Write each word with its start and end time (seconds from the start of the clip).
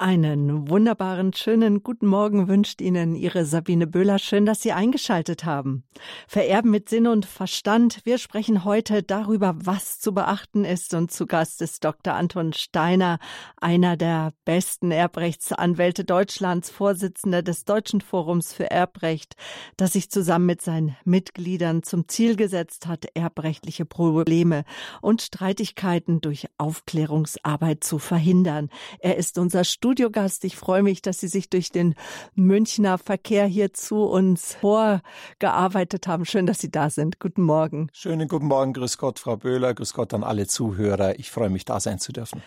Einen 0.00 0.68
wunderbaren, 0.68 1.32
schönen 1.32 1.82
guten 1.82 2.06
Morgen 2.06 2.46
wünscht 2.46 2.80
Ihnen 2.80 3.16
Ihre 3.16 3.44
Sabine 3.44 3.88
Böhler. 3.88 4.20
Schön, 4.20 4.46
dass 4.46 4.62
Sie 4.62 4.70
eingeschaltet 4.70 5.44
haben. 5.44 5.82
Vererben 6.28 6.70
mit 6.70 6.88
Sinn 6.88 7.08
und 7.08 7.26
Verstand. 7.26 8.02
Wir 8.04 8.18
sprechen 8.18 8.62
heute 8.62 9.02
darüber, 9.02 9.56
was 9.56 9.98
zu 9.98 10.14
beachten 10.14 10.64
ist. 10.64 10.94
Und 10.94 11.10
zu 11.10 11.26
Gast 11.26 11.62
ist 11.62 11.82
Dr. 11.82 12.14
Anton 12.14 12.52
Steiner, 12.52 13.18
einer 13.56 13.96
der 13.96 14.34
besten 14.44 14.92
Erbrechtsanwälte 14.92 16.04
Deutschlands, 16.04 16.70
Vorsitzender 16.70 17.42
des 17.42 17.64
Deutschen 17.64 18.00
Forums 18.00 18.52
für 18.52 18.70
Erbrecht, 18.70 19.34
das 19.76 19.94
sich 19.94 20.12
zusammen 20.12 20.46
mit 20.46 20.62
seinen 20.62 20.96
Mitgliedern 21.04 21.82
zum 21.82 22.06
Ziel 22.06 22.36
gesetzt 22.36 22.86
hat, 22.86 23.06
erbrechtliche 23.14 23.84
Probleme 23.84 24.62
und 25.00 25.22
Streitigkeiten 25.22 26.20
durch 26.20 26.46
Aufklärungsarbeit 26.56 27.82
zu 27.82 27.98
verhindern. 27.98 28.70
Er 29.00 29.16
ist 29.16 29.38
unser 29.38 29.64
Studiogast. 29.88 30.44
Ich 30.44 30.56
freue 30.56 30.82
mich, 30.82 31.00
dass 31.00 31.20
Sie 31.20 31.28
sich 31.28 31.48
durch 31.48 31.72
den 31.72 31.94
Münchner 32.34 32.98
Verkehr 32.98 33.46
hier 33.46 33.72
zu 33.72 34.02
uns 34.02 34.54
vorgearbeitet 34.54 36.06
haben. 36.06 36.26
Schön, 36.26 36.44
dass 36.44 36.58
Sie 36.58 36.70
da 36.70 36.90
sind. 36.90 37.20
Guten 37.20 37.40
Morgen. 37.40 37.88
Schönen 37.94 38.28
guten 38.28 38.48
Morgen. 38.48 38.74
Grüß 38.74 38.98
Gott, 38.98 39.18
Frau 39.18 39.38
Böhler. 39.38 39.72
Grüß 39.72 39.94
Gott 39.94 40.12
an 40.12 40.24
alle 40.24 40.46
Zuhörer. 40.46 41.18
Ich 41.18 41.30
freue 41.30 41.48
mich, 41.48 41.64
da 41.64 41.80
sein 41.80 41.98
zu 41.98 42.12
dürfen. 42.12 42.42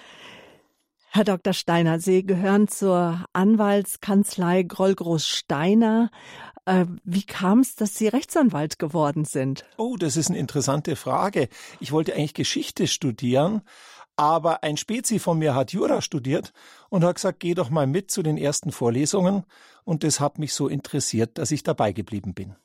Herr 1.10 1.24
Dr. 1.24 1.54
Steiner, 1.54 2.00
Sie 2.00 2.24
gehören 2.24 2.68
zur 2.68 3.26
Anwaltskanzlei 3.34 4.62
Grollgroß 4.62 5.26
Steiner. 5.26 6.12
Äh, 6.66 6.86
wie 7.04 7.24
kam 7.24 7.62
es, 7.62 7.74
dass 7.76 7.96
Sie 7.96 8.08
Rechtsanwalt 8.08 8.78
geworden 8.78 9.26
sind? 9.26 9.66
Oh, 9.78 9.98
das 9.98 10.16
ist 10.16 10.30
eine 10.30 10.38
interessante 10.38 10.96
Frage. 10.96 11.50
Ich 11.80 11.92
wollte 11.92 12.14
eigentlich 12.14 12.36
Geschichte 12.36 12.86
studieren, 12.86 13.64
aber 14.16 14.64
ein 14.64 14.78
Spezi 14.78 15.20
von 15.20 15.40
mir 15.40 15.56
hat 15.56 15.74
Jura 15.74 16.02
studiert 16.02 16.54
und 16.90 17.04
hat 17.04 17.16
gesagt, 17.16 17.40
geh 17.40 17.54
doch 17.54 17.70
mal 17.70 17.88
mit 17.88 18.12
zu 18.12 18.24
den 18.24 18.38
ersten 18.38 18.72
Vorlesungen. 18.72 19.44
Und 19.84 20.04
das 20.04 20.20
hat 20.20 20.38
mich 20.38 20.54
so 20.54 20.68
interessiert, 20.68 21.38
dass 21.38 21.52
ich 21.52 21.64
dabei 21.64 21.92
geblieben 21.92 22.34
bin 22.34 22.56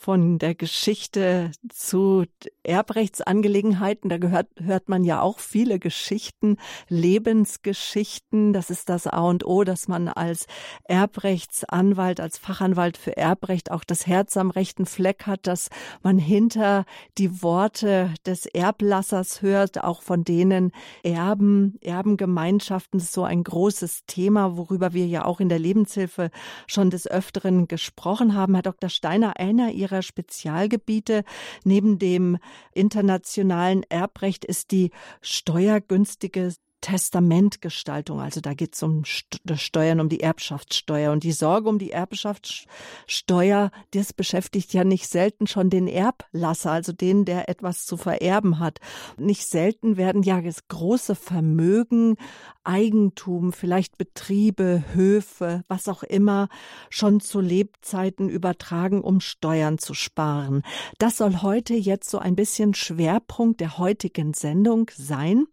von 0.00 0.38
der 0.38 0.54
Geschichte 0.54 1.50
zu 1.68 2.24
Erbrechtsangelegenheiten. 2.62 4.08
Da 4.08 4.16
gehört, 4.16 4.48
hört 4.58 4.88
man 4.88 5.04
ja 5.04 5.20
auch 5.20 5.38
viele 5.40 5.78
Geschichten, 5.78 6.56
Lebensgeschichten. 6.88 8.54
Das 8.54 8.70
ist 8.70 8.88
das 8.88 9.06
A 9.06 9.20
und 9.20 9.44
O, 9.44 9.62
dass 9.62 9.88
man 9.88 10.08
als 10.08 10.46
Erbrechtsanwalt, 10.84 12.18
als 12.18 12.38
Fachanwalt 12.38 12.96
für 12.96 13.14
Erbrecht 13.18 13.70
auch 13.70 13.84
das 13.84 14.06
Herz 14.06 14.38
am 14.38 14.50
rechten 14.50 14.86
Fleck 14.86 15.26
hat, 15.26 15.46
dass 15.46 15.68
man 16.02 16.16
hinter 16.16 16.86
die 17.18 17.42
Worte 17.42 18.14
des 18.24 18.46
Erblassers 18.46 19.42
hört, 19.42 19.84
auch 19.84 20.00
von 20.00 20.24
denen 20.24 20.72
Erben, 21.02 21.78
Erbengemeinschaften. 21.82 23.00
Ist 23.00 23.12
so 23.12 23.24
ein 23.24 23.44
großes 23.44 24.06
Thema, 24.06 24.56
worüber 24.56 24.94
wir 24.94 25.06
ja 25.06 25.26
auch 25.26 25.40
in 25.40 25.50
der 25.50 25.58
Lebenshilfe 25.58 26.30
schon 26.66 26.88
des 26.88 27.06
Öfteren 27.06 27.68
gesprochen 27.68 28.34
haben. 28.34 28.54
Herr 28.54 28.62
Dr. 28.62 28.88
Steiner, 28.88 29.38
einer 29.38 29.72
Ihrer 29.72 29.89
ihrer 29.90 30.02
Spezialgebiete. 30.02 31.24
Neben 31.64 31.98
dem 31.98 32.38
internationalen 32.72 33.82
Erbrecht 33.88 34.44
ist 34.44 34.70
die 34.70 34.90
steuergünstige 35.20 36.52
Testamentgestaltung. 36.80 38.20
Also 38.20 38.40
da 38.40 38.54
geht 38.54 38.74
es 38.74 38.82
um 38.82 39.04
Steuern, 39.04 40.00
um 40.00 40.08
die 40.08 40.20
Erbschaftssteuer. 40.20 41.12
Und 41.12 41.24
die 41.24 41.32
Sorge 41.32 41.68
um 41.68 41.78
die 41.78 41.90
Erbschaftssteuer, 41.90 43.70
das 43.92 44.12
beschäftigt 44.12 44.72
ja 44.72 44.84
nicht 44.84 45.08
selten 45.08 45.46
schon 45.46 45.70
den 45.70 45.86
Erblasser, 45.86 46.72
also 46.72 46.92
den, 46.92 47.24
der 47.24 47.48
etwas 47.48 47.84
zu 47.84 47.96
vererben 47.96 48.58
hat. 48.58 48.80
Nicht 49.16 49.46
selten 49.46 49.96
werden 49.96 50.22
ja 50.22 50.40
große 50.68 51.14
Vermögen, 51.14 52.16
Eigentum, 52.64 53.52
vielleicht 53.52 53.98
Betriebe, 53.98 54.84
Höfe, 54.94 55.64
was 55.68 55.88
auch 55.88 56.02
immer, 56.02 56.48
schon 56.88 57.20
zu 57.20 57.40
Lebzeiten 57.40 58.28
übertragen, 58.28 59.02
um 59.02 59.20
Steuern 59.20 59.78
zu 59.78 59.94
sparen. 59.94 60.62
Das 60.98 61.16
soll 61.16 61.42
heute 61.42 61.74
jetzt 61.74 62.10
so 62.10 62.18
ein 62.18 62.36
bisschen 62.36 62.74
Schwerpunkt 62.74 63.60
der 63.60 63.78
heutigen 63.78 64.34
Sendung 64.34 64.90
sein. 64.94 65.46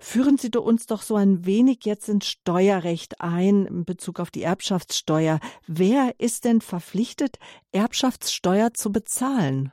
Führen 0.00 0.38
Sie 0.38 0.50
uns 0.56 0.86
doch 0.86 1.02
so 1.02 1.16
ein 1.16 1.44
wenig 1.44 1.84
jetzt 1.84 2.08
ins 2.08 2.26
Steuerrecht 2.26 3.20
ein 3.20 3.66
in 3.66 3.84
Bezug 3.84 4.20
auf 4.20 4.30
die 4.30 4.42
Erbschaftssteuer. 4.42 5.40
Wer 5.66 6.14
ist 6.18 6.44
denn 6.44 6.60
verpflichtet, 6.60 7.38
Erbschaftssteuer 7.72 8.72
zu 8.74 8.92
bezahlen? 8.92 9.72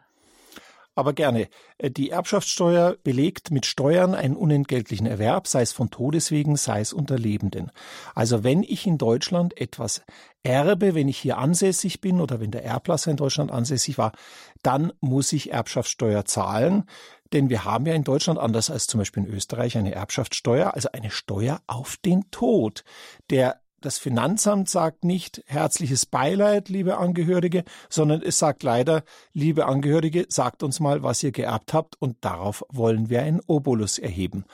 Aber 0.95 1.11
gerne. 1.11 1.49
Äh, 1.77 1.91
die 1.91 2.09
Erbschaftssteuer 2.09 2.95
belegt 3.03 3.51
mit 3.51 3.65
Steuern 3.65 4.15
einen 4.15 4.37
unentgeltlichen 4.37 5.05
Erwerb, 5.05 5.47
sei 5.47 5.61
es 5.61 5.73
von 5.73 5.91
Todeswegen, 5.91 6.55
sei 6.55 6.79
es 6.79 6.93
unter 6.93 7.19
Lebenden. 7.19 7.69
Also 8.15 8.43
wenn 8.43 8.63
ich 8.63 8.87
in 8.87 8.97
Deutschland 8.97 9.59
etwas 9.59 10.01
erbe, 10.41 10.95
wenn 10.95 11.09
ich 11.09 11.17
hier 11.17 11.37
ansässig 11.37 11.99
bin 11.99 12.21
oder 12.21 12.39
wenn 12.39 12.51
der 12.51 12.63
Erblasser 12.63 13.11
in 13.11 13.17
Deutschland 13.17 13.51
ansässig 13.51 13.97
war, 13.97 14.13
dann 14.63 14.93
muss 15.01 15.33
ich 15.33 15.51
Erbschaftssteuer 15.51 16.23
zahlen. 16.25 16.85
Denn 17.33 17.49
wir 17.49 17.65
haben 17.65 17.85
ja 17.85 17.93
in 17.93 18.03
Deutschland, 18.03 18.39
anders 18.39 18.69
als 18.69 18.87
zum 18.87 18.99
Beispiel 18.99 19.23
in 19.23 19.33
Österreich, 19.33 19.77
eine 19.77 19.93
Erbschaftssteuer, 19.93 20.73
also 20.73 20.89
eine 20.93 21.11
Steuer 21.11 21.61
auf 21.67 21.97
den 21.97 22.29
Tod. 22.31 22.83
Der 23.29 23.59
das 23.85 23.99
Finanzamt 23.99 24.67
sagt 24.67 25.03
nicht 25.03 25.43
herzliches 25.45 26.07
Beileid, 26.07 26.69
liebe 26.69 26.97
Angehörige, 26.97 27.63
sondern 27.87 28.23
es 28.23 28.39
sagt 28.39 28.63
leider, 28.63 29.03
liebe 29.31 29.67
Angehörige, 29.67 30.25
sagt 30.27 30.63
uns 30.63 30.79
mal, 30.79 31.03
was 31.03 31.21
ihr 31.21 31.31
geerbt 31.31 31.71
habt 31.71 31.95
und 32.01 32.17
darauf 32.21 32.63
wollen 32.69 33.11
wir 33.11 33.21
einen 33.21 33.41
Obolus 33.45 33.99
erheben. 33.99 34.45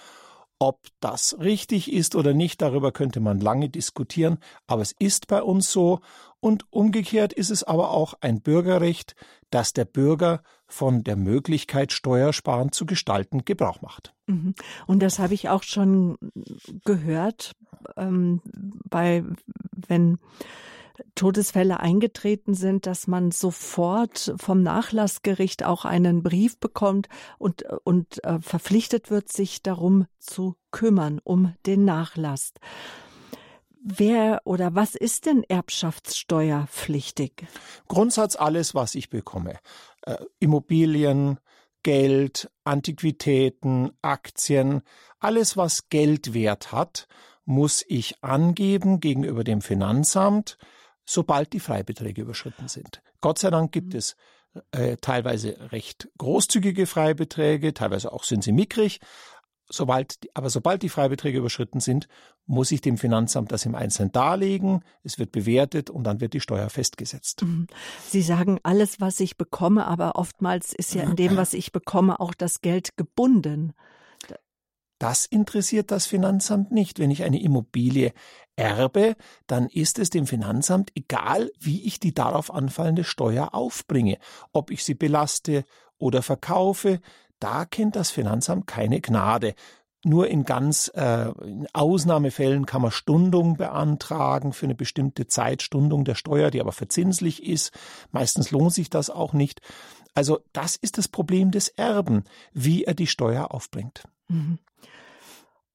Ob 0.60 0.86
das 1.00 1.38
richtig 1.40 1.94
ist 1.94 2.16
oder 2.16 2.34
nicht, 2.34 2.62
darüber 2.62 2.92
könnte 2.92 3.22
man 3.22 3.40
lange 3.40 3.70
diskutieren, 3.70 4.38
aber 4.68 4.82
es 4.82 4.94
ist 5.00 5.28
bei 5.28 5.42
uns 5.42 5.72
so 5.72 6.02
und 6.42 6.66
umgekehrt 6.70 7.32
ist 7.32 7.52
es 7.52 7.64
aber 7.64 7.92
auch 7.92 8.16
ein 8.20 8.42
Bürgerrecht, 8.42 9.16
dass 9.52 9.74
der 9.74 9.86
Bürger 9.86 10.42
von 10.66 11.04
der 11.04 11.16
Möglichkeit, 11.16 11.92
Steuersparen 11.92 12.72
zu 12.72 12.86
gestalten, 12.86 13.46
Gebrauch 13.46 13.82
macht. 13.82 14.14
Mhm. 14.28 14.56
Und 14.88 15.04
das 15.04 15.20
habe 15.20 15.34
ich 15.34 15.50
auch 15.50 15.64
schon 15.64 16.18
gehört, 16.84 17.54
ähm, 17.98 18.42
bei, 18.90 19.24
wenn 19.76 20.18
Todesfälle 21.16 21.80
eingetreten 21.80 22.54
sind, 22.54 22.86
dass 22.86 23.08
man 23.08 23.32
sofort 23.32 24.34
vom 24.38 24.62
Nachlassgericht 24.64 25.64
auch 25.64 25.86
einen 25.86 26.24
Brief 26.24 26.60
bekommt 26.60 27.10
und, 27.38 27.64
und 27.84 28.24
äh, 28.24 28.40
verpflichtet 28.40 29.10
wird, 29.10 29.32
sich 29.32 29.62
darum 29.64 30.06
zu 30.20 30.56
kümmern, 30.72 31.20
um 31.24 31.54
den 31.66 31.86
Nachlass. 31.86 32.54
Wer 33.84 34.42
oder 34.44 34.76
was 34.76 34.94
ist 34.94 35.26
denn 35.26 35.44
erbschaftssteuerpflichtig? 35.44 37.48
Grundsatz 37.88 38.36
alles, 38.36 38.76
was 38.76 38.94
ich 38.94 39.10
bekomme. 39.10 39.58
Äh, 40.04 40.18
Immobilien, 40.40 41.40
Geld, 41.82 42.52
Antiquitäten, 42.64 43.92
Aktien, 44.04 44.84
alles, 45.20 45.58
was 45.58 45.90
Geldwert 45.90 46.72
hat, 46.72 47.08
muss 47.46 47.84
ich 47.88 48.24
angeben 48.24 49.00
gegenüber 49.00 49.44
dem 49.44 49.62
Finanzamt, 49.62 50.60
sobald 51.04 51.52
die 51.54 51.60
Freibeträge 51.60 52.22
überschritten 52.22 52.68
sind. 52.68 53.02
Gott 53.20 53.40
sei 53.40 53.50
Dank 53.50 53.72
gibt 53.72 53.94
mhm. 53.94 54.00
es 54.00 54.16
äh, 54.72 54.98
teilweise 54.98 55.72
recht 55.72 56.10
großzügige 56.18 56.86
Freibeträge, 56.86 57.74
teilweise 57.74 58.12
auch 58.12 58.24
sind 58.24 58.44
sie 58.44 58.52
mickrig. 58.52 59.00
Sobald, 59.72 60.20
aber 60.34 60.50
sobald 60.50 60.84
die 60.84 60.90
Freibeträge 60.90 61.38
überschritten 61.38 61.80
sind, 61.80 62.08
muss 62.46 62.72
ich 62.72 62.82
dem 62.82 62.98
Finanzamt 62.98 63.52
das 63.52 63.66
im 63.66 63.76
Einzelnen 63.76 64.12
darlegen. 64.12 64.84
Es 65.04 65.18
wird 65.18 65.32
bewertet 65.32 65.90
und 65.90 66.04
dann 66.04 66.20
wird 66.20 66.34
die 66.34 66.42
Steuer 66.42 66.70
festgesetzt. 66.70 67.44
Mhm. 67.44 67.68
Sie 68.08 68.22
sagen 68.22 68.60
alles, 68.64 69.00
was 69.00 69.20
ich 69.20 69.38
bekomme, 69.38 69.88
aber 69.88 70.16
oftmals 70.16 70.74
ist 70.74 70.94
ja 70.94 71.04
in 71.04 71.16
dem, 71.16 71.38
was 71.38 71.54
ich 71.54 71.72
bekomme, 71.72 72.20
auch 72.20 72.34
das 72.34 72.62
Geld 72.62 72.98
gebunden. 72.98 73.74
Das 75.00 75.26
interessiert 75.26 75.90
das 75.90 76.06
Finanzamt 76.06 76.72
nicht. 76.72 77.00
Wenn 77.00 77.10
ich 77.10 77.24
eine 77.24 77.42
Immobilie 77.42 78.14
erbe, 78.56 79.16
dann 79.48 79.68
ist 79.68 79.98
es 79.98 80.12
dem 80.12 80.28
Finanzamt 80.28 80.92
egal, 80.94 81.50
wie 81.60 81.82
ich 81.88 82.00
die 82.00 82.14
darauf 82.14 82.54
anfallende 82.54 83.04
Steuer 83.04 83.56
aufbringe. 83.56 84.20
Ob 84.54 84.70
ich 84.70 84.84
sie 84.84 84.94
belaste 84.94 85.66
oder 85.98 86.22
verkaufe, 86.22 87.00
da 87.42 87.66
kennt 87.66 87.96
das 87.96 88.12
Finanzamt 88.12 88.68
keine 88.68 89.02
Gnade. 89.02 89.56
Nur 90.04 90.30
in 90.30 90.46
ganz 90.46 90.92
äh, 90.96 91.30
in 91.44 91.68
Ausnahmefällen 91.74 92.66
kann 92.66 92.82
man 92.82 92.92
Stundung 92.92 93.58
beantragen 93.58 94.52
für 94.52 94.66
eine 94.66 94.76
bestimmte 94.76 95.28
Zeit, 95.28 95.62
Stundung 95.62 96.06
der 96.06 96.16
Steuer, 96.16 96.50
die 96.50 96.60
aber 96.60 96.72
verzinslich 96.72 97.46
ist. 97.46 97.72
Meistens 98.12 98.50
lohnt 98.50 98.74
sich 98.74 98.90
das 98.90 99.12
auch 99.12 99.34
nicht. 99.34 99.62
Also 100.14 100.40
das 100.54 100.76
ist 100.76 100.98
das 100.98 101.08
Problem 101.08 101.52
des 101.52 101.68
Erben, 101.68 102.24
wie 102.52 102.84
er 102.84 102.96
die 102.96 103.08
Steuer 103.08 103.54
aufbringt. 103.54 104.04
Mhm. 104.28 104.58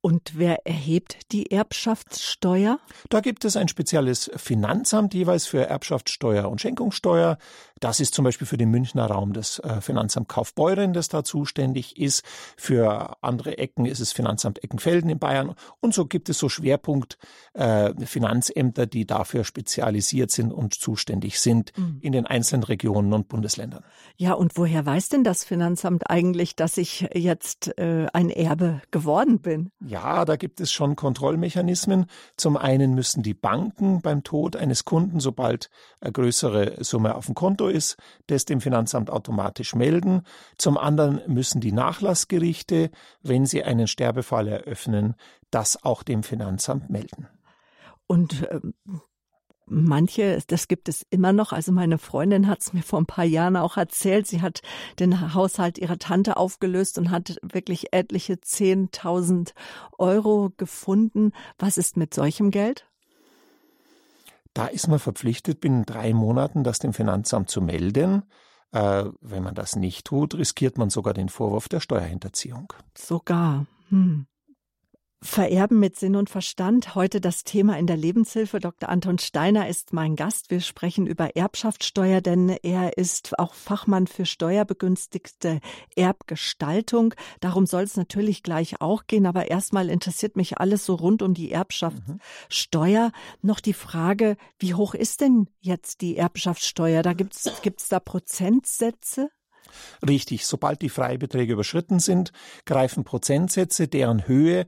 Und 0.06 0.38
wer 0.38 0.64
erhebt 0.64 1.32
die 1.32 1.50
Erbschaftssteuer? 1.50 2.78
Da 3.08 3.20
gibt 3.20 3.44
es 3.44 3.56
ein 3.56 3.66
spezielles 3.66 4.30
Finanzamt 4.36 5.14
jeweils 5.14 5.46
für 5.46 5.66
Erbschaftssteuer 5.66 6.48
und 6.48 6.60
Schenkungssteuer. 6.60 7.38
Das 7.80 8.00
ist 8.00 8.14
zum 8.14 8.24
Beispiel 8.24 8.46
für 8.46 8.56
den 8.56 8.70
Münchner 8.70 9.06
Raum 9.06 9.32
das 9.32 9.58
äh, 9.58 9.80
Finanzamt 9.80 10.28
Kaufbeuren, 10.28 10.94
das 10.94 11.08
da 11.08 11.24
zuständig 11.24 11.98
ist. 11.98 12.24
Für 12.56 13.22
andere 13.22 13.58
Ecken 13.58 13.84
ist 13.84 14.00
es 14.00 14.12
Finanzamt 14.12 14.64
Eckenfelden 14.64 15.10
in 15.10 15.18
Bayern. 15.18 15.54
Und 15.80 15.92
so 15.92 16.06
gibt 16.06 16.28
es 16.30 16.38
so 16.38 16.48
Schwerpunkt 16.48 17.18
äh, 17.52 17.92
Finanzämter, 18.06 18.86
die 18.86 19.06
dafür 19.06 19.44
spezialisiert 19.44 20.30
sind 20.30 20.52
und 20.52 20.74
zuständig 20.74 21.38
sind 21.38 21.72
mhm. 21.76 21.98
in 22.00 22.12
den 22.12 22.26
einzelnen 22.26 22.62
Regionen 22.62 23.12
und 23.12 23.28
Bundesländern. 23.28 23.84
Ja, 24.16 24.32
und 24.32 24.56
woher 24.56 24.86
weiß 24.86 25.10
denn 25.10 25.24
das 25.24 25.44
Finanzamt 25.44 26.08
eigentlich, 26.08 26.56
dass 26.56 26.78
ich 26.78 27.08
jetzt 27.12 27.76
äh, 27.78 28.06
ein 28.12 28.30
Erbe 28.30 28.80
geworden 28.90 29.40
bin? 29.40 29.70
Ja, 29.80 30.24
da 30.24 30.36
gibt 30.36 30.60
es 30.60 30.72
schon 30.72 30.96
Kontrollmechanismen. 30.96 32.06
Zum 32.38 32.56
einen 32.56 32.94
müssen 32.94 33.22
die 33.22 33.34
Banken 33.34 34.00
beim 34.00 34.22
Tod 34.22 34.56
eines 34.56 34.86
Kunden, 34.86 35.20
sobald 35.20 35.68
eine 36.00 36.12
größere 36.12 36.82
Summe 36.82 37.14
auf 37.14 37.26
dem 37.26 37.34
Konto 37.34 37.65
ist, 37.68 37.96
das 38.26 38.44
dem 38.44 38.60
Finanzamt 38.60 39.10
automatisch 39.10 39.74
melden. 39.74 40.22
Zum 40.58 40.78
anderen 40.78 41.20
müssen 41.26 41.60
die 41.60 41.72
Nachlassgerichte, 41.72 42.90
wenn 43.22 43.46
sie 43.46 43.64
einen 43.64 43.86
Sterbefall 43.86 44.48
eröffnen, 44.48 45.14
das 45.50 45.82
auch 45.84 46.02
dem 46.02 46.22
Finanzamt 46.22 46.90
melden. 46.90 47.28
Und 48.06 48.46
ähm, 48.50 48.74
manche, 49.66 50.38
das 50.46 50.68
gibt 50.68 50.88
es 50.88 51.04
immer 51.10 51.32
noch. 51.32 51.52
Also 51.52 51.72
meine 51.72 51.98
Freundin 51.98 52.46
hat 52.46 52.60
es 52.60 52.72
mir 52.72 52.82
vor 52.82 53.00
ein 53.00 53.06
paar 53.06 53.24
Jahren 53.24 53.56
auch 53.56 53.76
erzählt. 53.76 54.26
Sie 54.26 54.40
hat 54.40 54.62
den 54.98 55.34
Haushalt 55.34 55.78
ihrer 55.78 55.98
Tante 55.98 56.36
aufgelöst 56.36 56.98
und 56.98 57.10
hat 57.10 57.36
wirklich 57.42 57.92
etliche 57.92 58.34
10.000 58.34 59.52
Euro 59.98 60.52
gefunden. 60.56 61.32
Was 61.58 61.76
ist 61.76 61.96
mit 61.96 62.14
solchem 62.14 62.50
Geld? 62.50 62.86
Da 64.56 64.68
ist 64.68 64.88
man 64.88 64.98
verpflichtet, 64.98 65.60
binnen 65.60 65.84
drei 65.84 66.14
Monaten 66.14 66.64
das 66.64 66.78
dem 66.78 66.94
Finanzamt 66.94 67.50
zu 67.50 67.60
melden. 67.60 68.22
Äh, 68.72 69.04
wenn 69.20 69.42
man 69.42 69.54
das 69.54 69.76
nicht 69.76 70.06
tut, 70.06 70.34
riskiert 70.34 70.78
man 70.78 70.88
sogar 70.88 71.12
den 71.12 71.28
Vorwurf 71.28 71.68
der 71.68 71.80
Steuerhinterziehung. 71.80 72.72
Sogar. 72.96 73.66
Hm. 73.90 74.26
Vererben 75.22 75.80
mit 75.80 75.98
Sinn 75.98 76.14
und 76.14 76.28
Verstand. 76.28 76.94
Heute 76.94 77.22
das 77.22 77.42
Thema 77.42 77.78
in 77.78 77.86
der 77.86 77.96
Lebenshilfe. 77.96 78.60
Dr. 78.60 78.90
Anton 78.90 79.18
Steiner 79.18 79.66
ist 79.66 79.94
mein 79.94 80.14
Gast. 80.14 80.50
Wir 80.50 80.60
sprechen 80.60 81.06
über 81.06 81.34
Erbschaftssteuer, 81.36 82.20
denn 82.20 82.50
er 82.62 82.98
ist 82.98 83.38
auch 83.38 83.54
Fachmann 83.54 84.08
für 84.08 84.26
steuerbegünstigte 84.26 85.60
Erbgestaltung. 85.96 87.14
Darum 87.40 87.64
soll 87.64 87.84
es 87.84 87.96
natürlich 87.96 88.42
gleich 88.42 88.82
auch 88.82 89.06
gehen. 89.06 89.24
Aber 89.24 89.50
erstmal 89.50 89.88
interessiert 89.88 90.36
mich 90.36 90.58
alles 90.58 90.84
so 90.84 90.94
rund 90.94 91.22
um 91.22 91.32
die 91.32 91.50
Erbschaftssteuer. 91.50 93.06
Mhm. 93.06 93.12
Noch 93.40 93.60
die 93.60 93.72
Frage, 93.72 94.36
wie 94.58 94.74
hoch 94.74 94.94
ist 94.94 95.22
denn 95.22 95.48
jetzt 95.60 96.02
die 96.02 96.18
Erbschaftssteuer? 96.18 97.02
Da 97.02 97.14
gibt's, 97.14 97.50
gibt's 97.62 97.88
da 97.88 98.00
Prozentsätze? 98.00 99.30
Richtig, 100.06 100.46
sobald 100.46 100.82
die 100.82 100.90
Freibeträge 100.90 101.54
überschritten 101.54 102.00
sind, 102.00 102.32
greifen 102.66 103.04
Prozentsätze, 103.04 103.88
deren 103.88 104.28
Höhe 104.28 104.66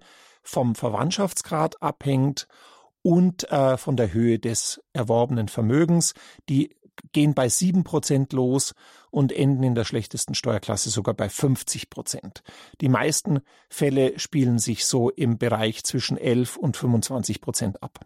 vom 0.48 0.74
Verwandtschaftsgrad 0.74 1.82
abhängt 1.82 2.48
und 3.02 3.50
äh, 3.52 3.76
von 3.76 3.96
der 3.96 4.14
Höhe 4.14 4.38
des 4.38 4.82
erworbenen 4.94 5.48
Vermögens. 5.48 6.14
Die 6.48 6.74
gehen 7.12 7.34
bei 7.34 7.48
sieben 7.48 7.84
Prozent 7.84 8.32
los 8.32 8.74
und 9.10 9.30
enden 9.30 9.62
in 9.62 9.74
der 9.74 9.84
schlechtesten 9.84 10.34
Steuerklasse 10.34 10.88
sogar 10.88 11.14
bei 11.14 11.28
50 11.28 11.90
Prozent. 11.90 12.42
Die 12.80 12.88
meisten 12.88 13.40
Fälle 13.68 14.18
spielen 14.18 14.58
sich 14.58 14.86
so 14.86 15.10
im 15.10 15.38
Bereich 15.38 15.84
zwischen 15.84 16.16
11 16.16 16.56
und 16.56 16.76
25 16.76 17.40
Prozent 17.40 17.82
ab. 17.82 18.00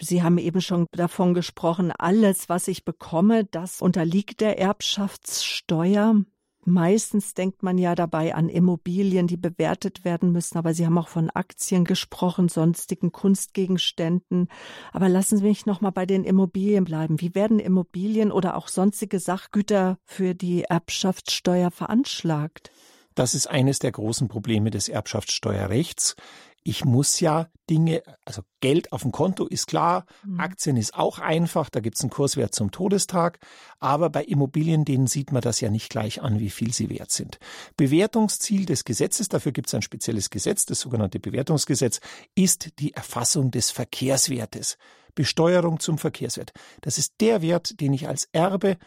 Sie 0.00 0.24
haben 0.24 0.38
eben 0.38 0.60
schon 0.60 0.86
davon 0.90 1.32
gesprochen, 1.32 1.92
alles, 1.92 2.48
was 2.48 2.66
ich 2.66 2.84
bekomme, 2.84 3.44
das 3.44 3.80
unterliegt 3.80 4.40
der 4.40 4.58
Erbschaftssteuer. 4.58 6.24
Meistens 6.66 7.34
denkt 7.34 7.62
man 7.62 7.76
ja 7.76 7.94
dabei 7.94 8.34
an 8.34 8.48
Immobilien, 8.48 9.26
die 9.26 9.36
bewertet 9.36 10.04
werden 10.04 10.32
müssen, 10.32 10.56
aber 10.56 10.72
Sie 10.72 10.86
haben 10.86 10.96
auch 10.96 11.08
von 11.08 11.28
Aktien 11.30 11.84
gesprochen, 11.84 12.48
sonstigen 12.48 13.12
Kunstgegenständen. 13.12 14.48
Aber 14.92 15.08
lassen 15.08 15.38
Sie 15.38 15.44
mich 15.44 15.66
noch 15.66 15.82
mal 15.82 15.90
bei 15.90 16.06
den 16.06 16.24
Immobilien 16.24 16.84
bleiben. 16.84 17.20
Wie 17.20 17.34
werden 17.34 17.58
Immobilien 17.58 18.32
oder 18.32 18.56
auch 18.56 18.68
sonstige 18.68 19.18
Sachgüter 19.18 19.98
für 20.04 20.34
die 20.34 20.62
Erbschaftssteuer 20.62 21.70
veranschlagt? 21.70 22.70
Das 23.14 23.34
ist 23.34 23.46
eines 23.48 23.78
der 23.78 23.92
großen 23.92 24.28
Probleme 24.28 24.70
des 24.70 24.88
Erbschaftssteuerrechts 24.88 26.16
ich 26.64 26.84
muss 26.84 27.20
ja 27.20 27.48
Dinge, 27.68 28.02
also 28.24 28.42
Geld 28.60 28.90
auf 28.90 29.02
dem 29.02 29.12
Konto 29.12 29.46
ist 29.46 29.66
klar, 29.66 30.06
mhm. 30.24 30.40
Aktien 30.40 30.76
ist 30.78 30.94
auch 30.94 31.18
einfach, 31.18 31.68
da 31.68 31.80
gibt's 31.80 32.00
einen 32.00 32.10
Kurswert 32.10 32.54
zum 32.54 32.70
Todestag, 32.70 33.38
aber 33.80 34.08
bei 34.08 34.24
Immobilien, 34.24 34.86
denen 34.86 35.06
sieht 35.06 35.30
man 35.30 35.42
das 35.42 35.60
ja 35.60 35.70
nicht 35.70 35.90
gleich 35.90 36.22
an, 36.22 36.40
wie 36.40 36.50
viel 36.50 36.72
sie 36.72 36.88
wert 36.88 37.10
sind. 37.10 37.38
Bewertungsziel 37.76 38.64
des 38.64 38.84
Gesetzes, 38.84 39.28
dafür 39.28 39.52
gibt's 39.52 39.74
ein 39.74 39.82
spezielles 39.82 40.30
Gesetz, 40.30 40.64
das 40.64 40.80
sogenannte 40.80 41.20
Bewertungsgesetz, 41.20 42.00
ist 42.34 42.78
die 42.78 42.94
Erfassung 42.94 43.50
des 43.50 43.70
Verkehrswertes. 43.70 44.78
Besteuerung 45.14 45.78
zum 45.78 45.98
Verkehrswert. 45.98 46.52
Das 46.80 46.98
ist 46.98 47.14
der 47.20 47.40
Wert, 47.40 47.80
den 47.80 47.92
ich 47.92 48.08
als 48.08 48.28
Erbe 48.32 48.78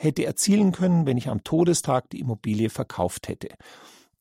hätte 0.00 0.24
erzielen 0.24 0.72
können, 0.72 1.06
wenn 1.06 1.18
ich 1.18 1.28
am 1.28 1.44
Todestag 1.44 2.08
die 2.10 2.20
Immobilie 2.20 2.70
verkauft 2.70 3.28
hätte. 3.28 3.48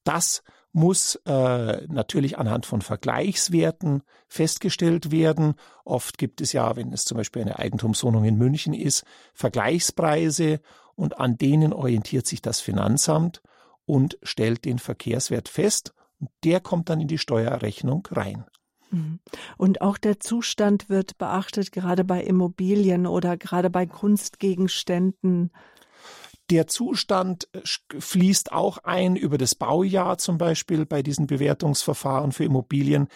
Das 0.03 0.43
muss 0.71 1.15
äh, 1.25 1.87
natürlich 1.87 2.37
anhand 2.37 2.65
von 2.65 2.81
Vergleichswerten 2.81 4.03
festgestellt 4.27 5.11
werden. 5.11 5.55
Oft 5.85 6.17
gibt 6.17 6.41
es 6.41 6.53
ja, 6.53 6.75
wenn 6.75 6.93
es 6.93 7.05
zum 7.05 7.17
Beispiel 7.17 7.41
eine 7.41 7.57
Eigentumswohnung 7.57 8.25
in 8.25 8.37
München 8.37 8.73
ist, 8.73 9.03
Vergleichspreise 9.33 10.59
und 10.95 11.19
an 11.19 11.37
denen 11.37 11.73
orientiert 11.73 12.27
sich 12.27 12.41
das 12.41 12.59
Finanzamt 12.59 13.41
und 13.85 14.19
stellt 14.21 14.65
den 14.65 14.77
Verkehrswert 14.77 15.49
fest. 15.49 15.93
Der 16.43 16.59
kommt 16.59 16.89
dann 16.89 16.99
in 16.99 17.07
die 17.07 17.17
Steuerrechnung 17.17 18.07
rein. 18.11 18.45
Mhm. 18.91 19.19
Und 19.57 19.81
auch 19.81 19.97
der 19.97 20.19
Zustand 20.19 20.89
wird 20.89 21.17
beachtet, 21.17 21.71
gerade 21.71 22.03
bei 22.03 22.23
Immobilien 22.23 23.07
oder 23.07 23.37
gerade 23.37 23.69
bei 23.69 23.85
Kunstgegenständen. 23.85 25.51
Der 26.49 26.65
Zustand 26.65 27.47
äh, 27.53 27.61
fließt 27.99 28.51
auch 28.51 28.79
ein 28.79 29.15
über 29.15 29.37
das 29.37 29.53
Baujahr 29.55 30.17
zum 30.17 30.37
Beispiel 30.37 30.85
bei 30.85 31.03
diesen 31.03 31.27
Bewertungsverfahren 31.27 32.31
für 32.31 32.43
Immobilien. 32.43 33.07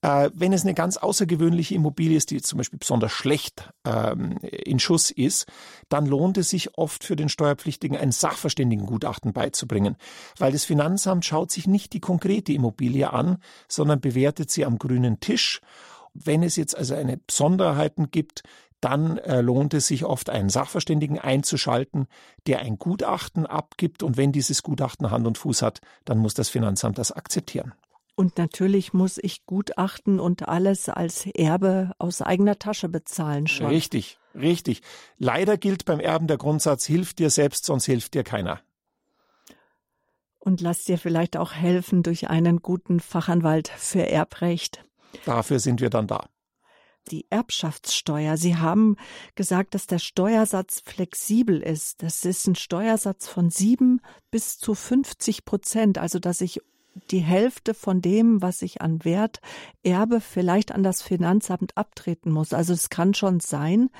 Äh, 0.00 0.30
wenn 0.32 0.52
es 0.52 0.62
eine 0.62 0.74
ganz 0.74 0.96
außergewöhnliche 0.96 1.74
Immobilie 1.74 2.16
ist, 2.16 2.30
die 2.30 2.40
zum 2.40 2.58
Beispiel 2.58 2.78
besonders 2.78 3.12
schlecht 3.12 3.70
ähm, 3.84 4.38
in 4.42 4.78
Schuss 4.78 5.10
ist, 5.10 5.46
dann 5.88 6.06
lohnt 6.06 6.38
es 6.38 6.50
sich 6.50 6.78
oft 6.78 7.04
für 7.04 7.16
den 7.16 7.28
Steuerpflichtigen 7.28 7.96
ein 7.96 8.12
Sachverständigengutachten 8.12 9.32
beizubringen, 9.32 9.96
weil 10.38 10.52
das 10.52 10.64
Finanzamt 10.64 11.24
schaut 11.24 11.50
sich 11.50 11.66
nicht 11.66 11.92
die 11.92 12.00
konkrete 12.00 12.52
Immobilie 12.52 13.12
an, 13.12 13.38
sondern 13.68 14.00
bewertet 14.00 14.50
sie 14.50 14.64
am 14.64 14.78
grünen 14.78 15.20
Tisch. 15.20 15.60
Wenn 16.14 16.42
es 16.42 16.56
jetzt 16.56 16.76
also 16.76 16.94
eine 16.94 17.18
Besonderheiten 17.18 18.10
gibt, 18.10 18.42
dann 18.80 19.18
äh, 19.18 19.40
lohnt 19.40 19.74
es 19.74 19.86
sich 19.86 20.04
oft, 20.04 20.30
einen 20.30 20.48
Sachverständigen 20.48 21.18
einzuschalten, 21.18 22.06
der 22.46 22.60
ein 22.60 22.78
Gutachten 22.78 23.46
abgibt. 23.46 24.02
Und 24.02 24.16
wenn 24.16 24.32
dieses 24.32 24.62
Gutachten 24.62 25.10
Hand 25.10 25.26
und 25.26 25.38
Fuß 25.38 25.62
hat, 25.62 25.80
dann 26.04 26.18
muss 26.18 26.34
das 26.34 26.48
Finanzamt 26.48 26.98
das 26.98 27.12
akzeptieren. 27.12 27.74
Und 28.14 28.36
natürlich 28.36 28.92
muss 28.92 29.18
ich 29.18 29.46
Gutachten 29.46 30.18
und 30.18 30.48
alles 30.48 30.88
als 30.88 31.26
Erbe 31.26 31.92
aus 31.98 32.20
eigener 32.20 32.58
Tasche 32.58 32.88
bezahlen 32.88 33.46
schon. 33.46 33.68
Richtig, 33.68 34.18
richtig. 34.34 34.82
Leider 35.18 35.56
gilt 35.56 35.84
beim 35.84 36.00
Erben 36.00 36.26
der 36.26 36.36
Grundsatz, 36.36 36.84
hilf 36.84 37.14
dir 37.14 37.30
selbst, 37.30 37.64
sonst 37.64 37.84
hilft 37.84 38.14
dir 38.14 38.24
keiner. 38.24 38.60
Und 40.40 40.60
lass 40.60 40.84
dir 40.84 40.98
vielleicht 40.98 41.36
auch 41.36 41.52
helfen 41.52 42.02
durch 42.02 42.28
einen 42.28 42.60
guten 42.60 42.98
Fachanwalt 43.00 43.68
für 43.68 44.08
Erbrecht. 44.08 44.84
Dafür 45.24 45.60
sind 45.60 45.80
wir 45.80 45.90
dann 45.90 46.06
da 46.06 46.28
die 47.08 47.26
Erbschaftssteuer. 47.30 48.36
Sie 48.36 48.56
haben 48.56 48.96
gesagt, 49.34 49.74
dass 49.74 49.86
der 49.86 49.98
Steuersatz 49.98 50.80
flexibel 50.84 51.60
ist. 51.60 52.02
Das 52.02 52.24
ist 52.24 52.46
ein 52.46 52.54
Steuersatz 52.54 53.26
von 53.28 53.50
sieben 53.50 54.00
bis 54.30 54.58
zu 54.58 54.74
50 54.74 55.44
Prozent. 55.44 55.98
Also, 55.98 56.18
dass 56.18 56.40
ich 56.40 56.60
die 57.10 57.20
Hälfte 57.20 57.74
von 57.74 58.00
dem, 58.00 58.42
was 58.42 58.62
ich 58.62 58.80
an 58.82 59.04
Wert 59.04 59.40
erbe, 59.82 60.20
vielleicht 60.20 60.72
an 60.72 60.82
das 60.82 61.02
Finanzamt 61.02 61.76
abtreten 61.76 62.30
muss. 62.30 62.52
Also 62.52 62.72
es 62.72 62.90
kann 62.90 63.14
schon 63.14 63.40
sein, 63.40 63.90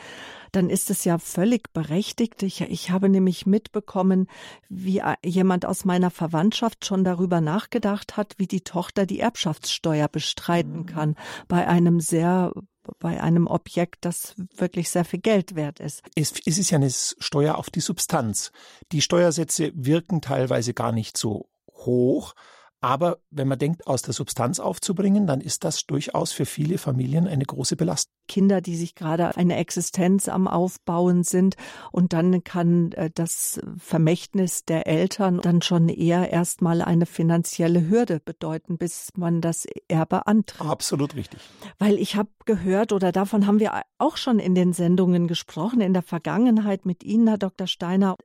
dann 0.53 0.71
ist 0.71 0.91
es 0.91 1.05
ja 1.05 1.19
völlig 1.19 1.73
berechtigt. 1.73 2.43
Ich, 2.43 2.61
ich 2.62 2.91
habe 2.91 3.09
nämlich 3.09 3.47
mitbekommen, 3.47 4.29
wie 4.69 5.03
jemand 5.25 5.67
aus 5.67 5.85
meiner 5.85 6.11
Verwandtschaft 6.11 6.85
schon 6.85 7.05
darüber 7.05 7.41
nachgedacht 7.41 8.17
hat, 8.17 8.35
wie 8.38 8.47
die 8.47 8.62
Tochter 8.62 9.07
die 9.07 9.21
Erbschaftssteuer 9.21 10.09
bestreiten 10.09 10.81
mhm. 10.81 10.87
kann 10.87 11.15
bei 11.49 11.67
einem 11.67 12.00
sehr 12.00 12.53
bei 12.99 13.21
einem 13.21 13.47
Objekt, 13.47 14.05
das 14.05 14.35
wirklich 14.57 14.90
sehr 14.90 15.05
viel 15.05 15.21
Geld 15.21 15.55
wert 15.55 15.81
ist. 15.81 16.02
Es, 16.14 16.33
es 16.45 16.59
ist 16.59 16.71
ja 16.71 16.76
eine 16.76 16.90
Steuer 16.90 17.57
auf 17.57 17.71
die 17.71 17.81
Substanz. 17.81 18.52
Die 18.93 19.02
Steuersätze 19.02 19.73
wirken 19.75 20.21
teilweise 20.21 20.75
gar 20.75 20.93
nicht 20.93 21.17
so 21.17 21.49
hoch, 21.71 22.35
Aber 22.81 23.19
wenn 23.31 23.49
man 23.49 23.59
denkt, 23.59 23.87
aus 23.89 24.03
der 24.03 24.15
Substanz 24.15 24.61
aufzubringen, 24.61 25.27
dann 25.27 25.41
ist 25.41 25.65
das 25.65 25.87
durchaus 25.87 26.33
für 26.33 26.47
viele 26.47 26.79
Familien 26.79 27.27
eine 27.27 27.45
große 27.45 27.77
Belastung. 27.77 28.13
Kinder, 28.29 28.61
die 28.61 28.77
sich 28.77 28.95
gerade 28.95 29.37
eine 29.37 29.57
Existenz 29.57 30.29
am 30.29 30.47
Aufbauen 30.47 31.25
sind 31.25 31.57
und 31.91 32.13
dann 32.13 32.45
kann 32.45 32.93
äh, 32.93 33.11
das 33.13 33.61
Vermächtnis 33.79 34.65
der 34.65 34.87
Eltern 34.87 35.41
dann 35.41 35.63
schon 35.63 35.89
eher 35.89 36.31
erstmal 36.31 36.83
eine 36.83 37.07
finanzielle 37.07 37.89
Hürde 37.89 38.21
bedeuten, 38.21 38.79
bis 38.79 39.09
man 39.17 39.41
das 39.41 39.67
Erbe 39.89 40.27
antritt. 40.27 40.61
Absolut 40.61 41.17
richtig. 41.17 41.41
Weil 41.79 41.97
ich 41.99 42.15
habe 42.15 42.29
gehört 42.45 42.93
oder 42.93 43.11
davon 43.11 43.47
haben 43.47 43.59
wir 43.59 43.83
auch 43.99 44.17
schon 44.17 44.39
in 44.39 44.55
den 44.55 44.73
Sendungen 44.73 45.27
gesprochen 45.27 45.81
in 45.81 45.95
der 45.95 46.03
Vergangenheit 46.03 46.87
mit 46.87 47.03
Ihnen, 47.03 47.27
Herr 47.27 47.39
Dr. 47.39 47.67
Steiner, 47.67 48.17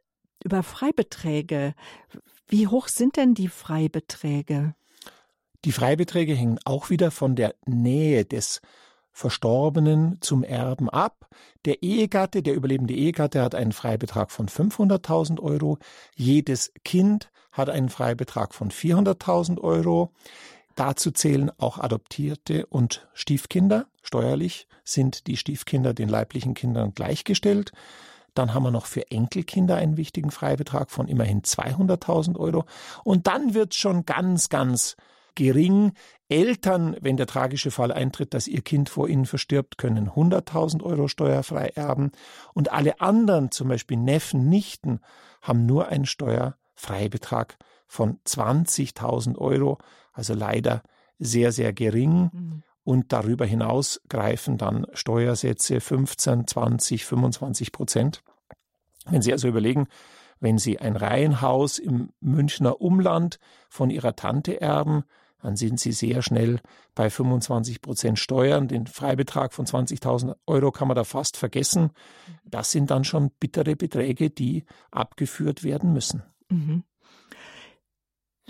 über 0.43 0.61
Freibeträge. 0.61 1.73
Wie 2.47 2.67
hoch 2.67 2.87
sind 2.87 3.17
denn 3.17 3.33
die 3.33 3.47
Freibeträge? 3.47 4.75
Die 5.65 5.71
Freibeträge 5.71 6.35
hängen 6.35 6.59
auch 6.65 6.89
wieder 6.89 7.09
von 7.09 7.35
der 7.35 7.55
Nähe 7.65 8.25
des 8.25 8.61
Verstorbenen 9.11 10.17
zum 10.21 10.43
Erben 10.43 10.89
ab. 10.89 11.29
Der 11.65 11.83
Ehegatte, 11.83 12.41
der 12.41 12.55
überlebende 12.55 12.95
Ehegatte 12.95 13.41
hat 13.41 13.55
einen 13.55 13.71
Freibetrag 13.71 14.31
von 14.31 14.47
500.000 14.47 15.39
Euro. 15.39 15.77
Jedes 16.15 16.73
Kind 16.83 17.29
hat 17.51 17.69
einen 17.69 17.89
Freibetrag 17.89 18.53
von 18.53 18.71
400.000 18.71 19.61
Euro. 19.61 20.11
Dazu 20.75 21.11
zählen 21.11 21.51
auch 21.59 21.77
Adoptierte 21.77 22.65
und 22.65 23.07
Stiefkinder. 23.13 23.85
Steuerlich 24.01 24.67
sind 24.83 25.27
die 25.27 25.37
Stiefkinder 25.37 25.93
den 25.93 26.09
leiblichen 26.09 26.55
Kindern 26.55 26.93
gleichgestellt. 26.93 27.71
Dann 28.33 28.53
haben 28.53 28.63
wir 28.63 28.71
noch 28.71 28.85
für 28.85 29.09
Enkelkinder 29.11 29.75
einen 29.75 29.97
wichtigen 29.97 30.31
Freibetrag 30.31 30.91
von 30.91 31.07
immerhin 31.07 31.41
200.000 31.41 32.37
Euro. 32.37 32.65
Und 33.03 33.27
dann 33.27 33.53
wird 33.53 33.73
schon 33.73 34.05
ganz, 34.05 34.49
ganz 34.49 34.95
gering. 35.35 35.93
Eltern, 36.29 36.95
wenn 37.01 37.17
der 37.17 37.27
tragische 37.27 37.71
Fall 37.71 37.91
eintritt, 37.91 38.33
dass 38.33 38.47
ihr 38.47 38.61
Kind 38.61 38.89
vor 38.89 39.07
ihnen 39.07 39.25
verstirbt, 39.25 39.77
können 39.77 40.09
100.000 40.09 40.83
Euro 40.83 41.07
steuerfrei 41.07 41.67
erben. 41.75 42.11
Und 42.53 42.71
alle 42.71 43.01
anderen, 43.01 43.51
zum 43.51 43.67
Beispiel 43.67 43.97
Neffen, 43.97 44.49
Nichten, 44.49 44.99
haben 45.41 45.65
nur 45.65 45.89
einen 45.89 46.05
Steuerfreibetrag 46.05 47.57
von 47.87 48.19
20.000 48.25 49.37
Euro. 49.37 49.77
Also 50.11 50.33
leider 50.33 50.81
sehr, 51.19 51.51
sehr 51.51 51.73
gering. 51.73 52.29
Mhm. 52.33 52.63
Und 52.83 53.13
darüber 53.13 53.45
hinaus 53.45 54.01
greifen 54.09 54.57
dann 54.57 54.85
Steuersätze 54.93 55.79
15, 55.79 56.47
20, 56.47 57.05
25 57.05 57.71
Prozent. 57.71 58.23
Wenn 59.05 59.21
Sie 59.21 59.31
also 59.31 59.47
überlegen, 59.47 59.87
wenn 60.39 60.57
Sie 60.57 60.79
ein 60.79 60.97
Reihenhaus 60.97 61.79
im 61.79 62.09
Münchner 62.19 62.81
Umland 62.81 63.39
von 63.69 63.89
Ihrer 63.89 64.15
Tante 64.15 64.59
erben, 64.59 65.03
dann 65.41 65.55
sind 65.57 65.79
Sie 65.79 65.91
sehr 65.91 66.21
schnell 66.21 66.59
bei 66.95 67.09
25 67.09 67.81
Prozent 67.81 68.17
Steuern. 68.17 68.67
Den 68.67 68.87
Freibetrag 68.87 69.53
von 69.53 69.65
20.000 69.65 70.35
Euro 70.47 70.71
kann 70.71 70.87
man 70.87 70.95
da 70.95 71.03
fast 71.03 71.37
vergessen. 71.37 71.91
Das 72.45 72.71
sind 72.71 72.91
dann 72.91 73.03
schon 73.03 73.29
bittere 73.39 73.75
Beträge, 73.75 74.29
die 74.29 74.63
abgeführt 74.91 75.63
werden 75.63 75.91
müssen. 75.91 76.23
Mhm. 76.49 76.83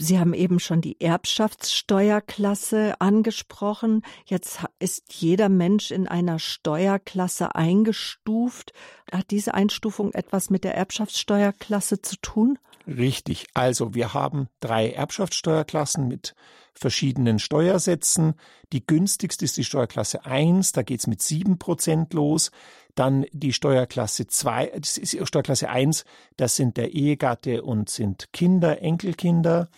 Sie 0.04 0.20
haben 0.20 0.34
eben 0.34 0.60
schon 0.60 0.82
die 0.82 1.00
Erbschaftssteuerklasse 1.00 3.00
angesprochen. 3.00 4.04
Jetzt 4.26 4.60
ist 4.78 5.14
jeder 5.14 5.48
Mensch 5.48 5.92
in 5.92 6.10
einer 6.10 6.40
Steuerklasse 6.40 7.56
eingestuft. 7.56 8.74
Hat 9.10 9.32
diese 9.32 9.54
Einstufung 9.54 10.12
etwas 10.12 10.50
mit 10.50 10.66
der 10.66 10.76
Erbschaftssteuerklasse 10.76 12.02
zu 12.02 12.18
tun? 12.18 12.60
Richtig. 12.88 13.48
Also 13.54 13.94
wir 13.94 14.14
haben 14.14 14.50
drei 14.60 14.92
Erbschaftssteuerklassen 14.92 16.08
mit 16.08 16.36
verschiedenen 16.74 17.40
Steuersätzen. 17.40 18.34
Die 18.74 18.86
günstigste 18.86 19.46
ist 19.46 19.58
die 19.58 19.64
Steuerklasse 19.64 20.26
1, 20.26 20.72
da 20.72 20.82
geht's 20.82 21.08
mit 21.08 21.22
sieben 21.22 21.60
Prozent 21.60 22.14
los. 22.14 22.52
Dann 22.96 23.26
die 23.32 23.54
Steuerklasse 23.54 24.28
2, 24.28 24.74
das 24.80 24.98
ist 24.98 25.16
Steuerklasse 25.28 25.70
1, 25.70 26.04
das 26.38 26.56
sind 26.56 26.78
der 26.78 26.94
Ehegatte 26.94 27.64
und 27.64 27.90
sind 27.90 28.34
Kinder, 28.34 28.82
Enkelkinder. 28.82 29.70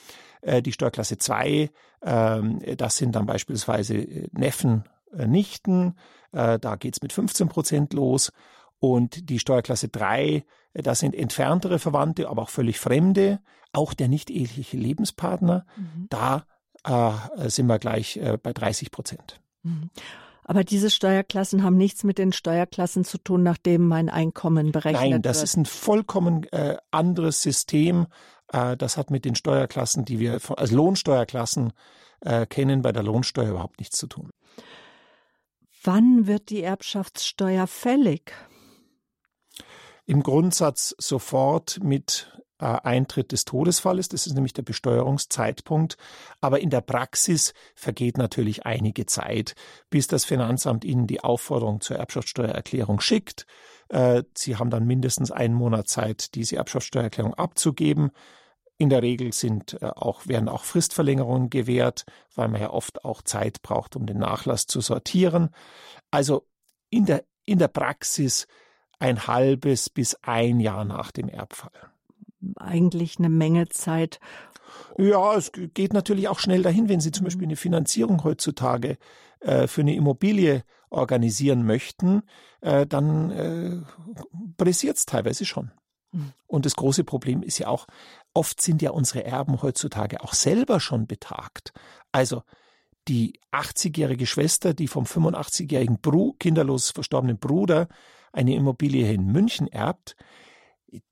Äh, 0.42 0.62
die 0.62 0.72
Steuerklasse 0.72 1.18
2, 1.18 1.70
ähm, 2.04 2.60
das 2.78 2.98
sind 2.98 3.16
dann 3.16 3.26
beispielsweise 3.26 3.96
äh, 3.96 4.28
Neffen, 4.32 4.86
äh, 5.16 5.28
Nichten. 5.28 5.96
Da 6.32 6.76
geht's 6.76 7.02
mit 7.02 7.14
15 7.14 7.48
Prozent 7.48 7.94
los. 7.94 8.34
Und 8.86 9.30
die 9.32 9.40
Steuerklasse 9.40 9.88
3, 9.88 10.46
das 10.74 11.00
sind 11.00 11.16
entferntere 11.16 11.80
Verwandte, 11.80 12.30
aber 12.30 12.44
auch 12.44 12.50
völlig 12.50 12.80
Fremde, 12.80 13.40
auch 13.74 13.96
der 13.96 14.08
nicht 14.08 14.30
eheliche 14.30 14.78
Lebenspartner. 14.78 15.66
Mhm. 15.76 16.08
Da 16.10 16.46
äh, 16.84 17.50
sind 17.50 17.66
wir 17.66 17.80
gleich 17.80 18.18
äh, 18.18 18.38
bei 18.42 18.54
30 18.54 18.92
Prozent. 18.92 19.42
Mhm. 19.64 19.90
Aber 20.44 20.64
diese 20.64 20.92
Steuerklassen 20.92 21.64
haben 21.64 21.78
nichts 21.78 22.04
mit 22.04 22.20
den 22.20 22.32
Steuerklassen 22.32 23.04
zu 23.04 23.18
tun, 23.18 23.42
nachdem 23.42 23.88
mein 23.88 24.10
Einkommen 24.10 24.72
berechnet 24.72 25.02
wird. 25.02 25.12
Nein, 25.14 25.22
das 25.24 25.38
wird. 25.38 25.46
ist 25.46 25.58
ein 25.58 25.66
vollkommen 25.66 26.44
äh, 26.52 26.78
anderes 26.92 27.42
System. 27.42 28.06
Äh, 28.54 28.78
das 28.78 28.98
hat 28.98 29.10
mit 29.10 29.26
den 29.26 29.34
Steuerklassen, 29.34 30.06
die 30.06 30.20
wir 30.20 30.40
als 30.58 30.72
Lohnsteuerklassen 30.72 31.74
äh, 32.22 32.46
kennen, 32.46 32.84
bei 32.84 32.92
der 32.92 33.02
Lohnsteuer 33.02 33.50
überhaupt 33.50 33.80
nichts 33.80 33.98
zu 33.98 34.06
tun. 34.06 34.30
Wann 35.84 36.28
wird 36.28 36.52
die 36.52 36.62
Erbschaftssteuer 36.62 37.66
fällig? 37.66 38.32
Im 40.06 40.22
Grundsatz 40.22 40.96
sofort 41.00 41.80
mit 41.84 42.32
äh, 42.60 42.66
Eintritt 42.66 43.32
des 43.32 43.44
Todesfalles. 43.44 44.08
Das 44.08 44.28
ist 44.28 44.34
nämlich 44.34 44.54
der 44.54 44.62
Besteuerungszeitpunkt. 44.62 45.98
Aber 46.42 46.60
in 46.62 46.70
der 46.70 46.82
Praxis 46.82 47.54
vergeht 47.76 48.18
natürlich 48.18 48.66
einige 48.66 49.06
Zeit, 49.06 49.56
bis 49.90 50.08
das 50.08 50.26
Finanzamt 50.26 50.86
Ihnen 50.86 51.08
die 51.08 51.22
Aufforderung 51.22 51.82
zur 51.82 51.98
Erbschaftssteuererklärung 51.98 53.02
schickt. 53.02 53.46
Äh, 53.90 54.24
Sie 54.38 54.56
haben 54.56 54.70
dann 54.70 54.86
mindestens 54.86 55.32
einen 55.32 55.54
Monat 55.54 55.88
Zeit, 55.90 56.36
diese 56.36 56.56
Erbschaftssteuererklärung 56.58 57.34
abzugeben. 57.34 58.12
In 58.78 58.90
der 58.90 59.02
Regel 59.02 59.34
sind 59.34 59.82
äh, 59.82 59.88
auch, 59.88 60.28
werden 60.28 60.48
auch 60.48 60.64
Fristverlängerungen 60.64 61.50
gewährt, 61.50 62.06
weil 62.36 62.48
man 62.48 62.62
ja 62.62 62.70
oft 62.70 63.04
auch 63.04 63.22
Zeit 63.22 63.62
braucht, 63.62 63.96
um 63.96 64.06
den 64.06 64.20
Nachlass 64.20 64.66
zu 64.66 64.82
sortieren. 64.82 65.50
Also 66.12 66.48
in 66.90 67.06
der, 67.06 67.26
in 67.46 67.60
der 67.60 67.68
Praxis 67.70 68.48
ein 69.00 69.28
halbes 69.28 69.90
bis 69.90 70.16
ein 70.22 70.60
Jahr 70.60 70.86
nach 70.86 71.12
dem 71.12 71.30
Erbfall 71.30 71.72
eigentlich 72.58 73.18
eine 73.20 73.30
Menge 73.30 73.70
Zeit. 73.70 74.20
Ja, 74.98 75.36
es 75.36 75.52
geht 75.54 75.94
natürlich 75.94 76.28
auch 76.28 76.40
schnell 76.40 76.62
dahin, 76.62 76.90
wenn 76.90 77.00
Sie 77.00 77.12
zum 77.12 77.26
Beispiel 77.26 77.48
eine 77.48 77.56
Finanzierung 77.56 78.24
heutzutage 78.24 78.98
äh, 79.40 79.68
für 79.68 79.82
eine 79.82 79.96
Immobilie 79.96 80.64
organisieren 80.90 81.66
möchten, 81.66 82.24
äh, 82.62 82.86
dann 82.86 83.32
äh, 83.32 83.82
pressiert 84.58 84.98
es 84.98 85.06
teilweise 85.06 85.46
schon. 85.46 85.72
Mhm. 86.12 86.34
Und 86.48 86.66
das 86.66 86.76
große 86.76 87.04
Problem 87.04 87.42
ist 87.42 87.58
ja 87.58 87.68
auch, 87.68 87.88
oft 88.34 88.62
sind 88.62 88.82
ja 88.82 88.92
unsere 88.92 89.26
Erben 89.26 89.62
heutzutage 89.62 90.22
auch 90.22 90.34
selber 90.34 90.80
schon 90.80 91.08
betagt. 91.08 91.74
Also 92.12 92.44
die 93.08 93.40
80-jährige 93.52 94.26
Schwester, 94.26 94.74
die 94.74 94.88
vom 94.88 95.04
85-jährigen 95.04 96.00
kinderlos 96.40 96.92
verstorbenen 96.92 97.38
Bruder 97.38 97.88
eine 98.36 98.56
Immobilie 98.56 99.12
in 99.12 99.32
München 99.32 99.68
erbt, 99.68 100.16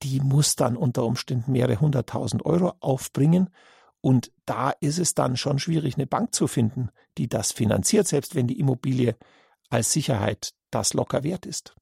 die 0.01 0.19
muss 0.19 0.55
dann 0.55 0.77
unter 0.77 1.03
Umständen 1.03 1.51
mehrere 1.51 1.79
hunderttausend 1.79 2.45
Euro 2.45 2.73
aufbringen. 2.79 3.49
Und 4.01 4.31
da 4.45 4.71
ist 4.71 4.99
es 4.99 5.13
dann 5.13 5.37
schon 5.37 5.59
schwierig, 5.59 5.95
eine 5.95 6.07
Bank 6.07 6.35
zu 6.35 6.47
finden, 6.47 6.89
die 7.17 7.27
das 7.27 7.51
finanziert, 7.51 8.07
selbst 8.07 8.35
wenn 8.35 8.47
die 8.47 8.59
Immobilie 8.59 9.15
als 9.69 9.93
Sicherheit 9.93 10.53
das 10.71 10.93
locker 10.93 11.23
wert 11.23 11.45
ist. 11.45 11.75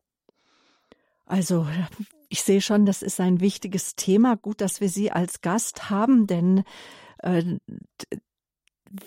Also 1.25 1.67
ich 2.29 2.43
sehe 2.43 2.61
schon, 2.61 2.85
das 2.85 3.01
ist 3.01 3.19
ein 3.19 3.39
wichtiges 3.39 3.95
Thema. 3.95 4.35
Gut, 4.35 4.61
dass 4.61 4.81
wir 4.81 4.89
Sie 4.89 5.11
als 5.11 5.41
Gast 5.41 5.89
haben, 5.89 6.27
denn 6.27 6.63
äh, 7.19 7.57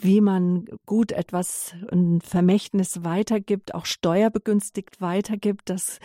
wie 0.01 0.21
man 0.21 0.67
gut 0.87 1.13
etwas, 1.13 1.75
ein 1.91 2.21
Vermächtnis 2.21 3.05
weitergibt, 3.05 3.75
auch 3.75 3.87
steuerbegünstigt 3.87 5.01
weitergibt. 5.01 5.69
Das 5.69 5.99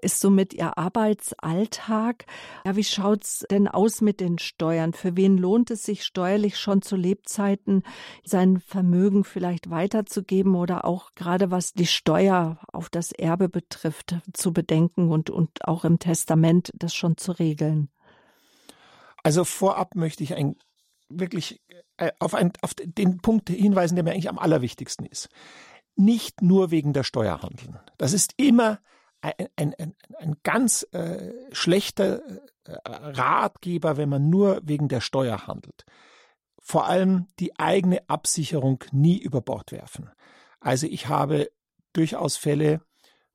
ist 0.00 0.20
somit 0.20 0.54
ihr 0.54 0.78
Arbeitsalltag. 0.78 2.26
Ja, 2.64 2.76
wie 2.76 2.84
schaut's 2.84 3.44
denn 3.50 3.68
aus 3.68 4.00
mit 4.00 4.20
den 4.20 4.38
Steuern? 4.38 4.92
Für 4.92 5.16
wen 5.16 5.36
lohnt 5.38 5.70
es 5.70 5.84
sich 5.84 6.04
steuerlich 6.04 6.58
schon 6.58 6.82
zu 6.82 6.96
Lebzeiten 6.96 7.82
sein 8.24 8.60
Vermögen 8.60 9.24
vielleicht 9.24 9.70
weiterzugeben 9.70 10.54
oder 10.54 10.84
auch 10.84 11.14
gerade 11.14 11.50
was 11.50 11.72
die 11.72 11.86
Steuer 11.86 12.58
auf 12.72 12.88
das 12.88 13.12
Erbe 13.12 13.48
betrifft, 13.48 14.16
zu 14.32 14.52
bedenken 14.52 15.10
und, 15.10 15.30
und 15.30 15.64
auch 15.64 15.84
im 15.84 15.98
Testament 15.98 16.70
das 16.74 16.94
schon 16.94 17.16
zu 17.16 17.32
regeln? 17.32 17.88
Also 19.22 19.44
vorab 19.44 19.94
möchte 19.96 20.22
ich 20.22 20.34
ein 20.34 20.56
wirklich 21.08 21.60
auf, 22.18 22.34
ein, 22.34 22.52
auf 22.62 22.74
den 22.74 23.18
Punkt 23.18 23.50
hinweisen, 23.50 23.94
der 23.96 24.04
mir 24.04 24.12
eigentlich 24.12 24.28
am 24.28 24.38
allerwichtigsten 24.38 25.06
ist. 25.06 25.28
Nicht 25.96 26.42
nur 26.42 26.70
wegen 26.70 26.92
der 26.92 27.04
Steuer 27.04 27.42
handeln. 27.42 27.78
Das 27.98 28.12
ist 28.12 28.34
immer 28.36 28.80
ein, 29.22 29.32
ein, 29.56 29.74
ein, 29.78 29.94
ein 30.18 30.36
ganz 30.42 30.86
äh, 30.92 31.32
schlechter 31.52 32.20
äh, 32.64 32.76
Ratgeber, 32.84 33.96
wenn 33.96 34.08
man 34.08 34.28
nur 34.28 34.60
wegen 34.64 34.88
der 34.88 35.00
Steuer 35.00 35.46
handelt. 35.46 35.84
vor 36.66 36.86
allem 36.86 37.28
die 37.38 37.56
eigene 37.60 38.08
Absicherung 38.08 38.82
nie 38.90 39.18
über 39.18 39.40
Bord 39.40 39.70
werfen. 39.70 40.10
Also 40.58 40.88
ich 40.88 41.06
habe 41.06 41.48
durchaus 41.92 42.36
Fälle, 42.36 42.80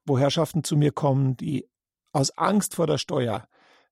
wo 0.05 0.19
Herrschaften 0.19 0.65
zu 0.65 0.75
mir 0.75 0.91
kommen, 0.91 1.37
die 1.37 1.69
aus 2.11 2.37
Angst 2.37 2.75
vor 2.75 2.87
der 2.87 2.97
Steuer 2.97 3.47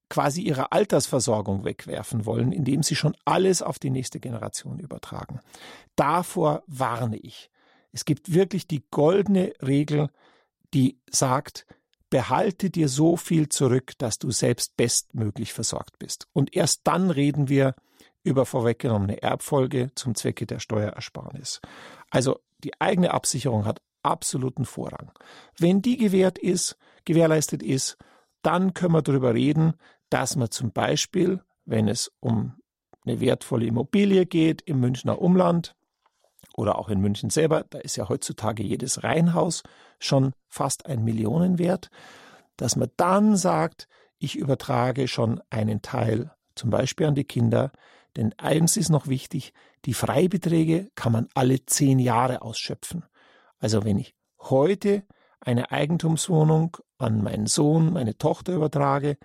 quasi 0.10 0.42
ihre 0.42 0.72
Altersversorgung 0.72 1.64
wegwerfen 1.64 2.26
wollen, 2.26 2.52
indem 2.52 2.84
sie 2.84 2.96
schon 2.96 3.16
alles 3.26 3.62
auf 3.62 3.80
die 3.80 3.92
nächste 3.92 4.20
Generation 4.20 4.80
übertragen. 4.80 5.40
Davor 5.96 6.64
warne 6.68 7.18
ich. 7.18 7.50
Es 7.92 8.06
gibt 8.06 8.34
wirklich 8.34 8.68
die 8.68 8.84
goldene 8.92 9.54
Regel, 9.62 10.10
die 10.74 11.00
sagt, 11.10 11.66
behalte 12.10 12.70
dir 12.70 12.90
so 12.90 13.18
viel 13.18 13.50
zurück, 13.50 13.94
dass 13.98 14.20
du 14.20 14.32
selbst 14.32 14.76
bestmöglich 14.78 15.54
versorgt 15.54 16.00
bist. 16.00 16.28
Und 16.34 16.56
erst 16.56 16.82
dann 16.86 17.12
reden 17.12 17.50
wir 17.50 17.76
über 18.24 18.46
vorweggenommene 18.46 19.22
Erbfolge 19.22 19.92
zum 19.96 20.16
Zwecke 20.16 20.46
der 20.46 20.60
Steuerersparnis. 20.60 21.62
Also 22.10 22.40
die 22.64 22.80
eigene 22.82 23.14
Absicherung 23.14 23.66
hat 23.66 23.82
absoluten 24.04 24.66
Vorrang. 24.66 25.12
Wenn 25.58 25.82
die 25.82 25.98
gewährt 25.98 26.38
ist, 26.38 26.78
gewährleistet 27.06 27.64
ist, 27.64 27.98
dann 28.42 28.74
können 28.74 28.94
wir 28.94 29.02
darüber 29.02 29.34
reden, 29.34 29.74
dass 30.10 30.36
man 30.36 30.52
zum 30.52 30.72
Beispiel, 30.72 31.42
wenn 31.66 31.88
es 31.88 32.12
um 32.20 32.54
eine 33.06 33.20
wertvolle 33.20 33.66
Immobilie 33.66 34.26
geht 34.26 34.62
im 34.62 34.80
Münchner 34.80 35.22
Umland 35.22 35.76
oder 36.56 36.78
auch 36.78 36.90
in 36.90 37.00
München 37.00 37.30
selber, 37.30 37.66
da 37.70 37.80
ist 37.80 37.96
ja 37.96 38.10
heutzutage 38.10 38.64
jedes 38.64 39.04
Reihenhaus 39.04 39.64
schon 40.00 40.34
fast 40.48 40.86
ein 40.86 41.04
Millionenwert, 41.04 41.90
dass 42.58 42.76
man 42.76 42.90
dann 42.98 43.38
sagt, 43.38 43.88
ich 44.18 44.36
übertrage 44.36 45.08
schon 45.08 45.42
einen 45.50 45.82
Teil 45.82 46.32
zum 46.56 46.70
Beispiel 46.70 47.06
an 47.06 47.16
die 47.16 47.24
Kinder, 47.24 47.72
denn 48.18 48.34
eins 48.38 48.76
ist 48.76 48.90
noch 48.90 49.08
wichtig, 49.08 49.54
die 49.86 49.94
Freibeträge 49.94 50.90
kann 50.96 51.14
man 51.14 51.28
alle 51.36 51.66
zehn 51.66 52.00
Jahre 52.00 52.42
ausschöpfen. 52.42 53.06
Also 53.60 53.86
wenn 53.86 53.98
ich 53.98 54.14
heute 54.42 55.04
eine 55.40 55.72
Eigentumswohnung 55.72 56.78
an 56.98 57.24
meinen 57.24 57.48
Sohn, 57.48 57.94
meine 57.94 58.18
Tochter 58.18 58.54
übertrage, 58.54 59.18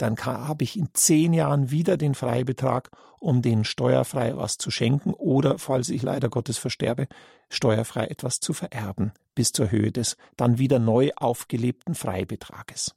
dann 0.00 0.16
habe 0.18 0.64
ich 0.64 0.78
in 0.78 0.88
zehn 0.94 1.32
Jahren 1.32 1.70
wieder 1.70 1.96
den 1.96 2.14
Freibetrag, 2.14 2.90
um 3.18 3.42
den 3.42 3.64
steuerfrei 3.64 4.36
was 4.36 4.56
zu 4.56 4.70
schenken 4.70 5.12
oder, 5.12 5.58
falls 5.58 5.90
ich 5.90 6.02
leider 6.02 6.28
Gottes 6.30 6.56
versterbe, 6.56 7.06
steuerfrei 7.50 8.06
etwas 8.06 8.40
zu 8.40 8.52
vererben, 8.54 9.12
bis 9.34 9.52
zur 9.52 9.70
Höhe 9.70 9.92
des 9.92 10.16
dann 10.36 10.58
wieder 10.58 10.78
neu 10.78 11.10
aufgelebten 11.16 11.94
Freibetrages. 11.94 12.94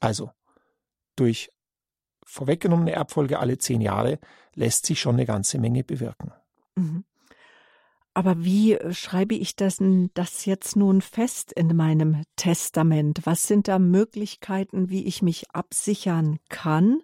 Also, 0.00 0.30
durch 1.16 1.50
vorweggenommene 2.24 2.92
Erbfolge 2.92 3.38
alle 3.38 3.56
zehn 3.56 3.80
Jahre 3.80 4.18
lässt 4.54 4.84
sich 4.84 5.00
schon 5.00 5.14
eine 5.14 5.26
ganze 5.26 5.58
Menge 5.58 5.82
bewirken. 5.82 6.32
Mhm. 6.74 7.04
Aber 8.14 8.44
wie 8.44 8.74
äh, 8.74 8.94
schreibe 8.94 9.34
ich 9.34 9.56
das, 9.56 9.82
das 10.14 10.44
jetzt 10.46 10.76
nun 10.76 11.00
fest 11.00 11.52
in 11.52 11.76
meinem 11.76 12.22
Testament? 12.36 13.20
Was 13.24 13.46
sind 13.46 13.68
da 13.68 13.78
Möglichkeiten, 13.78 14.88
wie 14.88 15.04
ich 15.04 15.20
mich 15.20 15.50
absichern 15.50 16.38
kann? 16.48 17.02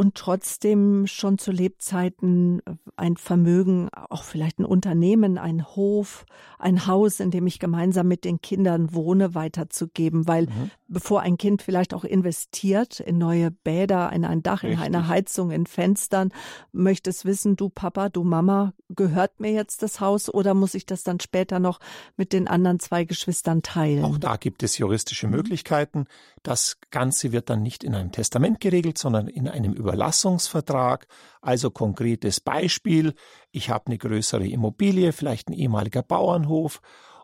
und 0.00 0.14
trotzdem 0.14 1.06
schon 1.06 1.36
zu 1.36 1.52
Lebzeiten 1.52 2.62
ein 2.96 3.18
Vermögen, 3.18 3.90
auch 3.92 4.22
vielleicht 4.22 4.58
ein 4.58 4.64
Unternehmen, 4.64 5.36
ein 5.36 5.66
Hof, 5.76 6.24
ein 6.58 6.86
Haus, 6.86 7.20
in 7.20 7.30
dem 7.30 7.46
ich 7.46 7.58
gemeinsam 7.58 8.08
mit 8.08 8.24
den 8.24 8.40
Kindern 8.40 8.94
wohne, 8.94 9.34
weiterzugeben. 9.34 10.26
Weil 10.26 10.46
mhm. 10.46 10.70
Bevor 10.90 11.20
ein 11.20 11.38
Kind 11.38 11.62
vielleicht 11.62 11.94
auch 11.94 12.04
investiert 12.04 13.00
in 13.00 13.18
neue 13.18 13.50
Bäder, 13.50 14.12
in 14.12 14.24
ein 14.24 14.42
Dach, 14.42 14.62
Richtig. 14.62 14.78
in 14.78 14.84
eine 14.84 15.08
Heizung, 15.08 15.50
in 15.50 15.66
Fenstern, 15.66 16.32
möchte 16.72 17.10
es 17.10 17.24
wissen, 17.24 17.56
du 17.56 17.68
Papa, 17.68 18.08
du 18.08 18.24
Mama, 18.24 18.74
gehört 18.88 19.38
mir 19.38 19.52
jetzt 19.52 19.82
das 19.82 20.00
Haus 20.00 20.32
oder 20.32 20.54
muss 20.54 20.74
ich 20.74 20.86
das 20.86 21.04
dann 21.04 21.20
später 21.20 21.60
noch 21.60 21.78
mit 22.16 22.32
den 22.32 22.48
anderen 22.48 22.80
zwei 22.80 23.04
Geschwistern 23.04 23.62
teilen? 23.62 24.04
Auch 24.04 24.18
da 24.18 24.36
gibt 24.36 24.62
es 24.62 24.78
juristische 24.78 25.28
mhm. 25.28 25.34
Möglichkeiten. 25.34 26.06
Das 26.42 26.78
Ganze 26.90 27.32
wird 27.32 27.50
dann 27.50 27.62
nicht 27.62 27.84
in 27.84 27.94
einem 27.94 28.10
Testament 28.10 28.60
geregelt, 28.60 28.98
sondern 28.98 29.28
in 29.28 29.48
einem 29.48 29.72
Über 29.72 29.90
Überlassungsvertrag, 29.90 31.06
also 31.42 31.70
konkretes 31.70 32.40
Beispiel, 32.40 33.14
ich 33.50 33.70
habe 33.70 33.86
eine 33.86 33.98
größere 33.98 34.46
Immobilie, 34.46 35.12
vielleicht 35.12 35.48
ein 35.48 35.52
ehemaliger 35.52 36.02
Bauernhof 36.02 36.80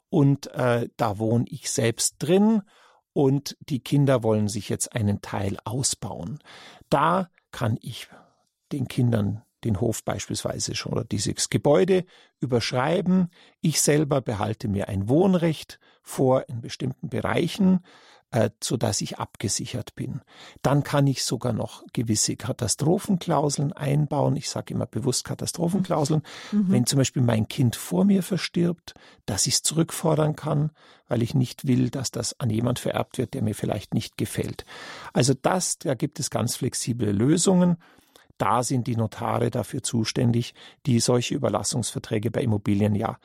und 0.08 0.48
äh, 0.48 0.88
da 0.96 1.18
wohne 1.18 1.44
ich 1.48 1.70
selbst 1.70 2.16
drin 2.18 2.62
und 3.16 3.56
die 3.60 3.80
Kinder 3.80 4.22
wollen 4.22 4.46
sich 4.46 4.68
jetzt 4.68 4.94
einen 4.94 5.22
Teil 5.22 5.56
ausbauen. 5.64 6.38
Da 6.90 7.30
kann 7.50 7.78
ich 7.80 8.08
den 8.72 8.88
Kindern 8.88 9.42
den 9.64 9.80
Hof 9.80 10.04
beispielsweise 10.04 10.74
schon 10.74 10.92
oder 10.92 11.04
dieses 11.04 11.48
Gebäude 11.48 12.04
überschreiben. 12.40 13.30
Ich 13.62 13.80
selber 13.80 14.20
behalte 14.20 14.68
mir 14.68 14.88
ein 14.88 15.08
Wohnrecht 15.08 15.80
vor 16.02 16.46
in 16.50 16.60
bestimmten 16.60 17.08
Bereichen 17.08 17.80
äh, 18.30 18.50
so 18.62 18.76
dass 18.76 19.00
ich 19.00 19.18
abgesichert 19.18 19.94
bin. 19.94 20.20
Dann 20.62 20.82
kann 20.82 21.06
ich 21.06 21.24
sogar 21.24 21.52
noch 21.52 21.84
gewisse 21.92 22.36
Katastrophenklauseln 22.36 23.72
einbauen. 23.72 24.36
Ich 24.36 24.50
sage 24.50 24.74
immer 24.74 24.86
bewusst 24.86 25.24
Katastrophenklauseln. 25.24 26.22
Mhm. 26.52 26.66
Wenn 26.68 26.86
zum 26.86 26.98
Beispiel 26.98 27.22
mein 27.22 27.48
Kind 27.48 27.76
vor 27.76 28.04
mir 28.04 28.22
verstirbt, 28.22 28.94
dass 29.26 29.46
ich 29.46 29.54
es 29.54 29.62
zurückfordern 29.62 30.36
kann, 30.36 30.70
weil 31.08 31.22
ich 31.22 31.34
nicht 31.34 31.66
will, 31.66 31.88
dass 31.88 32.10
das 32.10 32.38
an 32.40 32.50
jemand 32.50 32.78
vererbt 32.78 33.18
wird, 33.18 33.34
der 33.34 33.42
mir 33.42 33.54
vielleicht 33.54 33.94
nicht 33.94 34.16
gefällt. 34.16 34.64
Also 35.12 35.34
das, 35.34 35.78
da 35.78 35.94
gibt 35.94 36.18
es 36.18 36.30
ganz 36.30 36.56
flexible 36.56 37.12
Lösungen. 37.12 37.76
Da 38.38 38.62
sind 38.62 38.86
die 38.86 38.96
Notare 38.96 39.50
dafür 39.50 39.82
zuständig, 39.82 40.54
die 40.84 41.00
solche 41.00 41.34
Überlassungsverträge 41.34 42.30
bei 42.30 42.42
Immobilien 42.42 42.94
ja 42.94 43.18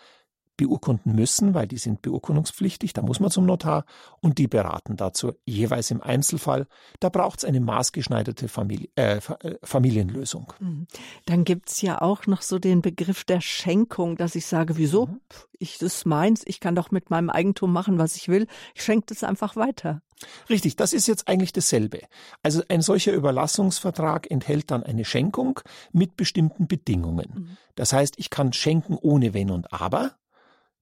beurkunden 0.61 1.15
müssen, 1.15 1.55
weil 1.55 1.65
die 1.65 1.79
sind 1.79 2.03
beurkundungspflichtig, 2.03 2.93
da 2.93 3.01
muss 3.01 3.19
man 3.19 3.31
zum 3.31 3.47
Notar 3.47 3.83
und 4.19 4.37
die 4.37 4.47
beraten 4.47 4.95
dazu 4.95 5.33
jeweils 5.43 5.89
im 5.89 6.03
Einzelfall. 6.03 6.67
Da 6.99 7.09
braucht 7.09 7.39
es 7.39 7.45
eine 7.45 7.59
maßgeschneiderte 7.59 8.47
Familie, 8.47 8.89
äh, 8.95 9.17
äh, 9.17 9.57
Familienlösung. 9.63 10.53
Mhm. 10.59 10.85
Dann 11.25 11.45
gibt 11.45 11.69
es 11.69 11.81
ja 11.81 11.99
auch 11.99 12.27
noch 12.27 12.43
so 12.43 12.59
den 12.59 12.83
Begriff 12.83 13.23
der 13.23 13.41
Schenkung, 13.41 14.17
dass 14.17 14.35
ich 14.35 14.45
sage, 14.45 14.77
wieso? 14.77 15.07
Mhm. 15.07 15.21
Ich, 15.57 15.79
das 15.79 15.95
ist 15.95 16.05
meins, 16.05 16.43
ich 16.45 16.59
kann 16.59 16.75
doch 16.75 16.91
mit 16.91 17.09
meinem 17.09 17.31
Eigentum 17.31 17.73
machen, 17.73 17.97
was 17.97 18.15
ich 18.15 18.27
will. 18.27 18.45
Ich 18.75 18.83
schenke 18.83 19.07
das 19.07 19.23
einfach 19.23 19.55
weiter. 19.55 20.03
Richtig, 20.47 20.75
das 20.75 20.93
ist 20.93 21.07
jetzt 21.07 21.27
eigentlich 21.27 21.53
dasselbe. 21.53 22.01
Also 22.43 22.61
ein 22.69 22.83
solcher 22.83 23.13
Überlassungsvertrag 23.13 24.29
enthält 24.29 24.69
dann 24.69 24.83
eine 24.83 25.05
Schenkung 25.05 25.59
mit 25.91 26.15
bestimmten 26.17 26.67
Bedingungen. 26.67 27.31
Mhm. 27.33 27.57
Das 27.75 27.93
heißt, 27.93 28.15
ich 28.17 28.29
kann 28.29 28.53
schenken 28.53 28.95
ohne 29.01 29.33
Wenn 29.33 29.49
und 29.49 29.73
Aber. 29.73 30.15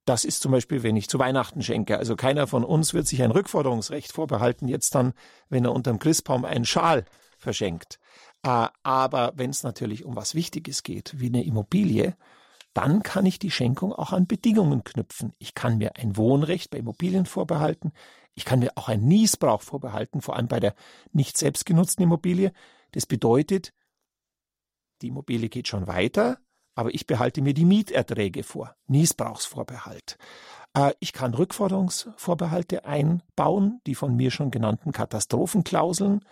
Das 0.09 0.25
ist 0.25 0.41
zum 0.41 0.51
Beispiel, 0.51 0.81
wenn 0.81 0.95
ich 0.95 1.07
zu 1.07 1.19
Weihnachten 1.19 1.61
schenke. 1.61 1.99
Also 1.99 2.15
keiner 2.15 2.47
von 2.47 2.63
uns 2.63 2.95
wird 2.95 3.05
sich 3.05 3.21
ein 3.21 3.29
Rückforderungsrecht 3.29 4.11
vorbehalten, 4.11 4.67
jetzt 4.67 4.95
dann, 4.95 5.13
wenn 5.49 5.65
er 5.65 5.71
unterm 5.71 5.99
Christbaum 5.99 6.45
einen 6.45 6.65
Schal 6.65 7.05
verschenkt. 7.37 7.99
Äh, 8.41 8.69
aber 8.81 9.33
wenn 9.35 9.51
es 9.51 9.61
natürlich 9.61 10.05
um 10.05 10.15
was 10.15 10.33
Wichtiges 10.33 10.81
geht, 10.81 11.19
wie 11.19 11.27
eine 11.27 11.43
Immobilie, 11.43 12.17
dann 12.73 13.03
kann 13.03 13.27
ich 13.27 13.37
die 13.37 13.51
Schenkung 13.51 13.93
auch 13.93 14.11
an 14.11 14.25
Bedingungen 14.25 14.83
knüpfen. 14.83 15.33
Ich 15.37 15.53
kann 15.53 15.77
mir 15.77 15.95
ein 15.95 16.17
Wohnrecht 16.17 16.71
bei 16.71 16.79
Immobilien 16.79 17.27
vorbehalten. 17.27 17.91
Ich 18.33 18.45
kann 18.45 18.57
mir 18.57 18.71
auch 18.77 18.89
einen 18.89 19.07
Niesbrauch 19.07 19.61
vorbehalten, 19.61 20.21
vor 20.21 20.35
allem 20.37 20.47
bei 20.47 20.59
der 20.59 20.73
nicht 21.11 21.37
selbst 21.37 21.67
genutzten 21.67 22.01
Immobilie. 22.01 22.51
Das 22.93 23.05
bedeutet, 23.05 23.73
die 25.03 25.09
Immobilie 25.09 25.49
geht 25.49 25.67
schon 25.67 25.85
weiter, 25.85 26.39
aber 26.79 26.95
ich 26.95 27.05
behalte 27.05 27.41
mir 27.41 27.53
die 27.53 27.65
Mieterträge 27.65 28.41
vor. 28.41 28.73
Niesbrauchsvorbehalt. 28.87 30.17
Äh, 30.73 30.93
ich 31.01 31.11
kann 31.11 31.33
Rückforderungsvorbehalte 31.33 32.85
einbauen, 32.85 33.81
die 33.85 33.95
von 33.95 34.15
mir 34.15 34.31
schon 34.31 34.49
genannten 34.49 34.93
Katastrophenklauseln, 34.93 36.23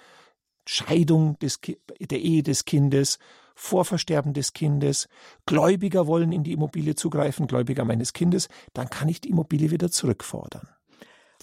Scheidung 0.66 1.38
des, 1.40 1.60
der 2.00 2.22
Ehe 2.22 2.44
des 2.44 2.64
Kindes, 2.64 3.20
Vorversterben 3.56 4.32
des 4.32 4.54
Kindes, 4.54 5.10
Gläubiger 5.46 6.08
wollen 6.08 6.32
in 6.32 6.46
die 6.46 6.54
Immobilie 6.54 6.96
zugreifen, 6.96 7.48
Gläubiger 7.48 7.84
meines 7.84 8.14
Kindes, 8.14 8.48
dann 8.72 8.90
kann 8.90 9.10
ich 9.10 9.20
die 9.20 9.32
Immobilie 9.32 9.70
wieder 9.70 9.92
zurückfordern. 9.92 10.70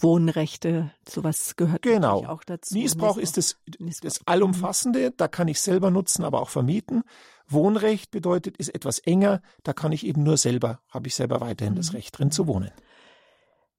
Wohnrechte, 0.01 0.91
sowas 1.09 1.57
gehört 1.57 1.83
genau. 1.83 2.25
auch 2.27 2.45
dazu. 2.45 2.75
Niesbrauch 2.75 3.17
ist 3.17 3.37
das, 3.37 3.57
das 4.03 4.27
Allumfassende, 4.27 5.13
da 5.13 5.29
kann 5.29 5.49
ich 5.49 5.61
selber 5.61 5.91
nutzen, 5.91 6.25
aber 6.25 6.43
auch 6.43 6.51
vermieten. 6.51 7.03
Wohnrecht 7.47 8.11
bedeutet, 8.11 8.57
ist 8.57 8.75
etwas 8.75 8.99
enger, 8.99 9.41
da 9.63 9.73
kann 9.73 9.93
ich 9.93 10.07
eben 10.07 10.23
nur 10.23 10.37
selber, 10.37 10.81
habe 10.89 11.09
ich 11.09 11.15
selber 11.15 11.41
weiterhin 11.41 11.75
mhm. 11.75 11.79
das 11.79 11.93
Recht 11.93 12.19
drin 12.19 12.31
zu 12.31 12.47
wohnen. 12.47 12.71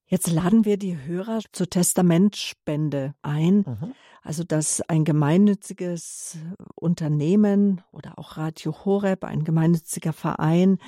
Jetzt 0.07 0.29
laden 0.29 0.65
wir 0.65 0.77
die 0.77 0.97
Hörer 0.97 1.39
zur 1.51 1.67
Testamentspende 1.67 3.15
ein. 3.23 3.57
Mhm. 3.57 3.95
Also, 4.21 4.43
dass 4.43 4.81
ein 4.81 5.03
gemeinnütziges 5.03 6.37
Unternehmen 6.75 7.81
oder 7.91 8.17
auch 8.17 8.37
Radio 8.37 8.75
Horeb, 8.85 9.23
ein 9.23 9.43
gemeinnütziger 9.43 10.13
Verein, 10.13 10.79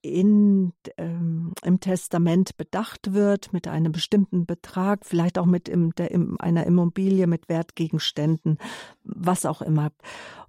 in, 0.00 0.72
ähm, 0.96 1.52
im 1.62 1.80
Testament 1.80 2.56
bedacht 2.56 3.12
wird 3.12 3.52
mit 3.52 3.66
einem 3.66 3.92
bestimmten 3.92 4.46
Betrag, 4.46 5.04
vielleicht 5.04 5.38
auch 5.38 5.46
mit 5.46 5.68
im, 5.68 5.94
der, 5.94 6.10
in 6.10 6.38
einer 6.38 6.66
Immobilie, 6.66 7.26
mit 7.26 7.48
Wertgegenständen, 7.48 8.58
was 9.02 9.44
auch 9.44 9.60
immer, 9.60 9.90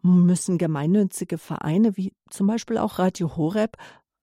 müssen 0.02 0.58
gemeinnützige 0.58 1.38
Vereine 1.38 1.98
wie 1.98 2.14
zum 2.30 2.48
Beispiel 2.48 2.78
auch 2.78 3.00
Radio 3.00 3.36
Horeb 3.36 3.78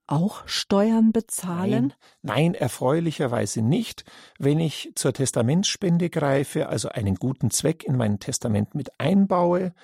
auch 0.07 0.47
Steuern 0.47 1.12
bezahlen? 1.12 1.93
Nein, 2.23 2.53
nein, 2.53 2.55
erfreulicherweise 2.55 3.62
nicht. 3.62 4.05
Wenn 4.39 4.61
ich 4.61 4.93
zur 4.95 5.12
Testamentsspende 5.12 6.11
greife, 6.11 6.69
also 6.69 6.89
einen 6.89 7.17
guten 7.17 7.51
Zweck 7.51 7.85
in 7.85 7.97
mein 7.97 8.21
Testament 8.21 8.75
mit 8.75 9.01
einbaue, 9.01 9.75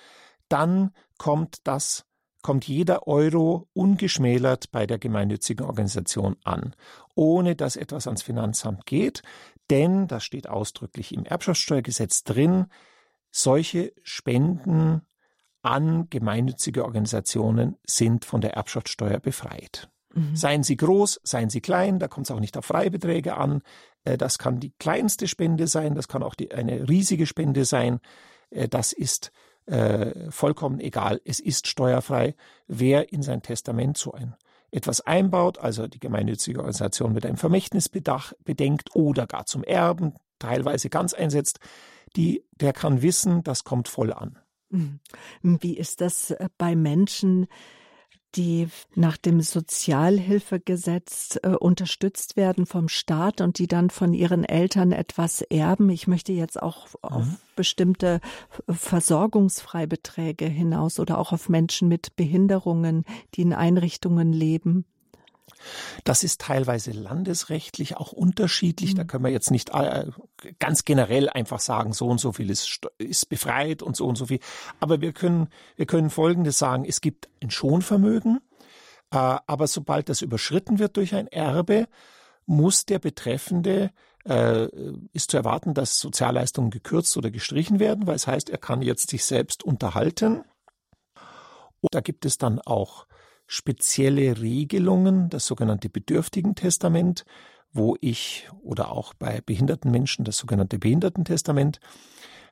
dann 0.48 0.92
kommt 1.18 1.59
das 1.64 2.05
kommt 2.42 2.66
jeder 2.66 3.07
Euro 3.07 3.68
ungeschmälert 3.72 4.70
bei 4.70 4.87
der 4.87 4.98
gemeinnützigen 4.98 5.64
Organisation 5.64 6.37
an, 6.44 6.74
ohne 7.14 7.57
dass 7.57 7.76
etwas 7.76 8.07
ans 8.07 8.22
Finanzamt 8.22 8.87
geht, 8.87 9.22
denn, 9.70 10.09
das 10.09 10.24
steht 10.24 10.48
ausdrücklich 10.48 11.14
im 11.14 11.24
Erbschaftssteuergesetz 11.24 12.24
drin, 12.24 12.66
solche 13.31 13.92
Spenden 14.02 15.02
an 15.62 16.09
gemeinnützige 16.11 16.85
Organisationen 16.85 17.76
sind 17.87 18.24
von 18.24 18.40
der 18.40 18.55
Erbschaftssteuer 18.55 19.20
befreit. 19.20 19.88
Mhm. 20.14 20.37
Seien 20.37 20.62
sie 20.62 20.76
groß, 20.76 21.20
seien 21.22 21.48
sie 21.48 21.61
klein, 21.61 21.98
da 21.98 22.09
kommt 22.09 22.26
es 22.26 22.31
auch 22.31 22.40
nicht 22.40 22.57
auf 22.57 22.66
Freibeträge 22.66 23.37
an. 23.37 23.62
Äh, 24.05 24.18
das 24.18 24.38
kann 24.38 24.61
die 24.61 24.72
kleinste 24.78 25.28
Spende 25.28 25.66
sein, 25.66 25.94
das 25.94 26.09
kann 26.09 26.22
auch 26.22 26.35
die, 26.35 26.52
eine 26.52 26.88
riesige 26.88 27.26
Spende 27.26 27.64
sein. 27.64 28.00
Äh, 28.50 28.68
das 28.68 28.92
ist 28.92 29.33
äh, 29.66 30.31
vollkommen 30.31 30.81
egal. 30.81 31.20
Es 31.25 31.40
ist 31.40 31.66
steuerfrei, 31.66 32.35
wer 32.66 33.12
in 33.12 33.22
sein 33.22 33.42
Testament 33.42 33.96
so 33.98 34.12
ein 34.12 34.35
etwas 34.72 35.03
einbaut, 35.03 35.59
also 35.59 35.87
die 35.87 36.01
gemeinnützige 36.01 36.59
Organisation 36.61 37.12
mit 37.12 37.27
einem 37.27 37.37
Vermächtnisbedacht 37.37 38.37
bedenkt 38.42 38.94
oder 38.94 39.27
gar 39.27 39.44
zum 39.44 39.62
Erben 39.62 40.14
teilweise 40.38 40.88
ganz 40.88 41.12
einsetzt, 41.12 41.61
die, 42.16 42.44
der 42.53 42.72
kann 42.72 43.03
wissen, 43.03 43.42
das 43.42 43.64
kommt 43.64 43.88
voll 43.88 44.12
an. 44.12 44.38
Mhm. 44.70 45.01
Wie 45.42 45.77
ist 45.77 46.01
das 46.01 46.31
äh, 46.31 46.48
bei 46.59 46.75
Menschen, 46.75 47.46
die 48.35 48.68
nach 48.95 49.16
dem 49.16 49.40
Sozialhilfegesetz 49.40 51.38
äh, 51.42 51.49
unterstützt 51.51 52.37
werden 52.37 52.66
vom 52.66 52.88
Staat 52.88 53.40
und 53.40 53.59
die 53.59 53.66
dann 53.66 53.90
von 53.90 54.14
ihren 54.14 54.45
Eltern 54.45 54.92
etwas 54.92 55.42
erben. 55.42 55.90
Ich 55.90 56.07
möchte 56.07 56.33
jetzt 56.33 56.62
auch 56.62 56.87
mhm. 56.87 56.95
auf 57.03 57.27
bestimmte 57.57 58.21
Versorgungsfreibeträge 58.68 60.47
hinaus 60.47 60.99
oder 60.99 61.18
auch 61.18 61.33
auf 61.33 61.49
Menschen 61.49 61.88
mit 61.88 62.16
Behinderungen, 62.16 63.05
die 63.35 63.42
in 63.42 63.53
Einrichtungen 63.53 64.33
leben. 64.33 64.85
Das 66.05 66.24
ist 66.24 66.40
teilweise 66.40 66.92
landesrechtlich 66.92 67.96
auch 67.96 68.12
unterschiedlich. 68.12 68.94
Da 68.94 69.05
mhm. 69.05 69.07
können 69.07 69.24
wir 69.24 69.31
jetzt 69.31 69.50
nicht 69.50 69.70
äh, 69.70 70.07
ganz 70.59 70.85
generell 70.85 71.28
einfach 71.28 71.61
sagen, 71.61 71.92
so 71.92 72.09
und 72.09 72.18
so 72.18 72.33
viel 72.33 72.50
ist, 72.50 72.81
ist 72.98 73.28
befreit 73.28 73.83
und 73.83 73.96
so 73.96 74.07
und 74.07 74.16
so 74.16 74.26
viel. 74.26 74.40
Aber 74.81 75.00
wir 75.00 75.12
können, 75.12 75.48
wir 75.76 75.87
können 75.87 76.11
Folgendes 76.11 76.59
sagen. 76.59 76.85
Es 76.85 77.00
gibt 77.00 77.28
ein 77.42 77.50
Schonvermögen, 77.50 78.40
äh, 79.11 79.16
aber 79.16 79.66
sobald 79.66 80.09
das 80.09 80.22
überschritten 80.22 80.78
wird 80.78 80.96
durch 80.96 81.14
ein 81.14 81.28
Erbe, 81.28 81.87
muss 82.46 82.87
der 82.87 82.98
Betreffende 82.98 83.90
äh, 84.24 84.68
ist 85.12 85.31
zu 85.31 85.37
erwarten, 85.37 85.74
dass 85.74 85.98
Sozialleistungen 85.98 86.70
gekürzt 86.70 87.16
oder 87.16 87.31
gestrichen 87.31 87.81
werden, 87.81 88.07
weil 88.07 88.16
es 88.16 88.26
heißt, 88.26 88.50
er 88.50 88.59
kann 88.59 88.83
jetzt 88.83 89.11
sich 89.11 89.24
selbst 89.24 89.64
unterhalten. 89.64 90.44
Und 91.81 91.92
da 91.92 92.00
gibt 92.00 92.24
es 92.24 92.38
dann 92.38 92.61
auch 92.61 93.07
spezielle 93.52 94.40
Regelungen, 94.40 95.28
das 95.28 95.44
sogenannte 95.44 95.90
Bedürftigentestament, 95.90 97.26
wo 97.70 97.98
ich 98.00 98.48
oder 98.62 98.90
auch 98.90 99.12
bei 99.12 99.42
behinderten 99.42 99.90
Menschen 99.90 100.24
das 100.24 100.38
sogenannte 100.38 100.78
Behindertentestament, 100.78 101.78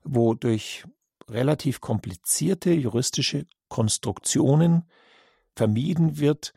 wo 0.04 0.34
durch 0.34 0.84
relativ 1.26 1.80
komplizierte 1.80 2.72
juristische 2.72 3.46
Konstruktionen 3.68 4.84
vermieden 5.56 6.18
wird, 6.18 6.52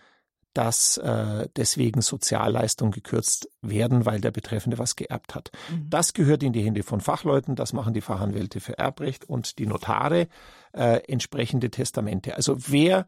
dass 0.53 0.97
äh, 0.97 1.47
deswegen 1.55 2.01
Sozialleistungen 2.01 2.91
gekürzt 2.91 3.49
werden, 3.61 4.05
weil 4.05 4.19
der 4.19 4.31
Betreffende 4.31 4.77
was 4.77 4.97
geerbt 4.97 5.35
hat. 5.35 5.51
Mhm. 5.71 5.89
Das 5.89 6.11
gehört 6.11 6.43
in 6.43 6.51
die 6.51 6.63
Hände 6.63 6.83
von 6.83 6.99
Fachleuten, 6.99 7.55
das 7.55 7.71
machen 7.71 7.93
die 7.93 8.01
Fachanwälte 8.01 8.59
für 8.59 8.77
Erbrecht 8.77 9.23
und 9.23 9.57
die 9.57 9.67
Notare 9.67 10.27
äh, 10.73 10.97
entsprechende 11.07 11.71
Testamente. 11.71 12.35
Also 12.35 12.57
wer 12.67 13.07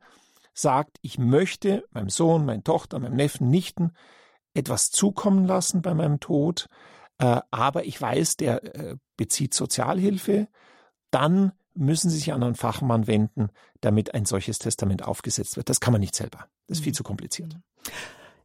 sagt, 0.55 0.97
ich 1.01 1.19
möchte 1.19 1.83
meinem 1.91 2.09
Sohn, 2.09 2.45
meiner 2.45 2.63
Tochter, 2.63 2.97
meinem 2.97 3.15
Neffen, 3.15 3.49
Nichten 3.49 3.91
etwas 4.53 4.89
zukommen 4.89 5.45
lassen 5.45 5.81
bei 5.81 5.93
meinem 5.93 6.19
Tod, 6.19 6.67
äh, 7.17 7.41
aber 7.51 7.85
ich 7.85 8.01
weiß, 8.01 8.37
der 8.37 8.63
äh, 8.75 8.95
bezieht 9.17 9.53
Sozialhilfe, 9.53 10.47
dann 11.11 11.51
müssen 11.73 12.09
Sie 12.09 12.17
sich 12.17 12.33
an 12.33 12.41
einen 12.41 12.55
Fachmann 12.55 13.05
wenden, 13.05 13.49
damit 13.81 14.13
ein 14.13 14.25
solches 14.25 14.59
Testament 14.59 15.03
aufgesetzt 15.03 15.57
wird. 15.57 15.69
Das 15.69 15.81
kann 15.81 15.91
man 15.91 16.01
nicht 16.01 16.15
selber. 16.15 16.47
Das 16.67 16.77
ist 16.77 16.83
viel 16.83 16.91
mhm. 16.91 16.95
zu 16.95 17.03
kompliziert. 17.03 17.57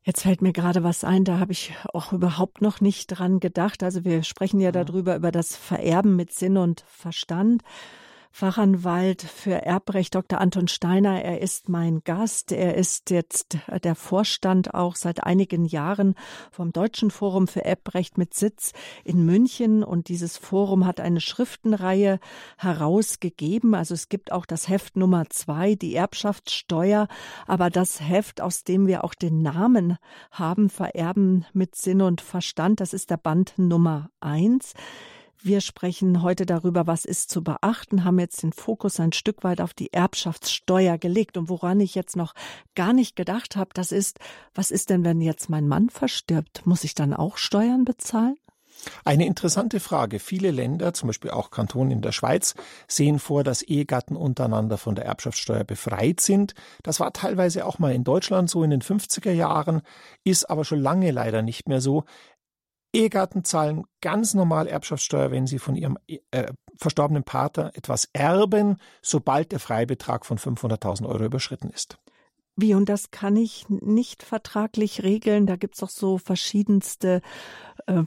Jetzt 0.03 0.23
fällt 0.23 0.43
mir 0.43 0.53
gerade 0.53 0.83
was 0.83 1.05
ein, 1.05 1.25
da 1.25 1.39
habe 1.39 1.53
ich 1.53 1.75
auch 1.93 2.13
überhaupt 2.13 2.63
noch 2.63 2.81
nicht 2.81 3.07
dran 3.07 3.39
gedacht. 3.39 3.83
Also 3.83 4.05
wir 4.05 4.23
sprechen 4.25 4.59
ja 4.61 4.71
mhm. 4.71 4.75
darüber, 4.75 5.17
über 5.17 5.31
das 5.31 5.55
Vererben 5.55 6.17
mit 6.17 6.33
Sinn 6.33 6.57
und 6.57 6.85
Verstand. 6.89 7.63
Fachanwalt 8.33 9.23
für 9.23 9.67
Erbrecht 9.67 10.15
Dr. 10.15 10.41
Anton 10.41 10.69
Steiner. 10.69 11.23
Er 11.23 11.41
ist 11.41 11.69
mein 11.69 12.03
Gast. 12.05 12.53
Er 12.53 12.77
ist 12.77 13.11
jetzt 13.11 13.59
der 13.83 13.95
Vorstand 13.95 14.73
auch 14.73 14.95
seit 14.95 15.25
einigen 15.25 15.65
Jahren 15.65 16.15
vom 16.51 16.73
Deutschen 16.73 17.11
Forum 17.11 17.49
für 17.49 17.65
Erbrecht 17.65 18.19
mit 18.19 18.35
Sitz 18.35 18.73
in 19.05 19.27
München. 19.27 19.83
Und 19.83 20.09
dieses 20.09 20.37
Forum 20.37 20.87
hat 20.87 21.01
eine 21.01 21.21
Schriftenreihe 21.21 22.21
herausgegeben. 22.57 23.75
Also 23.75 23.95
es 23.95 24.09
gibt 24.09 24.33
auch 24.33 24.47
das 24.47 24.69
Heft 24.69 24.97
Nummer 24.97 25.29
zwei, 25.29 25.75
die 25.75 25.95
Erbschaftssteuer. 25.95 27.09
Aber 27.47 27.69
das 27.69 28.01
Heft, 28.01 28.41
aus 28.41 28.65
dem 28.65 28.87
wir 28.87 29.05
auch 29.05 29.15
den 29.15 29.43
Namen 29.43 29.99
haben, 30.31 30.71
Vererben 30.71 31.47
mit 31.53 31.75
Sinn 31.75 32.01
und 32.01 32.21
Verstand, 32.21 32.81
das 32.81 32.95
ist 32.95 33.11
der 33.11 33.17
Band 33.17 33.55
Nummer 33.57 34.11
eins. 34.21 34.75
Wir 35.43 35.63
sprechen 35.63 36.23
heute 36.23 36.45
darüber, 36.45 36.87
was 36.87 37.07
ist 37.07 37.31
zu 37.31 37.43
beachten, 37.43 38.05
haben 38.05 38.19
jetzt 38.19 38.43
den 38.43 38.53
Fokus 38.53 39.01
ein 39.01 39.13
Stück 39.13 39.43
weit 39.43 39.63
auf 39.63 39.73
die 39.73 39.91
Erbschaftssteuer 39.91 40.99
gelegt. 40.99 41.39
Und 41.39 41.49
woran 41.49 41.81
ich 41.81 41.95
jetzt 41.95 42.15
noch 42.15 42.35
gar 42.75 42.93
nicht 42.93 43.17
gedacht 43.17 43.57
habe, 43.57 43.71
das 43.73 43.91
ist, 43.91 44.19
was 44.55 44.71
ist 44.71 44.91
denn, 44.91 45.03
wenn 45.03 45.23
jetzt 45.23 45.49
mein 45.49 45.67
Mann 45.67 45.89
verstirbt? 45.89 46.67
Muss 46.67 46.85
ich 46.85 46.95
dann 46.95 47.15
auch 47.15 47.39
Steuern 47.39 47.87
bezahlen? 47.87 48.37
Eine 49.05 49.27
interessante 49.27 49.81
Frage. 49.81 50.19
Viele 50.19 50.51
Länder, 50.51 50.95
zum 50.95 51.09
Beispiel 51.09 51.31
auch 51.31 51.51
Kantonen 51.51 51.91
in 51.91 52.03
der 52.03 52.13
Schweiz, 52.13 52.55
sehen 52.89 53.19
vor, 53.19 53.45
dass 53.45 53.63
Ehegatten 53.63 54.17
untereinander 54.17 54.79
von 54.79 54.95
der 54.95 55.05
Erbschaftssteuer 55.05 55.65
befreit 55.65 56.21
sind. 56.21 56.55
Das 56.83 57.01
war 57.01 57.13
teilweise 57.13 57.67
auch 57.67 57.79
mal 57.79 57.93
in 57.95 58.05
Deutschland 58.05 58.49
so 58.49 58.63
in 58.63 58.71
den 58.71 58.83
50er 58.83 59.33
Jahren, 59.33 59.83
ist 60.25 60.49
aber 60.49 60.65
schon 60.65 60.81
lange 60.81 61.11
leider 61.11 61.43
nicht 61.43 61.69
mehr 61.69 61.81
so. 61.81 62.05
Ehegatten 62.93 63.45
zahlen 63.45 63.85
ganz 64.01 64.35
normal 64.35 64.67
Erbschaftssteuer, 64.67 65.31
wenn 65.31 65.47
sie 65.47 65.59
von 65.59 65.77
ihrem 65.77 65.99
äh, 66.31 66.53
verstorbenen 66.77 67.25
Partner 67.25 67.71
etwas 67.75 68.09
erben, 68.13 68.79
sobald 69.03 69.53
der 69.53 69.61
Freibetrag 69.61 70.27
von 70.27 70.39
500.000 70.39 71.07
Euro 71.07 71.25
überschritten 71.25 71.71
ist. 71.71 71.99
Wie, 72.57 72.75
und 72.75 72.89
das 72.89 73.11
kann 73.11 73.37
ich 73.37 73.69
nicht 73.69 74.23
vertraglich 74.23 75.03
regeln? 75.03 75.47
Da 75.47 75.57
gibt's 75.57 75.81
doch 75.81 75.89
so 75.89 76.19
verschiedenste 76.19 77.23
äh, 77.87 78.03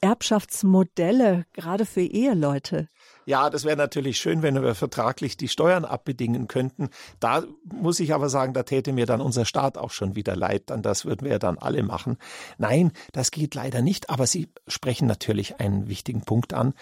Erbschaftsmodelle, 0.00 1.46
gerade 1.52 1.86
für 1.86 2.02
Eheleute. 2.02 2.88
Ja, 3.26 3.50
das 3.50 3.64
wäre 3.64 3.76
natürlich 3.76 4.18
schön, 4.18 4.42
wenn 4.42 4.60
wir 4.62 4.74
vertraglich 4.74 5.36
die 5.36 5.48
Steuern 5.48 5.84
abbedingen 5.84 6.48
könnten. 6.48 6.90
Da 7.20 7.44
muss 7.64 8.00
ich 8.00 8.12
aber 8.14 8.28
sagen, 8.28 8.52
da 8.52 8.62
täte 8.62 8.92
mir 8.92 9.06
dann 9.06 9.20
unser 9.20 9.44
Staat 9.44 9.78
auch 9.78 9.90
schon 9.90 10.14
wieder 10.14 10.36
leid. 10.36 10.64
Dann 10.66 10.82
das 10.82 11.04
würden 11.04 11.24
wir 11.24 11.32
ja 11.32 11.38
dann 11.38 11.58
alle 11.58 11.82
machen. 11.82 12.18
Nein, 12.58 12.92
das 13.12 13.30
geht 13.30 13.54
leider 13.54 13.82
nicht. 13.82 14.10
Aber 14.10 14.26
Sie 14.26 14.48
sprechen 14.68 15.06
natürlich 15.06 15.60
einen 15.60 15.88
wichtigen 15.88 16.22
Punkt 16.22 16.52
an. 16.52 16.74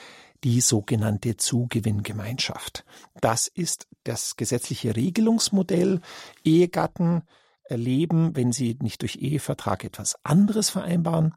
Die 0.44 0.60
sogenannte 0.60 1.36
Zugewinngemeinschaft. 1.36 2.84
Das 3.20 3.46
ist 3.46 3.86
das 4.02 4.34
gesetzliche 4.36 4.96
Regelungsmodell. 4.96 6.00
Ehegatten 6.44 7.22
erleben, 7.64 8.34
wenn 8.34 8.52
sie 8.52 8.76
nicht 8.82 9.02
durch 9.02 9.16
Ehevertrag 9.16 9.84
etwas 9.84 10.16
anderes 10.24 10.70
vereinbaren, 10.70 11.34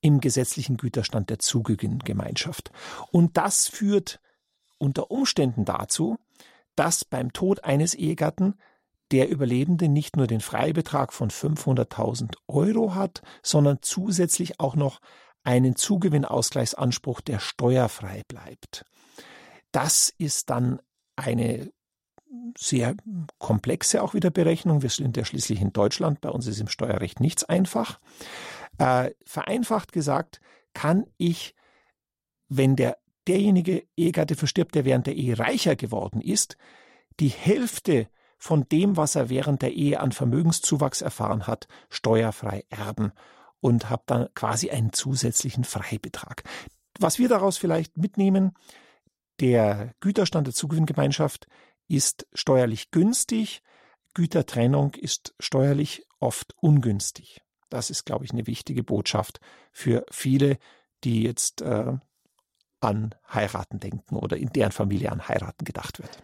im 0.00 0.20
gesetzlichen 0.20 0.76
Güterstand 0.76 1.30
der 1.30 1.38
Zugewinngemeinschaft. 1.38 2.70
Und 3.10 3.36
das 3.36 3.68
führt 3.68 4.20
unter 4.80 5.10
Umständen 5.10 5.64
dazu, 5.64 6.16
dass 6.74 7.04
beim 7.04 7.32
Tod 7.32 7.64
eines 7.64 7.94
Ehegatten 7.94 8.54
der 9.10 9.28
Überlebende 9.28 9.88
nicht 9.88 10.16
nur 10.16 10.26
den 10.26 10.40
Freibetrag 10.40 11.12
von 11.12 11.30
500.000 11.30 12.34
Euro 12.46 12.94
hat, 12.94 13.22
sondern 13.42 13.78
zusätzlich 13.82 14.60
auch 14.60 14.76
noch 14.76 15.00
einen 15.42 15.74
Zugewinnausgleichsanspruch, 15.74 17.20
der 17.20 17.38
steuerfrei 17.40 18.22
bleibt. 18.28 18.84
Das 19.72 20.12
ist 20.16 20.50
dann 20.50 20.80
eine 21.16 21.70
sehr 22.56 22.94
komplexe 23.38 24.02
auch 24.02 24.14
wieder 24.14 24.30
Berechnung. 24.30 24.82
Wir 24.82 24.90
sind 24.90 25.16
ja 25.16 25.24
schließlich 25.24 25.60
in 25.60 25.72
Deutschland, 25.72 26.20
bei 26.20 26.30
uns 26.30 26.46
ist 26.46 26.60
im 26.60 26.68
Steuerrecht 26.68 27.20
nichts 27.20 27.44
einfach. 27.44 28.00
Äh, 28.78 29.10
vereinfacht 29.24 29.92
gesagt, 29.92 30.40
kann 30.72 31.06
ich, 31.16 31.54
wenn 32.48 32.76
der 32.76 32.98
derjenige 33.30 33.86
Ehegatte 33.96 34.34
verstirbt, 34.34 34.74
der 34.74 34.84
während 34.84 35.06
der 35.06 35.14
Ehe 35.14 35.38
reicher 35.38 35.76
geworden 35.76 36.20
ist, 36.20 36.56
die 37.20 37.28
Hälfte 37.28 38.08
von 38.38 38.66
dem, 38.68 38.96
was 38.96 39.14
er 39.14 39.28
während 39.28 39.62
der 39.62 39.72
Ehe 39.72 40.00
an 40.00 40.10
Vermögenszuwachs 40.10 41.00
erfahren 41.00 41.46
hat, 41.46 41.68
steuerfrei 41.90 42.64
erben 42.70 43.12
und 43.60 43.88
habe 43.88 44.02
dann 44.06 44.28
quasi 44.34 44.70
einen 44.70 44.92
zusätzlichen 44.92 45.62
Freibetrag. 45.62 46.42
Was 46.98 47.18
wir 47.18 47.28
daraus 47.28 47.56
vielleicht 47.56 47.96
mitnehmen, 47.96 48.52
der 49.38 49.94
Güterstand 50.00 50.48
der 50.48 50.54
Zugewinngemeinschaft 50.54 51.46
ist 51.86 52.26
steuerlich 52.32 52.90
günstig, 52.90 53.62
Gütertrennung 54.14 54.94
ist 54.94 55.34
steuerlich 55.38 56.04
oft 56.18 56.54
ungünstig. 56.60 57.42
Das 57.68 57.90
ist, 57.90 58.04
glaube 58.04 58.24
ich, 58.24 58.32
eine 58.32 58.46
wichtige 58.48 58.82
Botschaft 58.82 59.38
für 59.70 60.04
viele, 60.10 60.58
die 61.04 61.22
jetzt 61.22 61.62
äh, 61.62 61.92
an 62.80 63.14
Heiraten 63.32 63.80
denken 63.80 64.16
oder 64.16 64.36
in 64.36 64.50
deren 64.50 64.72
Familie 64.72 65.12
an 65.12 65.28
Heiraten 65.28 65.64
gedacht 65.64 65.98
wird. 65.98 66.22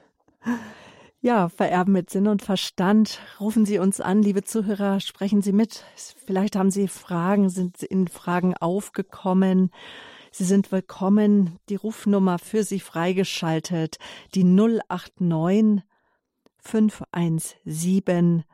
Ja, 1.20 1.48
vererben 1.48 1.92
mit 1.92 2.10
Sinn 2.10 2.28
und 2.28 2.42
Verstand. 2.42 3.20
Rufen 3.40 3.66
Sie 3.66 3.78
uns 3.78 4.00
an, 4.00 4.22
liebe 4.22 4.44
Zuhörer, 4.44 5.00
sprechen 5.00 5.42
Sie 5.42 5.52
mit. 5.52 5.84
Vielleicht 6.24 6.54
haben 6.56 6.70
Sie 6.70 6.88
Fragen, 6.88 7.48
sind 7.48 7.82
in 7.82 8.06
Fragen 8.06 8.54
aufgekommen. 8.54 9.70
Sie 10.30 10.44
sind 10.44 10.70
willkommen. 10.70 11.58
Die 11.68 11.76
Rufnummer 11.76 12.38
für 12.38 12.62
Sie 12.62 12.80
freigeschaltet, 12.80 13.96
die 14.34 14.44
089 14.44 15.82
517 16.60 18.44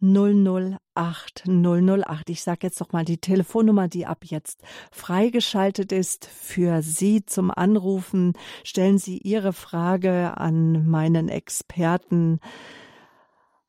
008 0.00 1.44
008. 1.46 2.30
Ich 2.30 2.42
sage 2.42 2.60
jetzt 2.62 2.80
noch 2.80 2.92
mal 2.92 3.04
die 3.04 3.18
Telefonnummer, 3.18 3.88
die 3.88 4.06
ab 4.06 4.24
jetzt 4.24 4.62
freigeschaltet 4.92 5.92
ist 5.92 6.26
für 6.26 6.82
Sie 6.82 7.24
zum 7.24 7.50
Anrufen. 7.50 8.34
Stellen 8.64 8.98
Sie 8.98 9.18
Ihre 9.18 9.52
Frage 9.52 10.36
an 10.38 10.86
meinen 10.88 11.28
Experten, 11.28 12.40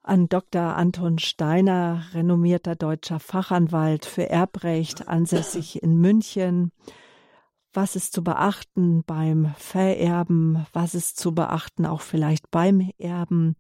an 0.04 0.28
Dr. 0.28 0.76
Anton 0.76 1.20
Steiner, 1.20 2.04
renommierter 2.14 2.76
deutscher 2.76 3.20
Fachanwalt 3.20 4.06
für 4.06 4.30
Erbrecht, 4.30 5.08
ansässig 5.08 5.84
in 5.84 5.98
München. 5.98 6.72
Was 7.74 7.96
ist 7.96 8.14
zu 8.14 8.24
beachten 8.24 9.04
beim 9.06 9.54
Vererben? 9.58 10.66
Was 10.74 10.96
ist 10.96 11.18
zu 11.18 11.36
beachten 11.36 11.86
auch 11.86 12.02
vielleicht 12.02 12.50
beim 12.50 12.90
Erben? 12.98 13.56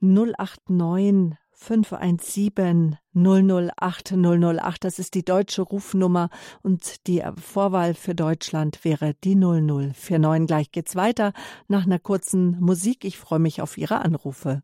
089 0.00 1.36
517 1.62 2.96
008 3.14 4.12
008. 4.12 4.84
Das 4.84 4.98
ist 4.98 5.14
die 5.14 5.24
deutsche 5.24 5.62
Rufnummer 5.62 6.28
und 6.62 7.06
die 7.06 7.22
Vorwahl 7.36 7.94
für 7.94 8.14
Deutschland 8.14 8.84
wäre 8.84 9.14
die 9.22 9.36
0049. 9.36 10.46
Gleich 10.46 10.72
geht's 10.72 10.96
weiter 10.96 11.32
nach 11.68 11.86
einer 11.86 11.98
kurzen 11.98 12.58
Musik. 12.60 13.04
Ich 13.04 13.18
freue 13.18 13.38
mich 13.38 13.62
auf 13.62 13.78
Ihre 13.78 14.00
Anrufe. 14.00 14.62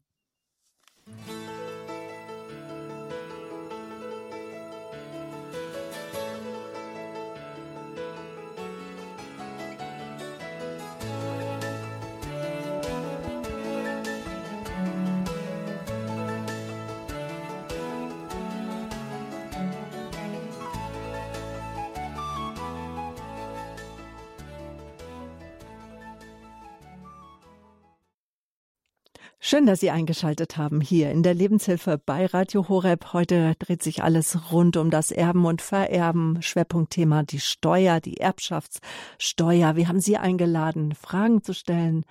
Schön, 29.41 29.67
dass 29.67 29.79
Sie 29.79 29.91
eingeschaltet 29.91 30.57
haben 30.57 30.81
hier 30.81 31.13
in 31.13 31.23
der 31.23 31.33
Lebenshilfe 31.33 31.97
bei 32.05 32.27
Radio 32.27 32.69
Horeb. 32.69 33.13
Heute 33.13 33.55
dreht 33.61 33.85
sich 33.85 34.03
alles 34.03 34.53
rund 34.53 34.77
um 34.77 34.91
das 34.91 35.13
Erben 35.13 35.45
und 35.45 35.63
Vererben. 35.63 36.43
Schwerpunktthema 36.43 37.23
die 37.23 37.39
Steuer, 37.39 38.01
die 38.01 38.17
Erbschaftssteuer. 38.17 39.77
Wir 39.77 39.87
haben 39.87 40.01
Sie 40.01 40.17
eingeladen, 40.17 40.93
Fragen 40.93 41.45
zu 41.45 41.55
stellen, 41.55 42.05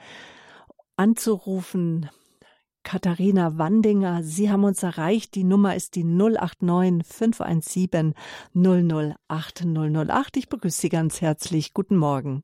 anzurufen. 0.95 2.09
Katharina 2.83 3.57
Wandinger, 3.57 4.23
Sie 4.23 4.49
haben 4.49 4.63
uns 4.63 4.81
erreicht. 4.81 5.35
Die 5.35 5.43
Nummer 5.43 5.75
ist 5.75 5.97
die 5.97 6.05
089 6.05 7.05
517 7.05 8.13
008 8.55 9.65
008. 9.65 10.37
Ich 10.37 10.47
begrüße 10.47 10.79
Sie 10.79 10.89
ganz 10.89 11.19
herzlich. 11.19 11.73
Guten 11.73 11.97
Morgen. 11.97 12.43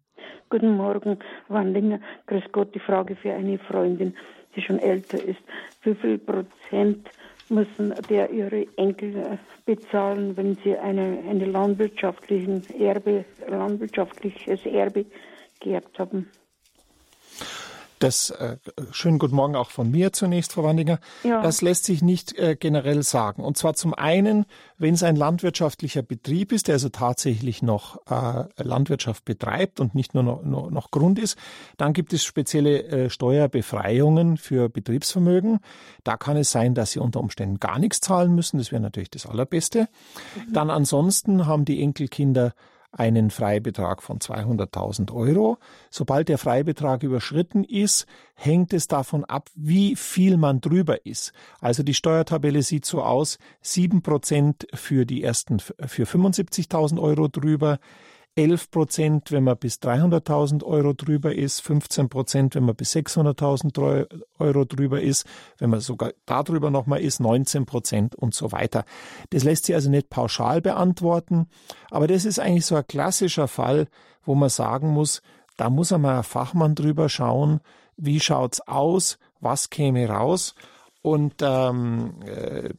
Guten 0.49 0.75
Morgen, 0.75 1.19
Wandinger. 1.47 2.01
Grüß 2.27 2.43
Gott, 2.51 2.75
die 2.75 2.79
Frage 2.79 3.15
für 3.15 3.33
eine 3.33 3.59
Freundin 3.59 4.13
die 4.55 4.61
schon 4.61 4.79
älter 4.79 5.21
ist, 5.21 5.41
wie 5.83 5.95
viel 5.95 6.17
Prozent 6.17 7.09
müssen 7.49 7.93
der 8.09 8.29
ihre 8.31 8.65
Enkel 8.77 9.39
bezahlen, 9.65 10.35
wenn 10.37 10.55
sie 10.63 10.77
eine, 10.77 11.23
eine 11.29 11.45
landwirtschaftlichen 11.45 12.63
Erbe, 12.79 13.25
landwirtschaftliches 13.47 14.65
Erbe 14.65 15.05
geerbt 15.59 15.99
haben? 15.99 16.27
Das 18.03 18.31
äh, 18.31 18.57
schönen 18.91 19.17
guten 19.17 19.33
Morgen 19.33 19.55
auch 19.55 19.69
von 19.69 19.89
mir 19.89 20.11
zunächst, 20.11 20.51
Frau 20.51 20.65
Wandinger. 20.65 20.99
Ja. 21.23 21.41
Das 21.41 21.61
lässt 21.61 21.85
sich 21.85 22.01
nicht 22.01 22.37
äh, 22.37 22.57
generell 22.59 23.01
sagen. 23.01 23.41
Und 23.41 23.55
zwar 23.55 23.75
zum 23.75 23.93
einen, 23.93 24.45
wenn 24.77 24.93
es 24.93 25.03
ein 25.03 25.15
landwirtschaftlicher 25.15 26.01
Betrieb 26.01 26.51
ist, 26.51 26.67
der 26.67 26.73
also 26.73 26.89
tatsächlich 26.89 27.61
noch 27.61 28.05
äh, 28.07 28.43
Landwirtschaft 28.61 29.23
betreibt 29.23 29.79
und 29.79 29.95
nicht 29.95 30.15
nur 30.15 30.23
noch, 30.23 30.43
noch, 30.43 30.69
noch 30.69 30.91
Grund 30.91 31.17
ist, 31.17 31.37
dann 31.77 31.93
gibt 31.93 32.11
es 32.11 32.25
spezielle 32.25 32.83
äh, 32.83 33.09
Steuerbefreiungen 33.09 34.35
für 34.35 34.67
Betriebsvermögen. 34.67 35.59
Da 36.03 36.17
kann 36.17 36.35
es 36.35 36.51
sein, 36.51 36.75
dass 36.75 36.91
Sie 36.91 36.99
unter 36.99 37.21
Umständen 37.21 37.61
gar 37.61 37.79
nichts 37.79 38.01
zahlen 38.01 38.35
müssen. 38.35 38.57
Das 38.57 38.73
wäre 38.73 38.81
natürlich 38.81 39.11
das 39.11 39.25
Allerbeste. 39.25 39.87
Mhm. 40.35 40.51
Dann 40.51 40.69
ansonsten 40.69 41.45
haben 41.45 41.63
die 41.63 41.81
Enkelkinder 41.81 42.53
einen 42.93 43.31
Freibetrag 43.31 44.01
von 44.01 44.19
200.000 44.19 45.11
Euro. 45.13 45.57
Sobald 45.89 46.29
der 46.29 46.37
Freibetrag 46.37 47.03
überschritten 47.03 47.63
ist, 47.63 48.05
hängt 48.35 48.71
es 48.71 48.87
davon 48.87 49.25
ab, 49.25 49.49
wie 49.55 49.95
viel 49.95 50.37
man 50.37 50.61
drüber 50.61 51.05
ist. 51.05 51.33
Also 51.59 51.83
die 51.83 51.95
Steuertabelle 51.95 52.61
sieht 52.61 52.85
so 52.85 53.01
aus, 53.01 53.39
sieben 53.61 54.03
Prozent 54.03 54.67
für 54.73 55.05
die 55.05 55.23
ersten, 55.23 55.59
für 55.59 56.03
75.000 56.03 57.01
Euro 57.01 57.27
drüber, 57.27 57.79
11 58.35 58.71
Prozent, 58.71 59.31
wenn 59.31 59.43
man 59.43 59.57
bis 59.57 59.75
300.000 59.75 60.63
Euro 60.63 60.93
drüber 60.93 61.35
ist, 61.35 61.61
15 61.61 62.09
Prozent, 62.09 62.55
wenn 62.55 62.63
man 62.63 62.75
bis 62.75 62.95
600.000 62.95 64.25
Euro 64.39 64.65
drüber 64.65 65.01
ist, 65.01 65.25
wenn 65.59 65.69
man 65.69 65.81
sogar 65.81 66.13
darüber 66.25 66.71
nochmal 66.71 67.01
ist, 67.01 67.19
19 67.19 67.65
Prozent 67.65 68.15
und 68.15 68.33
so 68.33 68.51
weiter. 68.51 68.85
Das 69.29 69.43
lässt 69.43 69.65
sich 69.65 69.75
also 69.75 69.89
nicht 69.89 70.09
pauschal 70.09 70.61
beantworten, 70.61 71.47
aber 71.91 72.07
das 72.07 72.25
ist 72.25 72.39
eigentlich 72.39 72.65
so 72.65 72.75
ein 72.75 72.87
klassischer 72.87 73.47
Fall, 73.47 73.87
wo 74.25 74.33
man 74.33 74.49
sagen 74.49 74.89
muss, 74.89 75.21
da 75.57 75.69
muss 75.69 75.93
einmal 75.93 76.17
ein 76.17 76.23
Fachmann 76.23 76.73
drüber 76.73 77.09
schauen, 77.09 77.59
wie 77.97 78.19
schaut's 78.19 78.61
aus, 78.61 79.19
was 79.39 79.69
käme 79.69 80.07
raus 80.07 80.55
und 81.03 81.35
ähm, 81.41 82.15
äh, 82.25 82.69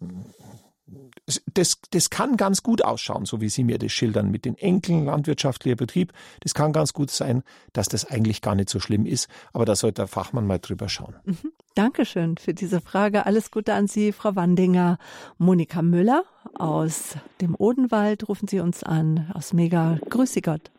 das, 1.54 1.80
das 1.90 2.10
kann 2.10 2.36
ganz 2.36 2.62
gut 2.62 2.84
ausschauen, 2.84 3.24
so 3.24 3.40
wie 3.40 3.48
Sie 3.48 3.64
mir 3.64 3.78
das 3.78 3.92
schildern, 3.92 4.30
mit 4.30 4.44
den 4.44 4.56
Enkeln, 4.56 5.06
landwirtschaftlicher 5.06 5.76
Betrieb. 5.76 6.12
Das 6.40 6.54
kann 6.54 6.72
ganz 6.72 6.92
gut 6.92 7.10
sein, 7.10 7.42
dass 7.72 7.88
das 7.88 8.10
eigentlich 8.10 8.42
gar 8.42 8.54
nicht 8.54 8.68
so 8.68 8.80
schlimm 8.80 9.06
ist, 9.06 9.28
aber 9.52 9.64
da 9.64 9.74
sollte 9.76 10.02
der 10.02 10.06
Fachmann 10.06 10.46
mal 10.46 10.58
drüber 10.58 10.88
schauen. 10.88 11.16
Mhm. 11.24 11.52
Dankeschön 11.74 12.36
für 12.36 12.54
diese 12.54 12.80
Frage. 12.80 13.26
Alles 13.26 13.50
Gute 13.50 13.74
an 13.74 13.86
Sie, 13.86 14.12
Frau 14.12 14.36
Wandinger. 14.36 14.98
Monika 15.38 15.82
Müller 15.82 16.24
aus 16.54 17.16
dem 17.40 17.56
Odenwald 17.58 18.28
rufen 18.28 18.46
Sie 18.46 18.60
uns 18.60 18.82
an, 18.82 19.30
aus 19.34 19.52
Mega. 19.52 19.98
Grüße 20.08 20.40
Gott. 20.40 20.70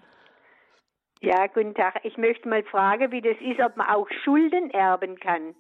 Ja, 1.21 1.47
guten 1.47 1.73
Tag. 1.73 2.01
Ich 2.04 2.17
möchte 2.17 2.47
mal 2.47 2.63
fragen, 2.63 3.12
wie 3.12 3.21
das 3.21 3.36
ist, 3.41 3.60
ob 3.60 3.75
man 3.78 3.88
auch 3.88 4.08
Schulden 4.23 4.69
erben 4.69 5.17
kann. 5.19 5.56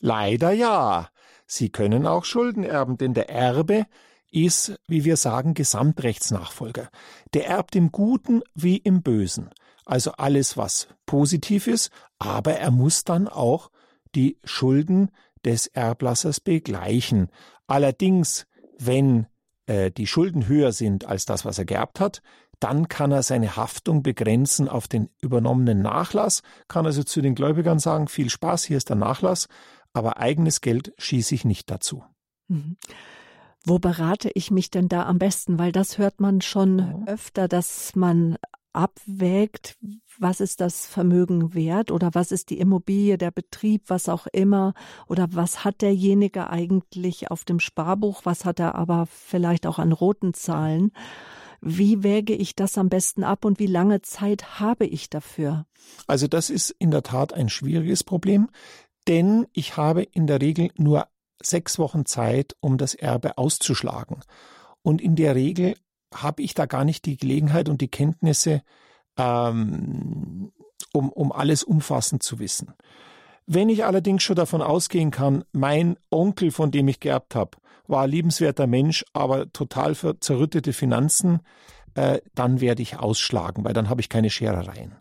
Leider 0.00 0.50
ja. 0.50 1.08
Sie 1.46 1.70
können 1.70 2.06
auch 2.06 2.24
Schulden 2.24 2.64
erben, 2.64 2.96
denn 2.96 3.14
der 3.14 3.30
Erbe 3.30 3.86
ist, 4.30 4.80
wie 4.88 5.04
wir 5.04 5.16
sagen, 5.16 5.54
Gesamtrechtsnachfolger. 5.54 6.88
Der 7.34 7.46
erbt 7.46 7.76
im 7.76 7.92
Guten 7.92 8.42
wie 8.54 8.78
im 8.78 9.02
Bösen. 9.02 9.50
Also 9.84 10.12
alles, 10.12 10.56
was 10.56 10.88
positiv 11.06 11.66
ist, 11.66 11.90
aber 12.18 12.54
er 12.54 12.70
muss 12.70 13.04
dann 13.04 13.28
auch 13.28 13.70
die 14.14 14.38
Schulden 14.44 15.10
des 15.44 15.66
Erblassers 15.66 16.40
begleichen. 16.40 17.28
Allerdings, 17.66 18.46
wenn 18.78 19.26
äh, 19.66 19.90
die 19.90 20.06
Schulden 20.06 20.46
höher 20.46 20.72
sind 20.72 21.04
als 21.04 21.24
das, 21.24 21.44
was 21.44 21.58
er 21.58 21.64
geerbt 21.64 22.00
hat, 22.00 22.22
dann 22.60 22.88
kann 22.88 23.10
er 23.10 23.24
seine 23.24 23.56
Haftung 23.56 24.04
begrenzen 24.04 24.68
auf 24.68 24.86
den 24.86 25.10
übernommenen 25.20 25.82
Nachlass, 25.82 26.42
kann 26.68 26.86
also 26.86 27.02
zu 27.02 27.20
den 27.20 27.34
Gläubigern 27.34 27.80
sagen, 27.80 28.06
viel 28.06 28.30
Spaß, 28.30 28.62
hier 28.62 28.76
ist 28.76 28.88
der 28.88 28.96
Nachlass, 28.96 29.48
aber 29.92 30.18
eigenes 30.18 30.60
Geld 30.60 30.92
schieße 30.98 31.34
ich 31.34 31.44
nicht 31.44 31.70
dazu. 31.70 32.04
Mhm. 32.48 32.76
Wo 33.64 33.78
berate 33.78 34.30
ich 34.34 34.50
mich 34.50 34.70
denn 34.70 34.88
da 34.88 35.06
am 35.06 35.18
besten? 35.18 35.58
Weil 35.58 35.72
das 35.72 35.98
hört 35.98 36.20
man 36.20 36.40
schon 36.40 37.06
öfter, 37.06 37.46
dass 37.46 37.94
man 37.94 38.36
abwägt, 38.72 39.76
was 40.18 40.40
ist 40.40 40.60
das 40.60 40.86
Vermögen 40.86 41.54
wert 41.54 41.90
oder 41.90 42.10
was 42.14 42.32
ist 42.32 42.50
die 42.50 42.58
Immobilie, 42.58 43.18
der 43.18 43.30
Betrieb, 43.30 43.84
was 43.88 44.08
auch 44.08 44.26
immer 44.26 44.74
oder 45.06 45.28
was 45.32 45.64
hat 45.64 45.82
derjenige 45.82 46.50
eigentlich 46.50 47.30
auf 47.30 47.44
dem 47.44 47.60
Sparbuch, 47.60 48.22
was 48.24 48.44
hat 48.44 48.60
er 48.60 48.74
aber 48.74 49.06
vielleicht 49.06 49.66
auch 49.66 49.78
an 49.78 49.92
roten 49.92 50.34
Zahlen. 50.34 50.92
Wie 51.60 52.02
wäge 52.02 52.34
ich 52.34 52.56
das 52.56 52.76
am 52.76 52.88
besten 52.88 53.22
ab 53.22 53.44
und 53.44 53.60
wie 53.60 53.66
lange 53.66 54.02
Zeit 54.02 54.58
habe 54.58 54.84
ich 54.84 55.10
dafür? 55.10 55.66
Also 56.06 56.26
das 56.26 56.50
ist 56.50 56.70
in 56.70 56.90
der 56.90 57.04
Tat 57.04 57.32
ein 57.34 57.48
schwieriges 57.48 58.02
Problem, 58.02 58.48
denn 59.08 59.46
ich 59.52 59.76
habe 59.76 60.02
in 60.02 60.26
der 60.26 60.40
Regel 60.40 60.70
nur 60.76 61.08
sechs 61.42 61.78
Wochen 61.78 62.06
Zeit, 62.06 62.56
um 62.60 62.78
das 62.78 62.94
Erbe 62.94 63.38
auszuschlagen. 63.38 64.20
Und 64.82 65.00
in 65.00 65.16
der 65.16 65.34
Regel 65.34 65.74
habe 66.14 66.42
ich 66.42 66.54
da 66.54 66.66
gar 66.66 66.84
nicht 66.84 67.04
die 67.06 67.16
Gelegenheit 67.16 67.68
und 67.68 67.80
die 67.80 67.88
Kenntnisse, 67.88 68.62
ähm, 69.16 70.52
um, 70.92 71.10
um 71.10 71.32
alles 71.32 71.64
umfassend 71.64 72.22
zu 72.22 72.38
wissen. 72.38 72.74
Wenn 73.46 73.68
ich 73.68 73.84
allerdings 73.84 74.22
schon 74.22 74.36
davon 74.36 74.62
ausgehen 74.62 75.10
kann, 75.10 75.44
mein 75.52 75.96
Onkel, 76.10 76.50
von 76.50 76.70
dem 76.70 76.88
ich 76.88 77.00
geerbt 77.00 77.34
habe, 77.34 77.58
war 77.86 78.04
ein 78.04 78.10
liebenswerter 78.10 78.66
Mensch, 78.66 79.04
aber 79.12 79.52
total 79.52 79.96
zerrüttete 79.96 80.72
Finanzen, 80.72 81.40
äh, 81.94 82.20
dann 82.34 82.60
werde 82.60 82.82
ich 82.82 82.98
ausschlagen, 82.98 83.64
weil 83.64 83.72
dann 83.72 83.88
habe 83.88 84.00
ich 84.00 84.08
keine 84.08 84.30
Scherereien. 84.30 84.94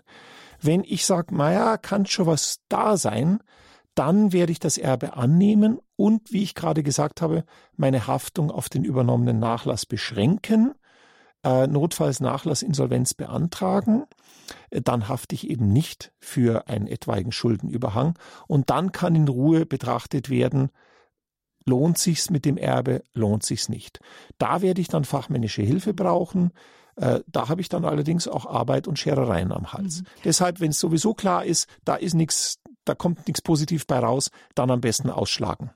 Wenn 0.60 0.84
ich 0.84 1.06
sage, 1.06 1.36
naja, 1.36 1.78
kann 1.78 2.06
schon 2.06 2.26
was 2.26 2.60
da 2.68 2.98
sein, 2.98 3.40
dann 3.96 4.32
werde 4.32 4.52
ich 4.52 4.60
das 4.60 4.78
Erbe 4.78 5.16
annehmen 5.18 5.80
und, 5.96 6.32
wie 6.32 6.44
ich 6.44 6.56
gerade 6.56 6.84
gesagt 6.84 7.22
habe, 7.22 7.44
meine 7.76 8.08
Haftung 8.08 8.52
auf 8.52 8.70
den 8.70 8.84
übernommenen 8.84 9.40
Nachlass 9.40 9.86
beschränken, 9.86 10.74
äh, 11.44 11.68
notfalls 11.68 12.20
Nachlassinsolvenz 12.20 13.14
beantragen, 13.14 14.06
äh, 14.70 14.82
dann 14.82 15.08
hafte 15.08 15.36
ich 15.36 15.50
eben 15.50 15.72
nicht 15.74 16.14
für 16.20 16.68
einen 16.68 16.88
etwaigen 16.88 17.32
Schuldenüberhang 17.32 18.18
und 18.48 18.70
dann 18.70 18.92
kann 18.92 19.16
in 19.16 19.28
Ruhe 19.28 19.66
betrachtet 19.66 20.30
werden, 20.30 20.70
lohnt 21.66 21.98
sich's 21.98 22.30
mit 22.30 22.46
dem 22.46 22.58
Erbe, 22.58 23.04
lohnt 23.14 23.44
sich's 23.44 23.70
nicht. 23.70 24.00
Da 24.38 24.62
werde 24.62 24.82
ich 24.82 24.88
dann 24.88 25.06
fachmännische 25.06 25.62
Hilfe 25.62 25.94
brauchen. 25.94 26.52
Äh, 26.96 27.22
da 27.28 27.50
habe 27.50 27.62
ich 27.62 27.70
dann 27.70 27.86
allerdings 27.86 28.28
auch 28.28 28.46
Arbeit 28.46 28.88
und 28.88 29.00
Scherereien 29.00 29.52
am 29.52 29.74
Hals. 29.74 30.02
Mhm. 30.02 30.06
Deshalb, 30.24 30.60
wenn 30.60 30.72
es 30.72 30.80
sowieso 30.80 31.14
klar 31.14 31.46
ist, 31.46 31.68
da 31.86 31.96
ist 31.96 32.14
nichts 32.14 32.61
da 32.86 32.96
kommt 32.96 33.28
nichts 33.28 33.42
positiv 33.42 33.88
bei 33.88 34.00
raus, 34.00 34.32
dann 34.56 34.72
am 34.72 34.82
besten 34.82 35.10
ausschlagen. 35.10 35.72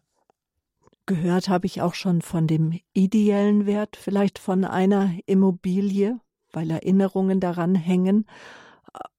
Gehört 1.06 1.50
habe 1.50 1.68
ich 1.68 1.82
auch 1.82 1.94
schon 1.94 2.22
von 2.22 2.48
dem 2.48 2.80
ideellen 2.94 3.68
Wert, 3.68 3.96
vielleicht 3.96 4.40
von 4.40 4.66
einer 4.66 5.12
Immobilie, 5.28 6.20
weil 6.52 6.72
Erinnerungen 6.72 7.40
daran 7.40 7.76
hängen. 7.76 8.26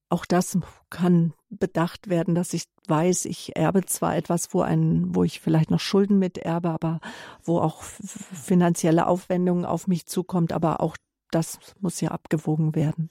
Auch 0.09 0.25
das 0.25 0.59
kann 0.91 1.33
bedacht 1.49 2.09
werden, 2.09 2.35
dass 2.35 2.55
ich 2.55 2.65
weiß, 2.89 3.25
ich 3.27 3.57
erbe 3.57 3.85
zwar 3.85 4.17
etwas, 4.17 4.53
wo 4.53 4.63
ein, 4.63 5.15
wo 5.15 5.23
ich 5.23 5.41
vielleicht 5.41 5.71
noch 5.71 5.81
Schulden 5.81 6.19
miterbe, 6.19 6.71
aber 6.71 7.01
wo 7.43 7.61
auch 7.61 7.83
finanzielle 7.83 9.07
Aufwendungen 9.07 9.65
auf 9.65 9.87
mich 9.87 10.07
zukommt, 10.07 10.53
aber 10.53 10.81
auch 10.81 10.97
das 11.31 11.59
muss 11.81 12.01
ja 12.01 12.11
abgewogen 12.11 12.75
werden. 12.75 13.11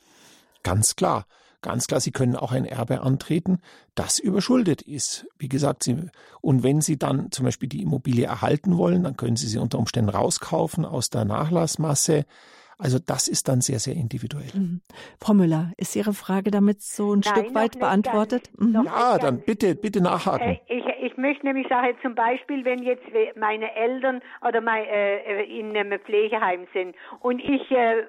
Ganz 0.64 0.96
klar. 0.96 1.26
Ganz 1.66 1.88
klar, 1.88 2.00
Sie 2.00 2.12
können 2.12 2.36
auch 2.36 2.52
ein 2.52 2.64
Erbe 2.64 3.02
antreten, 3.02 3.58
das 3.96 4.20
überschuldet 4.20 4.84
ist. 4.84 5.26
Wie 5.40 5.50
gesagt, 5.50 5.82
Sie, 5.82 5.98
und 6.40 6.62
wenn 6.62 6.80
Sie 6.80 7.00
dann 7.00 7.32
zum 7.32 7.44
Beispiel 7.44 7.68
die 7.68 7.82
Immobilie 7.82 8.28
erhalten 8.28 8.78
wollen, 8.78 9.02
dann 9.02 9.18
können 9.18 9.36
Sie 9.36 9.48
sie 9.48 9.58
unter 9.58 9.80
Umständen 9.80 10.12
rauskaufen 10.12 10.86
aus 10.86 11.10
der 11.10 11.26
Nachlassmasse. 11.26 12.26
Also 12.78 13.00
das 13.00 13.28
ist 13.28 13.48
dann 13.48 13.62
sehr, 13.62 13.80
sehr 13.80 13.96
individuell. 13.96 14.52
Mhm. 14.54 14.82
Frau 15.20 15.34
Müller, 15.34 15.72
ist 15.78 15.96
Ihre 15.96 16.14
Frage 16.14 16.52
damit 16.52 16.84
so 16.84 17.16
ein 17.16 17.22
Nein, 17.26 17.34
Stück 17.34 17.56
weit 17.56 17.80
beantwortet? 17.80 18.52
Mhm. 18.60 18.84
Ja, 18.86 19.18
dann 19.18 19.40
bitte, 19.40 19.74
bitte 19.74 20.02
nachhaken. 20.02 20.50
Äh, 20.50 20.60
ich, 20.68 20.86
ich 21.02 21.18
möchte 21.18 21.48
nämlich 21.48 21.68
sagen, 21.68 21.98
zum 22.04 22.14
Beispiel, 22.14 22.64
wenn 22.64 22.84
jetzt 22.84 23.06
meine 23.40 23.74
Eltern 23.74 24.22
oder 24.48 24.62
mein, 24.62 24.86
äh, 24.86 25.46
in 25.46 25.76
einem 25.76 26.00
Pflegeheim 26.00 26.68
sind 26.74 26.96
und 27.22 27.40
ich 27.40 27.72
äh, 27.72 28.04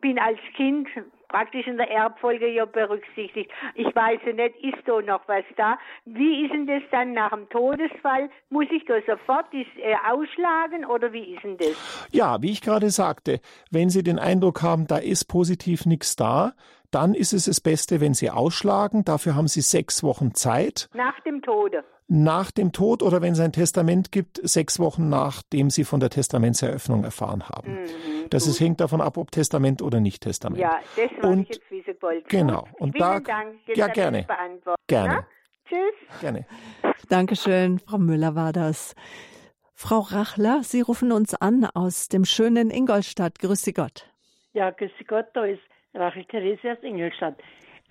bin 0.00 0.18
als 0.18 0.38
Kind 0.56 0.88
praktisch 1.28 1.66
in 1.66 1.76
der 1.76 1.90
Erbfolge 1.90 2.48
ja 2.48 2.64
berücksichtigt. 2.64 3.50
Ich 3.74 3.94
weiß 3.94 4.20
ja 4.26 4.32
nicht, 4.32 4.56
ist 4.62 4.86
da 4.86 5.00
noch 5.00 5.26
was 5.26 5.44
da? 5.56 5.78
Wie 6.04 6.44
ist 6.44 6.52
denn 6.52 6.66
das 6.66 6.82
dann 6.90 7.12
nach 7.12 7.30
dem 7.30 7.48
Todesfall? 7.48 8.30
Muss 8.50 8.66
ich 8.70 8.84
da 8.86 8.94
sofort 9.06 9.46
das, 9.52 9.66
äh, 9.76 9.94
ausschlagen 10.08 10.84
oder 10.84 11.12
wie 11.12 11.34
ist 11.34 11.42
denn 11.42 11.58
das? 11.58 12.08
Ja, 12.12 12.40
wie 12.42 12.52
ich 12.52 12.60
gerade 12.60 12.90
sagte, 12.90 13.40
wenn 13.70 13.90
Sie 13.90 14.02
den 14.02 14.18
Eindruck 14.18 14.62
haben, 14.62 14.86
da 14.86 14.98
ist 14.98 15.26
positiv 15.26 15.86
nichts 15.86 16.16
da, 16.16 16.54
dann 16.90 17.14
ist 17.14 17.32
es 17.32 17.44
das 17.46 17.60
Beste, 17.60 18.00
wenn 18.00 18.14
Sie 18.14 18.30
ausschlagen. 18.30 19.04
Dafür 19.04 19.34
haben 19.34 19.48
Sie 19.48 19.60
sechs 19.60 20.02
Wochen 20.02 20.34
Zeit. 20.34 20.88
Nach 20.94 21.20
dem 21.20 21.42
Tode 21.42 21.84
nach 22.08 22.50
dem 22.50 22.72
Tod 22.72 23.02
oder 23.02 23.20
wenn 23.20 23.32
es 23.32 23.40
ein 23.40 23.52
Testament 23.52 24.12
gibt, 24.12 24.40
sechs 24.42 24.78
Wochen 24.78 25.08
nachdem 25.08 25.70
Sie 25.70 25.84
von 25.84 26.00
der 26.00 26.10
Testamentseröffnung 26.10 27.04
erfahren 27.04 27.48
haben. 27.48 27.82
Mhm, 27.82 28.30
das 28.30 28.46
ist, 28.46 28.60
hängt 28.60 28.80
davon 28.80 29.00
ab, 29.00 29.16
ob 29.16 29.32
Testament 29.32 29.82
oder 29.82 30.00
nicht 30.00 30.22
Testament. 30.22 30.60
Ja, 30.60 30.78
das 30.96 31.10
war 31.22 31.30
und, 31.30 31.42
ich 31.42 31.56
jetzt 31.56 31.70
wissen 31.70 31.96
wollte. 32.00 32.28
Genau. 32.28 32.68
Und 32.78 32.92
Vielen 32.92 32.98
da, 32.98 33.20
Dank. 33.20 33.56
Jetzt 33.66 33.76
ja, 33.76 33.88
gerne. 33.88 34.26
Gerne. 34.86 35.14
Na? 35.14 35.26
Tschüss. 35.68 36.20
Gerne. 36.20 36.46
Dankeschön, 37.08 37.80
Frau 37.80 37.98
Müller 37.98 38.36
war 38.36 38.52
das. 38.52 38.94
Frau 39.74 39.98
Rachler, 39.98 40.62
Sie 40.62 40.80
rufen 40.80 41.10
uns 41.10 41.34
an 41.34 41.66
aus 41.74 42.08
dem 42.08 42.24
schönen 42.24 42.70
Ingolstadt. 42.70 43.40
Grüße 43.40 43.72
Gott. 43.72 44.08
Ja, 44.52 44.70
grüße 44.70 45.04
Gott, 45.06 45.26
da 45.34 45.44
ist 45.44 45.60
Rachel 45.96 46.24
Therese 46.24 46.72
aus 46.72 46.82
Ingolstadt. 46.82 47.36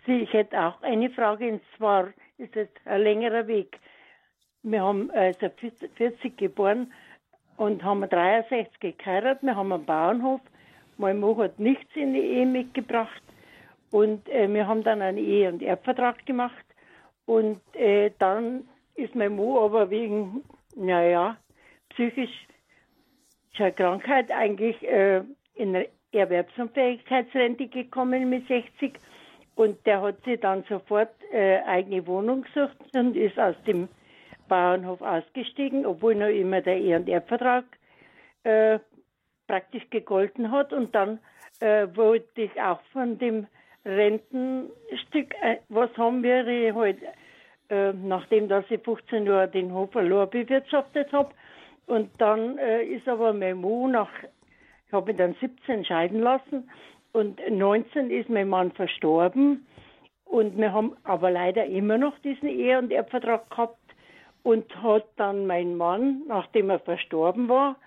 Sie, 0.06 0.20
ich 0.20 0.34
hätte 0.34 0.60
auch 0.60 0.82
eine 0.82 1.10
Frage, 1.10 1.52
und 1.52 1.62
zwar 1.78 2.14
ist 2.38 2.56
es 2.56 2.68
ein 2.86 3.02
längerer 3.02 3.48
Weg. 3.48 3.80
Wir 4.64 4.82
haben 4.82 5.12
also 5.12 5.50
40 5.96 6.38
geboren 6.38 6.92
und 7.58 7.84
haben 7.84 8.08
63 8.08 8.98
geheiratet. 8.98 9.44
Wir 9.44 9.56
haben 9.56 9.72
einen 9.72 9.86
Bauernhof. 9.86 10.42
Mein 10.98 11.20
Mann 11.20 11.38
hat 11.38 11.60
nichts 11.60 11.96
in 11.96 12.14
die 12.14 12.20
Ehe 12.20 12.46
mitgebracht. 12.46 13.22
Und 13.92 14.28
äh, 14.30 14.52
wir 14.52 14.68
haben 14.68 14.84
dann 14.84 15.02
einen 15.02 15.18
Ehe- 15.18 15.50
und 15.50 15.62
Erbvertrag 15.62 16.26
gemacht. 16.26 16.66
Und 17.26 17.62
äh, 17.76 18.12
dann 18.20 18.68
ist 18.96 19.16
mein 19.16 19.36
Mann 19.36 19.58
aber 19.58 19.90
wegen, 19.90 20.44
naja, 20.76 21.38
psychisch 21.90 22.48
Krankheit 23.72 24.32
eigentlich 24.32 24.82
äh, 24.84 25.22
in 25.56 25.86
Erwerbsunfähigkeitsrente 26.16 27.68
gekommen 27.68 28.30
mit 28.30 28.48
60. 28.48 28.94
Und 29.56 29.86
der 29.86 30.02
hat 30.02 30.24
sich 30.24 30.40
dann 30.40 30.64
sofort 30.68 31.12
äh, 31.32 31.60
eigene 31.62 32.06
Wohnung 32.08 32.44
gesucht 32.44 32.78
und 32.94 33.16
ist 33.16 33.40
aus 33.40 33.56
dem 33.66 33.88
Bauernhof 34.48 35.02
ausgestiegen, 35.02 35.86
obwohl 35.86 36.16
noch 36.16 36.28
immer 36.28 36.62
der 36.62 36.78
E- 36.78 36.96
und 36.96 37.08
Erbvertrag 37.08 37.66
äh, 38.44 38.80
praktisch 39.48 39.90
gegolten 39.90 40.52
hat. 40.52 40.74
Und 40.74 40.94
dann 40.94 41.20
äh, 41.62 41.88
wollte 41.96 42.42
ich 42.42 42.62
auch 42.62 42.82
von 42.92 43.18
dem 43.18 43.48
Rentenstück, 43.86 45.36
äh, 45.42 45.58
was 45.70 45.96
haben 45.98 46.24
wir 46.24 46.76
halt, 46.76 46.98
äh, 47.70 47.94
nachdem 47.94 48.48
dass 48.48 48.66
ich 48.70 48.82
15 48.82 49.26
Jahre 49.26 49.48
den 49.48 49.74
Hof 49.74 49.92
verloren 49.92 50.30
bewirtschaftet 50.30 51.12
habe. 51.14 51.30
Und 51.88 52.10
dann 52.20 52.58
äh, 52.58 52.84
ist 52.84 53.08
aber 53.08 53.34
mein 53.34 53.62
Mann 53.62 53.92
nach, 53.92 54.10
ich 54.88 54.94
habe 54.94 55.12
ihn 55.12 55.18
dann 55.18 55.36
17 55.40 55.86
scheiden 55.86 56.22
lassen 56.22 56.70
und 57.14 57.40
19 57.50 58.12
ist 58.12 58.30
mein 58.30 58.50
Mann 58.50 58.72
verstorben. 58.72 59.66
Und 60.26 60.58
wir 60.58 60.74
haben 60.74 60.96
aber 61.04 61.32
leider 61.32 61.66
immer 61.66 61.98
noch 61.98 62.18
diesen 62.20 62.50
Ehe- 62.50 62.80
und 62.80 62.92
Erbvertrag 62.92 63.50
gehabt 63.50 63.80
und 64.44 64.66
hat 64.82 65.06
dann 65.16 65.48
mein 65.48 65.76
Mann, 65.76 66.24
nachdem 66.28 66.70
er 66.70 66.80
verstorben 66.80 67.48
war, 67.48 67.78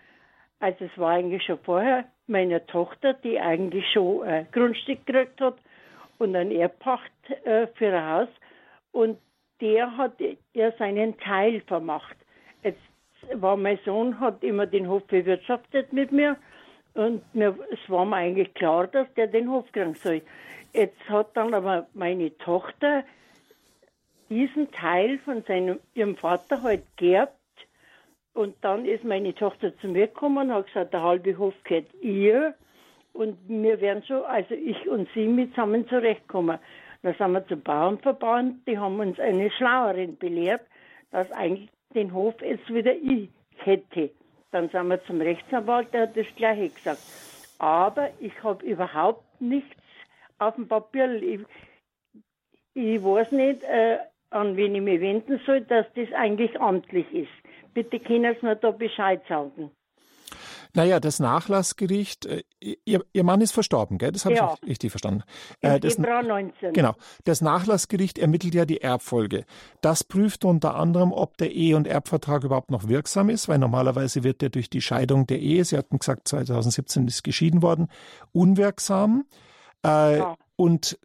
also 0.60 0.84
es 0.84 0.98
war 0.98 1.10
eigentlich 1.10 1.44
schon 1.44 1.58
vorher, 1.60 2.04
meine 2.26 2.66
Tochter, 2.66 3.14
die 3.14 3.38
eigentlich 3.38 3.84
schon 3.92 4.24
ein 4.24 4.48
Grundstück 4.50 5.06
gekriegt 5.06 5.40
hat 5.40 5.56
und 6.18 6.34
ein 6.34 6.50
Erbpacht 6.50 7.12
äh, 7.44 7.68
für 7.74 7.94
ein 7.96 8.06
Haus 8.06 8.28
und 8.92 9.18
der 9.60 9.96
hat 9.96 10.14
ja 10.54 10.72
seinen 10.78 11.18
Teil 11.18 11.60
vermacht. 11.62 12.16
Jetzt 12.62 12.80
war 13.34 13.56
mein 13.56 13.78
Sohn, 13.84 14.18
hat 14.18 14.42
immer 14.42 14.66
den 14.66 14.88
Hof 14.88 15.04
bewirtschaftet 15.06 15.92
mit 15.92 16.12
mir 16.12 16.36
und 16.98 17.34
mir, 17.34 17.56
es 17.70 17.78
war 17.88 18.04
mir 18.04 18.16
eigentlich 18.16 18.52
klar, 18.54 18.88
dass 18.88 19.06
der 19.14 19.28
den 19.28 19.50
Hof 19.50 19.70
kriegen 19.72 19.94
soll. 19.94 20.22
Jetzt 20.72 21.08
hat 21.08 21.36
dann 21.36 21.54
aber 21.54 21.86
meine 21.94 22.36
Tochter 22.38 23.04
diesen 24.28 24.70
Teil 24.72 25.18
von 25.18 25.42
seinem, 25.44 25.78
ihrem 25.94 26.16
Vater 26.16 26.62
halt 26.62 26.84
geerbt. 26.96 27.34
Und 28.34 28.56
dann 28.60 28.84
ist 28.84 29.04
meine 29.04 29.34
Tochter 29.34 29.76
zu 29.78 29.88
mir 29.88 30.08
gekommen 30.08 30.48
und 30.48 30.54
hat 30.54 30.66
gesagt, 30.66 30.92
der 30.92 31.02
halbe 31.02 31.38
Hof 31.38 31.54
gehört 31.64 31.92
ihr. 32.02 32.54
und 33.12 33.36
wir 33.48 33.80
werden 33.80 34.02
schon, 34.04 34.22
also 34.24 34.54
ich 34.54 34.88
und 34.88 35.08
sie 35.14 35.26
mit 35.26 35.50
zusammen 35.50 35.88
zurechtkommen. 35.88 36.58
Da 37.02 37.14
sind 37.14 37.32
wir 37.32 37.46
zum 37.46 37.60
Bauernverband, 37.62 38.66
die 38.66 38.78
haben 38.78 39.00
uns 39.00 39.18
eine 39.18 39.50
Schlauerin 39.50 40.16
belehrt, 40.18 40.62
dass 41.10 41.30
eigentlich 41.32 41.70
den 41.94 42.12
Hof 42.12 42.34
jetzt 42.42 42.72
wieder 42.72 42.94
ich 42.94 43.28
hätte. 43.56 44.10
Dann 44.50 44.68
sind 44.70 44.88
wir 44.88 45.02
zum 45.04 45.20
Rechtsanwalt, 45.20 45.92
der 45.92 46.02
hat 46.02 46.16
das 46.16 46.26
Gleiche 46.36 46.70
gesagt. 46.70 47.00
Aber 47.58 48.10
ich 48.20 48.42
habe 48.42 48.64
überhaupt 48.64 49.40
nichts 49.40 49.76
auf 50.38 50.54
dem 50.54 50.68
Papier. 50.68 51.22
Ich, 51.22 51.40
ich 52.74 53.02
weiß 53.02 53.32
nicht, 53.32 53.62
äh, 53.64 53.98
an 54.30 54.56
wen 54.56 54.74
ich 54.74 54.82
mich 54.82 55.00
wenden 55.00 55.40
soll, 55.44 55.62
dass 55.62 55.86
das 55.94 56.12
eigentlich 56.12 56.60
amtlich 56.60 57.12
ist. 57.12 57.30
Bitte 57.74 57.98
können 58.00 58.36
Sie 58.40 58.46
mir 58.46 58.56
da 58.56 58.70
Bescheid 58.70 59.22
sagen. 59.28 59.70
Naja, 60.74 61.00
das 61.00 61.18
Nachlassgericht, 61.18 62.26
äh, 62.26 62.42
ihr, 62.84 63.04
ihr 63.12 63.24
Mann 63.24 63.40
ist 63.40 63.52
verstorben, 63.52 63.98
gell? 63.98 64.12
Das 64.12 64.24
habe 64.24 64.34
ja. 64.34 64.54
ich 64.62 64.68
richtig 64.68 64.90
verstanden. 64.90 65.22
Äh, 65.60 65.80
das, 65.80 65.94
Februar 65.94 66.22
19. 66.22 66.72
Genau. 66.72 66.94
Das 67.24 67.40
Nachlassgericht 67.40 68.18
ermittelt 68.18 68.54
ja 68.54 68.64
die 68.64 68.80
Erbfolge. 68.80 69.44
Das 69.80 70.04
prüft 70.04 70.44
unter 70.44 70.74
anderem, 70.74 71.12
ob 71.12 71.36
der 71.38 71.52
Ehe- 71.52 71.76
und 71.76 71.86
Erbvertrag 71.86 72.44
überhaupt 72.44 72.70
noch 72.70 72.88
wirksam 72.88 73.30
ist, 73.30 73.48
weil 73.48 73.58
normalerweise 73.58 74.24
wird 74.24 74.42
der 74.42 74.50
durch 74.50 74.70
die 74.70 74.80
Scheidung 74.80 75.26
der 75.26 75.40
Ehe, 75.40 75.64
Sie 75.64 75.76
hatten 75.76 75.98
gesagt, 75.98 76.28
2017 76.28 77.06
ist 77.06 77.24
geschieden 77.24 77.62
worden, 77.62 77.88
unwirksam. 78.32 79.24
Äh, 79.84 80.18
ja. 80.18 80.36
Und 80.56 80.98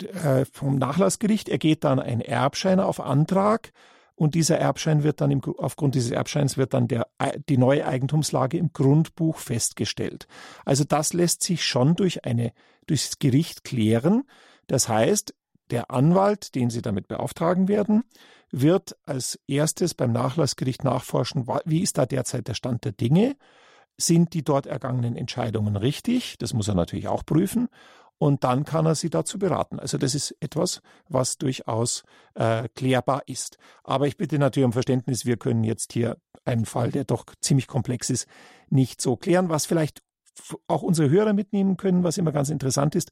äh, 0.00 0.44
vom 0.50 0.76
Nachlassgericht 0.76 1.48
ergeht 1.48 1.84
dann 1.84 1.98
ein 1.98 2.20
Erbschein 2.20 2.80
auf 2.80 3.00
Antrag 3.00 3.72
und 4.22 4.36
dieser 4.36 4.56
Erbschein 4.56 5.02
wird 5.02 5.20
dann 5.20 5.32
im, 5.32 5.42
aufgrund 5.58 5.96
dieses 5.96 6.12
Erbscheins 6.12 6.56
wird 6.56 6.74
dann 6.74 6.86
der, 6.86 7.08
die 7.48 7.58
neue 7.58 7.84
Eigentumslage 7.84 8.56
im 8.56 8.72
Grundbuch 8.72 9.38
festgestellt. 9.38 10.28
Also 10.64 10.84
das 10.84 11.12
lässt 11.12 11.42
sich 11.42 11.64
schon 11.64 11.96
durch 11.96 12.24
eine, 12.24 12.52
durchs 12.86 13.18
Gericht 13.18 13.64
klären. 13.64 14.22
Das 14.68 14.88
heißt, 14.88 15.34
der 15.72 15.90
Anwalt, 15.90 16.54
den 16.54 16.70
Sie 16.70 16.82
damit 16.82 17.08
beauftragen 17.08 17.66
werden, 17.66 18.04
wird 18.52 18.96
als 19.06 19.40
erstes 19.48 19.92
beim 19.92 20.12
Nachlassgericht 20.12 20.84
nachforschen, 20.84 21.48
wie 21.64 21.82
ist 21.82 21.98
da 21.98 22.06
derzeit 22.06 22.46
der 22.46 22.54
Stand 22.54 22.84
der 22.84 22.92
Dinge? 22.92 23.34
Sind 23.98 24.34
die 24.34 24.44
dort 24.44 24.66
ergangenen 24.66 25.16
Entscheidungen 25.16 25.74
richtig? 25.74 26.38
Das 26.38 26.54
muss 26.54 26.68
er 26.68 26.76
natürlich 26.76 27.08
auch 27.08 27.26
prüfen 27.26 27.68
und 28.22 28.44
dann 28.44 28.64
kann 28.64 28.86
er 28.86 28.94
sie 28.94 29.10
dazu 29.10 29.36
beraten. 29.36 29.80
Also 29.80 29.98
das 29.98 30.14
ist 30.14 30.36
etwas, 30.38 30.80
was 31.08 31.38
durchaus 31.38 32.04
äh, 32.34 32.68
klärbar 32.76 33.24
ist. 33.26 33.58
Aber 33.82 34.06
ich 34.06 34.16
bitte 34.16 34.38
natürlich 34.38 34.64
um 34.64 34.72
Verständnis, 34.72 35.26
wir 35.26 35.36
können 35.36 35.64
jetzt 35.64 35.92
hier 35.92 36.18
einen 36.44 36.64
Fall, 36.64 36.92
der 36.92 37.02
doch 37.02 37.24
ziemlich 37.40 37.66
komplex 37.66 38.10
ist, 38.10 38.28
nicht 38.70 39.00
so 39.00 39.16
klären. 39.16 39.48
Was 39.48 39.66
vielleicht 39.66 40.04
auch 40.68 40.82
unsere 40.82 41.10
Hörer 41.10 41.32
mitnehmen 41.32 41.76
können, 41.76 42.04
was 42.04 42.16
immer 42.16 42.30
ganz 42.30 42.48
interessant 42.48 42.94
ist, 42.94 43.10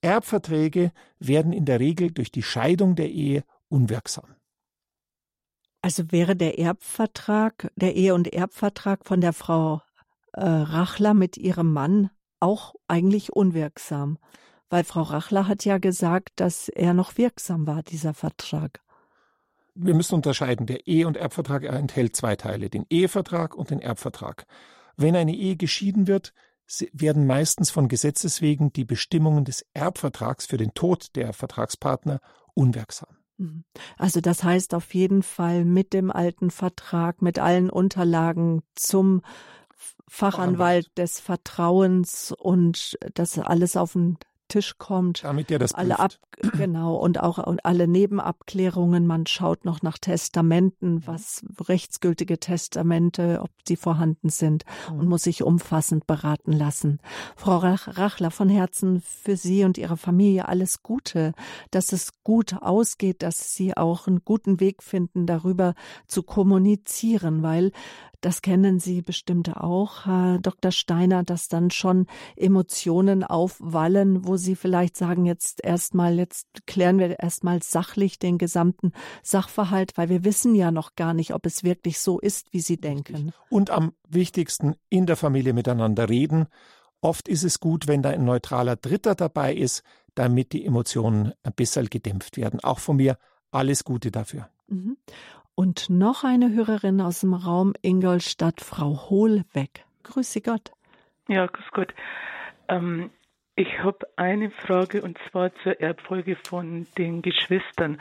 Erbverträge 0.00 0.92
werden 1.18 1.52
in 1.52 1.66
der 1.66 1.78
Regel 1.78 2.10
durch 2.10 2.32
die 2.32 2.42
Scheidung 2.42 2.96
der 2.96 3.10
Ehe 3.10 3.44
unwirksam. 3.68 4.36
Also 5.82 6.12
wäre 6.12 6.34
der 6.34 6.58
Erbvertrag, 6.58 7.70
der 7.76 7.94
Ehe- 7.94 8.14
und 8.14 8.32
Erbvertrag 8.32 9.04
von 9.04 9.20
der 9.20 9.34
Frau 9.34 9.82
äh, 10.32 10.40
Rachler 10.46 11.12
mit 11.12 11.36
ihrem 11.36 11.74
Mann 11.74 12.08
auch 12.40 12.74
eigentlich 12.88 13.32
unwirksam, 13.32 14.18
weil 14.68 14.84
Frau 14.84 15.02
Rachler 15.02 15.48
hat 15.48 15.64
ja 15.64 15.78
gesagt, 15.78 16.30
dass 16.36 16.68
er 16.68 16.94
noch 16.94 17.18
wirksam 17.18 17.66
war, 17.66 17.82
dieser 17.82 18.14
Vertrag. 18.14 18.80
Wir 19.74 19.94
müssen 19.94 20.14
unterscheiden. 20.14 20.66
Der 20.66 20.86
Ehe- 20.86 21.06
und 21.06 21.16
Erbvertrag 21.16 21.64
enthält 21.64 22.16
zwei 22.16 22.36
Teile, 22.36 22.70
den 22.70 22.86
Ehevertrag 22.90 23.54
und 23.54 23.70
den 23.70 23.80
Erbvertrag. 23.80 24.46
Wenn 24.96 25.16
eine 25.16 25.34
Ehe 25.34 25.56
geschieden 25.56 26.06
wird, 26.06 26.32
werden 26.92 27.26
meistens 27.26 27.70
von 27.70 27.88
Gesetzes 27.88 28.40
wegen 28.42 28.72
die 28.72 28.84
Bestimmungen 28.84 29.44
des 29.44 29.64
Erbvertrags 29.74 30.46
für 30.46 30.56
den 30.56 30.74
Tod 30.74 31.16
der 31.16 31.32
Vertragspartner 31.32 32.20
unwirksam. 32.54 33.16
Mhm. 33.38 33.64
Also 33.96 34.20
das 34.20 34.44
heißt 34.44 34.74
auf 34.74 34.94
jeden 34.94 35.22
Fall 35.22 35.64
mit 35.64 35.92
dem 35.92 36.10
alten 36.10 36.50
Vertrag, 36.50 37.22
mit 37.22 37.38
allen 37.38 37.70
Unterlagen 37.70 38.62
zum 38.74 39.22
Fachanwalt 40.08 40.96
des 40.98 41.20
Vertrauens 41.20 42.32
und 42.36 42.98
das 43.14 43.38
alles 43.38 43.76
auf 43.76 43.92
den 43.92 44.18
Tisch 44.50 44.76
kommt. 44.76 45.24
Damit 45.24 45.48
der 45.48 45.58
das 45.58 45.74
alle 45.74 45.98
ab, 45.98 46.12
genau 46.58 46.96
und 46.96 47.20
auch 47.20 47.38
und 47.38 47.64
alle 47.64 47.88
Nebenabklärungen. 47.88 49.06
Man 49.06 49.26
schaut 49.26 49.64
noch 49.64 49.80
nach 49.80 49.96
Testamenten, 49.96 50.96
mhm. 50.96 51.06
was 51.06 51.44
rechtsgültige 51.66 52.38
Testamente, 52.38 53.40
ob 53.42 53.50
sie 53.66 53.76
vorhanden 53.76 54.28
sind 54.28 54.64
mhm. 54.90 54.98
und 54.98 55.08
muss 55.08 55.22
sich 55.22 55.42
umfassend 55.42 56.06
beraten 56.06 56.52
lassen. 56.52 56.98
Frau 57.36 57.56
Rachler 57.56 58.30
von 58.30 58.50
Herzen 58.50 59.00
für 59.00 59.36
Sie 59.36 59.64
und 59.64 59.78
Ihre 59.78 59.96
Familie 59.96 60.48
alles 60.48 60.82
Gute, 60.82 61.32
dass 61.70 61.92
es 61.92 62.22
gut 62.22 62.56
ausgeht, 62.60 63.22
dass 63.22 63.54
Sie 63.54 63.76
auch 63.76 64.06
einen 64.06 64.24
guten 64.24 64.60
Weg 64.60 64.82
finden, 64.82 65.26
darüber 65.26 65.74
zu 66.06 66.22
kommunizieren, 66.22 67.42
weil 67.42 67.72
das 68.20 68.42
kennen 68.42 68.80
Sie 68.80 69.00
bestimmt 69.00 69.56
auch, 69.56 70.04
Herr 70.04 70.38
Dr. 70.40 70.72
Steiner, 70.72 71.22
dass 71.22 71.48
dann 71.48 71.70
schon 71.70 72.06
Emotionen 72.36 73.24
aufwallen, 73.24 74.26
wo 74.26 74.36
Sie 74.40 74.56
vielleicht 74.56 74.96
sagen, 74.96 75.24
jetzt 75.24 75.64
erstmal, 75.64 76.18
jetzt 76.18 76.66
klären 76.66 76.98
wir 76.98 77.20
erstmal 77.20 77.62
sachlich 77.62 78.18
den 78.18 78.38
gesamten 78.38 78.92
Sachverhalt, 79.22 79.92
weil 79.96 80.08
wir 80.08 80.24
wissen 80.24 80.54
ja 80.54 80.70
noch 80.70 80.96
gar 80.96 81.14
nicht, 81.14 81.32
ob 81.32 81.46
es 81.46 81.62
wirklich 81.62 82.00
so 82.00 82.18
ist, 82.18 82.52
wie 82.52 82.60
Sie 82.60 82.78
denken. 82.78 83.32
Und 83.48 83.70
am 83.70 83.92
wichtigsten 84.08 84.74
in 84.88 85.06
der 85.06 85.16
Familie 85.16 85.52
miteinander 85.52 86.08
reden. 86.08 86.46
Oft 87.00 87.28
ist 87.28 87.44
es 87.44 87.60
gut, 87.60 87.86
wenn 87.86 88.02
da 88.02 88.10
ein 88.10 88.24
neutraler 88.24 88.76
Dritter 88.76 89.14
dabei 89.14 89.54
ist, 89.54 89.82
damit 90.14 90.52
die 90.52 90.66
Emotionen 90.66 91.32
ein 91.42 91.52
bisschen 91.54 91.86
gedämpft 91.86 92.36
werden. 92.36 92.60
Auch 92.60 92.78
von 92.78 92.96
mir 92.96 93.16
alles 93.52 93.84
Gute 93.84 94.10
dafür. 94.10 94.48
Mhm. 94.68 94.96
Und 95.54 95.90
noch 95.90 96.24
eine 96.24 96.52
Hörerin 96.54 97.00
aus 97.00 97.20
dem 97.20 97.34
Raum 97.34 97.74
Ingolstadt, 97.82 98.60
Frau 98.60 99.10
Hohlweg. 99.10 99.84
Grüße 100.04 100.40
Gott. 100.40 100.72
Ja, 101.28 101.46
grüß 101.46 101.66
Gott. 101.72 101.94
Ähm, 102.68 103.10
ich 103.60 103.82
habe 103.82 104.08
eine 104.16 104.50
Frage 104.50 105.02
und 105.02 105.18
zwar 105.30 105.54
zur 105.56 105.78
Erbfolge 105.82 106.34
von 106.48 106.86
den 106.96 107.20
Geschwistern. 107.20 108.00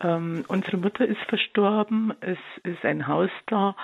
Ähm, 0.00 0.44
unsere 0.48 0.76
Mutter 0.76 1.06
ist 1.06 1.20
verstorben, 1.28 2.12
es 2.20 2.38
ist 2.64 2.84
ein 2.84 3.06
Haus 3.06 3.30
da, 3.46 3.76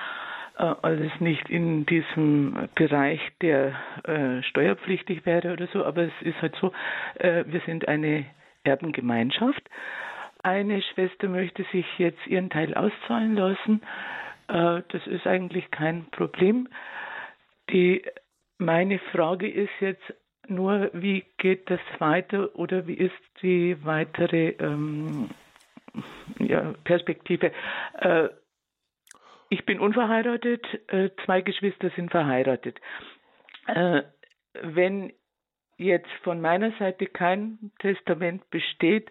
äh, 0.56 0.74
also 0.82 1.08
nicht 1.20 1.48
in 1.50 1.86
diesem 1.86 2.68
Bereich, 2.74 3.20
der 3.40 3.76
äh, 4.02 4.42
steuerpflichtig 4.42 5.24
wäre 5.24 5.52
oder 5.52 5.68
so, 5.68 5.84
aber 5.84 6.02
es 6.02 6.22
ist 6.22 6.42
halt 6.42 6.56
so, 6.60 6.72
äh, 7.14 7.44
wir 7.46 7.60
sind 7.60 7.86
eine 7.86 8.24
Erbengemeinschaft. 8.64 9.62
Eine 10.42 10.82
Schwester 10.82 11.28
möchte 11.28 11.64
sich 11.70 11.86
jetzt 11.98 12.26
ihren 12.26 12.50
Teil 12.50 12.74
auszahlen 12.74 13.36
lassen. 13.36 13.82
Äh, 14.48 14.82
das 14.88 15.06
ist 15.06 15.28
eigentlich 15.28 15.70
kein 15.70 16.06
Problem. 16.10 16.68
Die, 17.70 18.02
meine 18.58 18.98
Frage 19.12 19.48
ist 19.48 19.70
jetzt 19.78 20.12
nur, 20.50 20.90
wie 20.92 21.24
geht 21.38 21.70
das 21.70 21.80
weiter 21.98 22.54
oder 22.56 22.86
wie 22.86 22.94
ist 22.94 23.12
die 23.42 23.76
weitere 23.84 24.50
ähm, 24.58 25.30
ja, 26.38 26.74
Perspektive? 26.84 27.52
Äh, 27.94 28.28
ich 29.50 29.64
bin 29.64 29.80
unverheiratet, 29.80 30.64
äh, 30.88 31.10
zwei 31.24 31.40
Geschwister 31.40 31.90
sind 31.96 32.10
verheiratet. 32.10 32.78
Äh, 33.66 34.02
wenn 34.62 35.12
jetzt 35.76 36.10
von 36.22 36.40
meiner 36.40 36.72
Seite 36.78 37.06
kein 37.06 37.70
Testament 37.78 38.48
besteht, 38.50 39.10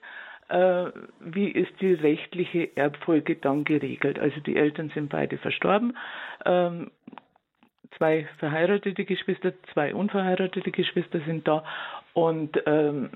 äh, 0.50 0.92
wie 1.20 1.50
ist 1.50 1.72
die 1.82 1.94
rechtliche 1.94 2.76
Erbfolge 2.76 3.36
dann 3.36 3.64
geregelt? 3.64 4.20
Also 4.20 4.40
die 4.42 4.56
Eltern 4.56 4.90
sind 4.94 5.10
beide 5.10 5.38
verstorben, 5.38 5.98
ähm, 6.46 6.92
zwei 7.98 8.28
verheiratete 8.38 9.06
Geschwister, 9.06 9.54
zwei 9.74 9.94
unverheiratete 9.94 10.72
Geschwister 10.72 11.20
sind 11.26 11.48
da 11.48 11.64
und 12.14 12.62
ähm, 12.66 13.12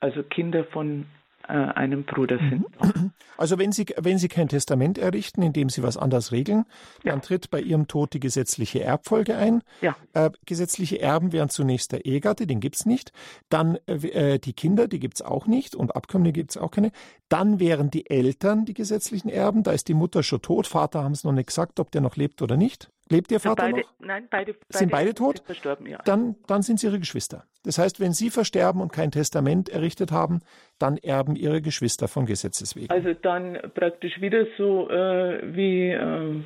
also 0.00 0.22
Kinder 0.22 0.64
von 0.64 1.06
äh, 1.48 1.52
einem 1.52 2.04
Bruder 2.04 2.38
sind. 2.38 2.66
Also 3.38 3.58
wenn 3.58 3.72
Sie, 3.72 3.86
wenn 3.96 4.18
Sie 4.18 4.28
kein 4.28 4.46
Testament 4.46 4.98
errichten, 4.98 5.42
indem 5.42 5.68
Sie 5.68 5.82
was 5.82 5.96
anders 5.96 6.30
regeln, 6.30 6.64
ja. 7.02 7.10
dann 7.10 7.22
tritt 7.22 7.50
bei 7.50 7.60
Ihrem 7.60 7.88
Tod 7.88 8.12
die 8.12 8.20
gesetzliche 8.20 8.84
Erbfolge 8.84 9.36
ein. 9.36 9.62
Ja. 9.80 9.96
Äh, 10.12 10.30
gesetzliche 10.46 11.00
Erben 11.00 11.32
wären 11.32 11.48
zunächst 11.48 11.90
der 11.90 12.04
Ehegatte, 12.04 12.46
den 12.46 12.60
gibt's 12.60 12.86
nicht. 12.86 13.10
Dann 13.48 13.78
äh, 13.86 14.38
die 14.38 14.52
Kinder, 14.52 14.86
die 14.86 15.00
gibt's 15.00 15.22
auch 15.22 15.46
nicht 15.46 15.74
und 15.74 15.96
Abkömmlinge 15.96 16.34
gibt's 16.34 16.56
auch 16.56 16.70
keine. 16.70 16.92
Dann 17.28 17.58
wären 17.58 17.90
die 17.90 18.08
Eltern 18.08 18.64
die 18.64 18.74
gesetzlichen 18.74 19.30
Erben. 19.30 19.64
Da 19.64 19.72
ist 19.72 19.88
die 19.88 19.94
Mutter 19.94 20.22
schon 20.22 20.42
tot. 20.42 20.68
Vater 20.68 21.02
haben 21.02 21.12
es 21.12 21.24
noch 21.24 21.32
nicht 21.32 21.48
gesagt, 21.48 21.80
ob 21.80 21.90
der 21.90 22.02
noch 22.02 22.16
lebt 22.16 22.42
oder 22.42 22.56
nicht. 22.56 22.90
Lebt 23.10 23.30
Ihr 23.30 23.40
Vater 23.40 23.64
beide, 23.64 23.80
noch? 23.80 23.92
Nein, 23.98 24.28
beide, 24.30 24.54
beide 24.54 24.78
sind 24.78 24.90
beide 24.90 25.14
tot. 25.14 25.38
Sind 25.38 25.46
verstorben, 25.46 25.86
ja. 25.86 25.98
Dann, 26.04 26.36
dann 26.46 26.62
sind 26.62 26.80
sie 26.80 26.86
Ihre 26.86 26.98
Geschwister. 26.98 27.44
Das 27.64 27.78
heißt, 27.78 28.00
wenn 28.00 28.12
Sie 28.12 28.30
versterben 28.30 28.80
und 28.80 28.92
kein 28.92 29.10
Testament 29.10 29.68
errichtet 29.68 30.12
haben, 30.12 30.40
dann 30.78 30.96
erben 30.96 31.36
Ihre 31.36 31.62
Geschwister 31.62 32.08
von 32.08 32.26
Gesetzes 32.26 32.74
wegen. 32.74 32.90
Also 32.90 33.14
dann 33.14 33.58
praktisch 33.74 34.20
wieder 34.20 34.46
so 34.56 34.88
äh, 34.90 35.40
wie 35.54 35.90
äh, 35.90 36.42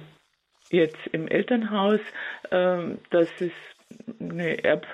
jetzt 0.70 1.06
im 1.12 1.28
Elternhaus, 1.28 2.00
äh, 2.50 2.96
dass 3.10 3.28
es 3.40 3.52
eine 4.20 4.62
Erb 4.64 4.86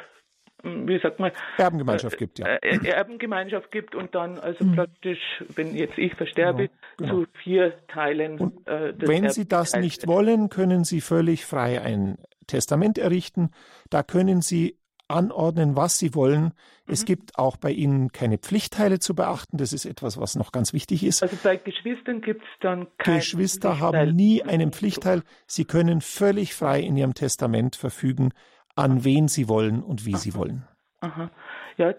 wie 0.63 0.99
sagt 1.01 1.19
man? 1.19 1.33
Erbengemeinschaft 1.59 2.19
gibt, 2.19 2.39
ja. 2.39 2.47
Äh, 2.47 2.87
Erbengemeinschaft 2.87 3.71
gibt 3.71 3.95
und 3.95 4.15
dann 4.15 4.39
also 4.39 4.65
mhm. 4.65 4.77
praktisch, 4.77 5.21
wenn 5.55 5.75
jetzt 5.75 5.99
ich 5.99 6.15
versterbe, 6.15 6.69
genau, 6.97 7.15
genau. 7.15 7.25
zu 7.25 7.31
vier 7.43 7.75
Teilen. 7.89 8.39
Und 8.39 8.67
äh, 8.67 8.95
wenn 8.99 9.29
Sie 9.31 9.47
das 9.49 9.75
nicht 9.75 10.07
wollen, 10.07 10.49
können 10.49 10.85
Sie 10.85 11.01
völlig 11.01 11.45
frei 11.45 11.81
ein 11.83 12.19
Testament 12.47 12.99
errichten. 12.99 13.51
Da 13.91 14.03
können 14.03 14.41
Sie 14.41 14.79
anordnen, 15.09 15.77
was 15.77 15.99
Sie 15.99 16.15
wollen. 16.15 16.45
Mhm. 16.45 16.53
Es 16.87 17.05
gibt 17.05 17.39
auch 17.39 17.57
bei 17.57 17.71
Ihnen 17.71 18.13
keine 18.13 18.39
Pflichtteile 18.39 18.99
zu 18.99 19.15
beachten. 19.15 19.59
Das 19.59 19.73
ist 19.73 19.85
etwas, 19.85 20.19
was 20.19 20.37
noch 20.37 20.53
ganz 20.53 20.73
wichtig 20.73 21.05
ist. 21.05 21.23
Also 21.23 21.37
bei 21.43 21.57
Geschwistern 21.57 22.21
gibt 22.21 22.43
es 22.43 22.49
dann 22.61 22.87
keine 22.99 23.19
Geschwister 23.19 23.79
haben 23.79 24.15
nie 24.15 24.43
einen 24.43 24.73
Pflichtteil. 24.73 25.23
Sie 25.47 25.65
können 25.65 26.01
völlig 26.01 26.55
frei 26.55 26.81
in 26.81 26.97
Ihrem 26.97 27.15
Testament 27.15 27.77
verfügen, 27.77 28.31
an 28.75 29.05
wen 29.05 29.29
Sie 29.29 29.49
wollen 29.49 29.83
und 29.83 30.07
wie 30.07 30.15
Aha. 30.15 30.19
Sie 30.19 30.35
wollen. 30.35 30.67
Aha. 31.01 31.31
Ja, 31.77 31.95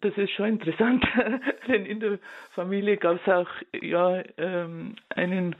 das 0.00 0.16
ist 0.16 0.30
schon 0.30 0.48
interessant, 0.48 1.04
denn 1.68 1.86
in 1.92 2.00
der 2.00 2.18
Familie 2.54 2.96
gab 2.96 3.20
es 3.20 3.32
auch 3.32 3.48
ja, 3.80 4.22
ähm, 4.36 4.96
einen 5.08 5.56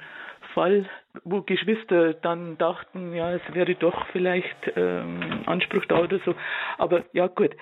Fall, 0.55 0.89
wo 1.25 1.43
Geschwister 1.43 2.15
dann 2.15 2.57
dachten, 2.59 3.15
ja, 3.15 3.33
es 3.33 3.43
wäre 3.53 3.75
doch 3.75 4.07
vielleicht 4.13 4.57
ähm, 4.77 5.43
Anspruch 5.47 5.85
da 5.87 6.01
oder 6.01 6.19
so. 6.25 6.35
Aber 6.79 7.05
ja, 7.13 7.27
gut. 7.27 7.55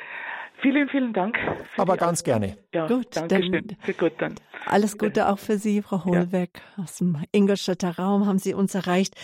Vielen, 0.62 0.88
vielen 0.88 1.12
Dank. 1.12 1.36
Aber 1.76 1.96
ganz 1.96 2.22
gerne. 2.22 2.56
Ja, 2.72 2.86
gut, 2.86 3.08
danke 3.16 3.42
schön. 3.42 3.76
Für 3.80 3.92
gut 3.92 4.12
dann. 4.18 4.36
Alles 4.66 4.96
Gute 4.96 5.28
auch 5.28 5.38
für 5.38 5.58
Sie, 5.58 5.82
Frau 5.82 6.04
Hohlweg. 6.04 6.50
Ja. 6.76 6.84
Aus 6.84 6.96
dem 6.98 7.18
Ingolstädter 7.32 7.96
Raum 7.98 8.26
haben 8.26 8.38
Sie 8.38 8.54
uns 8.54 8.74
erreicht. 8.74 9.14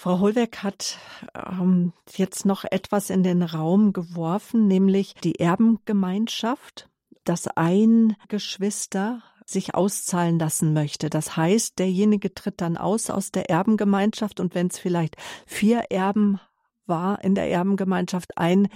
Frau 0.00 0.20
Hohlweg 0.20 0.62
hat 0.62 0.96
ähm, 1.34 1.92
jetzt 2.14 2.46
noch 2.46 2.62
etwas 2.62 3.10
in 3.10 3.24
den 3.24 3.42
Raum 3.42 3.92
geworfen, 3.92 4.68
nämlich 4.68 5.14
die 5.24 5.40
Erbengemeinschaft, 5.40 6.88
dass 7.24 7.48
ein 7.48 8.14
Geschwister 8.28 9.24
sich 9.44 9.74
auszahlen 9.74 10.38
lassen 10.38 10.72
möchte. 10.72 11.10
Das 11.10 11.36
heißt, 11.36 11.80
derjenige 11.80 12.32
tritt 12.32 12.60
dann 12.60 12.76
aus 12.76 13.10
aus 13.10 13.32
der 13.32 13.50
Erbengemeinschaft 13.50 14.38
und 14.38 14.54
wenn 14.54 14.68
es 14.68 14.78
vielleicht 14.78 15.16
vier 15.46 15.86
Erben 15.90 16.38
war 16.86 17.24
in 17.24 17.34
der 17.34 17.50
Erbengemeinschaft, 17.50 18.38
ein 18.38 18.68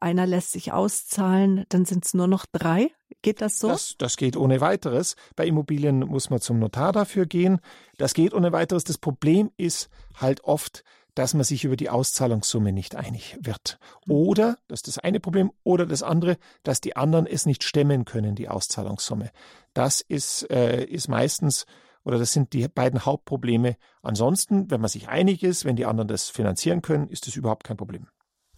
einer 0.00 0.26
lässt 0.26 0.52
sich 0.52 0.72
auszahlen, 0.72 1.64
dann 1.70 1.84
sind 1.84 2.04
es 2.04 2.14
nur 2.14 2.28
noch 2.28 2.46
drei. 2.46 2.92
Geht 3.24 3.40
das 3.40 3.58
so? 3.58 3.68
Das, 3.68 3.94
das 3.96 4.18
geht 4.18 4.36
ohne 4.36 4.60
weiteres. 4.60 5.16
Bei 5.34 5.46
Immobilien 5.46 6.00
muss 6.00 6.28
man 6.28 6.42
zum 6.42 6.58
Notar 6.58 6.92
dafür 6.92 7.24
gehen. 7.24 7.58
Das 7.96 8.12
geht 8.12 8.34
ohne 8.34 8.52
weiteres. 8.52 8.84
Das 8.84 8.98
Problem 8.98 9.50
ist 9.56 9.88
halt 10.14 10.44
oft, 10.44 10.84
dass 11.14 11.32
man 11.32 11.42
sich 11.42 11.64
über 11.64 11.76
die 11.76 11.88
Auszahlungssumme 11.88 12.70
nicht 12.70 12.96
einig 12.96 13.38
wird. 13.40 13.78
Oder, 14.06 14.58
das 14.68 14.80
ist 14.80 14.88
das 14.88 14.98
eine 14.98 15.20
Problem, 15.20 15.52
oder 15.62 15.86
das 15.86 16.02
andere, 16.02 16.36
dass 16.64 16.82
die 16.82 16.96
anderen 16.96 17.26
es 17.26 17.46
nicht 17.46 17.64
stemmen 17.64 18.04
können, 18.04 18.34
die 18.34 18.50
Auszahlungssumme. 18.50 19.30
Das 19.72 20.02
ist, 20.02 20.50
äh, 20.50 20.84
ist 20.84 21.08
meistens 21.08 21.64
oder 22.04 22.18
das 22.18 22.34
sind 22.34 22.52
die 22.52 22.68
beiden 22.68 23.06
Hauptprobleme. 23.06 23.78
Ansonsten, 24.02 24.70
wenn 24.70 24.82
man 24.82 24.90
sich 24.90 25.08
einig 25.08 25.42
ist, 25.42 25.64
wenn 25.64 25.76
die 25.76 25.86
anderen 25.86 26.08
das 26.08 26.28
finanzieren 26.28 26.82
können, 26.82 27.08
ist 27.08 27.26
das 27.26 27.36
überhaupt 27.36 27.64
kein 27.64 27.78
Problem. 27.78 28.08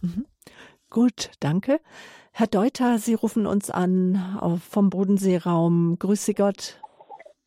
Mhm. 0.01 0.25
Gut, 0.89 1.31
danke. 1.39 1.79
Herr 2.39 2.45
Deuter, 2.45 2.99
Sie 2.99 3.15
rufen 3.15 3.47
uns 3.47 3.71
an 3.71 4.59
vom 4.69 4.91
Bodenseeraum. 4.91 5.97
Grüße 5.97 6.35
Gott. 6.35 6.79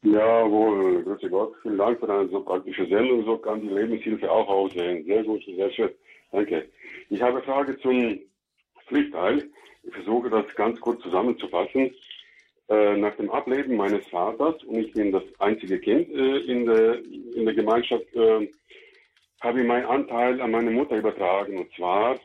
Jawohl, 0.02 1.04
grüße 1.04 1.30
Gott. 1.30 1.54
Vielen 1.62 1.78
Dank 1.78 2.00
für 2.00 2.12
eine 2.12 2.28
so 2.28 2.40
praktische 2.40 2.84
Sendung. 2.88 3.24
So 3.24 3.38
kann 3.38 3.60
die 3.60 3.68
Lebenshilfe 3.68 4.28
auch 4.28 4.48
aussehen. 4.48 5.04
Sehr 5.04 5.22
gut, 5.22 5.44
sehr 5.44 5.70
schön. 5.70 5.90
Danke. 6.32 6.68
Ich 7.08 7.22
habe 7.22 7.34
eine 7.36 7.42
Frage 7.42 7.78
zum 7.78 8.18
Pflichtteil. 8.88 9.48
Ich 9.84 9.94
versuche 9.94 10.28
das 10.28 10.52
ganz 10.56 10.80
kurz 10.80 11.00
zusammenzufassen. 11.02 11.94
Äh, 12.68 12.96
nach 12.96 13.14
dem 13.14 13.30
Ableben 13.30 13.76
meines 13.76 14.04
Vaters, 14.08 14.60
und 14.64 14.74
ich 14.74 14.92
bin 14.92 15.12
das 15.12 15.22
einzige 15.38 15.78
Kind 15.78 16.08
äh, 16.08 16.38
in, 16.38 16.66
der, 16.66 16.98
in 17.36 17.44
der 17.44 17.54
Gemeinschaft, 17.54 18.12
äh, 18.16 18.50
habe 19.40 19.60
ich 19.60 19.66
meinen 19.68 19.86
Anteil 19.86 20.40
an 20.40 20.50
meine 20.50 20.72
Mutter 20.72 20.96
übertragen. 20.96 21.58
Und 21.58 21.72
zwar 21.76 22.18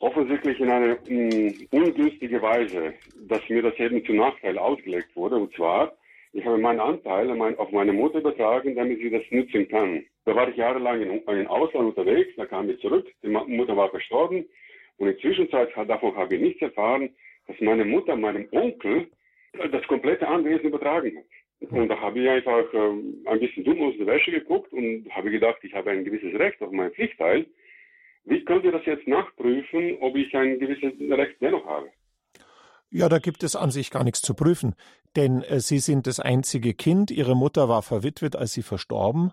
offensichtlich 0.00 0.60
in 0.60 0.70
eine 0.70 0.98
mh, 1.08 1.34
mm, 1.34 1.66
ungünstige 1.70 2.40
Weise, 2.42 2.94
dass 3.28 3.48
mir 3.48 3.62
das 3.62 3.78
eben 3.78 4.04
zu 4.04 4.12
Nachteil 4.12 4.58
ausgelegt 4.58 5.14
wurde. 5.14 5.36
Und 5.36 5.54
zwar, 5.54 5.92
ich 6.32 6.44
habe 6.44 6.58
meinen 6.58 6.80
Anteil 6.80 7.30
auf 7.58 7.72
meine 7.72 7.92
Mutter 7.92 8.18
übertragen, 8.18 8.74
damit 8.76 8.98
sie 9.00 9.10
das 9.10 9.22
nutzen 9.30 9.68
kann. 9.68 10.04
Da 10.24 10.34
war 10.34 10.48
ich 10.48 10.56
jahrelang 10.56 11.00
in, 11.00 11.22
in 11.22 11.46
Ausland 11.46 11.96
unterwegs, 11.96 12.30
da 12.36 12.46
kam 12.46 12.68
ich 12.68 12.80
zurück, 12.80 13.06
die 13.22 13.28
Mutter 13.28 13.76
war 13.76 13.90
verstorben 13.90 14.44
und 14.98 15.06
in 15.06 15.14
der 15.14 15.18
Zwischenzeit 15.18 15.70
davon 15.88 16.14
habe 16.16 16.34
ich 16.34 16.40
nichts 16.40 16.60
erfahren, 16.60 17.10
dass 17.46 17.58
meine 17.60 17.84
Mutter 17.84 18.16
meinem 18.16 18.46
Onkel 18.52 19.06
das 19.72 19.86
komplette 19.86 20.28
Anwesen 20.28 20.66
übertragen 20.66 21.16
hat. 21.16 21.70
Und 21.70 21.88
da 21.88 21.98
habe 21.98 22.20
ich 22.20 22.28
einfach 22.28 22.72
äh, 22.72 23.28
ein 23.28 23.40
bisschen 23.40 23.64
dumm 23.64 23.82
aus 23.82 23.94
der 23.98 24.06
Wäsche 24.06 24.30
geguckt 24.30 24.72
und 24.72 25.08
habe 25.10 25.30
gedacht, 25.30 25.58
ich 25.62 25.74
habe 25.74 25.90
ein 25.90 26.04
gewisses 26.04 26.38
Recht 26.38 26.60
auf 26.62 26.70
meinen 26.70 26.92
Pflichtteil. 26.92 27.46
Wie 28.24 28.44
könnt 28.44 28.64
ihr 28.64 28.72
das 28.72 28.84
jetzt 28.84 29.06
nachprüfen, 29.06 29.98
ob 30.00 30.16
ich 30.16 30.34
ein 30.34 30.58
gewisses 30.58 30.92
Recht 31.10 31.40
dennoch 31.40 31.64
habe? 31.66 31.88
Ja, 32.90 33.08
da 33.08 33.18
gibt 33.18 33.42
es 33.42 33.54
an 33.54 33.70
sich 33.70 33.90
gar 33.90 34.04
nichts 34.04 34.22
zu 34.22 34.34
prüfen, 34.34 34.74
denn 35.16 35.42
äh, 35.42 35.60
Sie 35.60 35.78
sind 35.78 36.06
das 36.06 36.20
einzige 36.20 36.74
Kind. 36.74 37.10
Ihre 37.10 37.36
Mutter 37.36 37.68
war 37.68 37.82
verwitwet, 37.82 38.34
als 38.36 38.52
sie 38.52 38.62
verstorben 38.62 39.32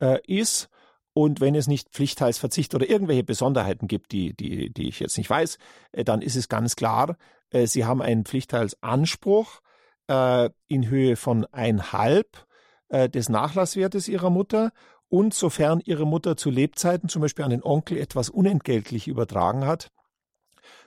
äh, 0.00 0.18
ist. 0.26 0.68
Und 1.12 1.40
wenn 1.40 1.54
es 1.54 1.66
nicht 1.66 1.90
Pflichtteilsverzicht 1.90 2.74
oder 2.74 2.88
irgendwelche 2.88 3.24
Besonderheiten 3.24 3.88
gibt, 3.88 4.12
die, 4.12 4.34
die, 4.34 4.70
die 4.72 4.88
ich 4.88 5.00
jetzt 5.00 5.18
nicht 5.18 5.30
weiß, 5.30 5.58
äh, 5.92 6.04
dann 6.04 6.22
ist 6.22 6.36
es 6.36 6.48
ganz 6.48 6.76
klar, 6.76 7.16
äh, 7.50 7.66
Sie 7.66 7.84
haben 7.84 8.02
einen 8.02 8.24
Pflichtteilsanspruch 8.24 9.60
äh, 10.08 10.50
in 10.68 10.88
Höhe 10.88 11.16
von 11.16 11.46
einhalb 11.46 12.46
äh, 12.88 13.08
des 13.08 13.28
Nachlasswertes 13.28 14.08
Ihrer 14.08 14.30
Mutter. 14.30 14.72
Und 15.10 15.34
sofern 15.34 15.80
Ihre 15.84 16.06
Mutter 16.06 16.36
zu 16.36 16.50
Lebzeiten 16.50 17.08
zum 17.08 17.20
Beispiel 17.20 17.44
an 17.44 17.50
den 17.50 17.64
Onkel 17.64 17.98
etwas 17.98 18.30
unentgeltlich 18.30 19.08
übertragen 19.08 19.66
hat, 19.66 19.90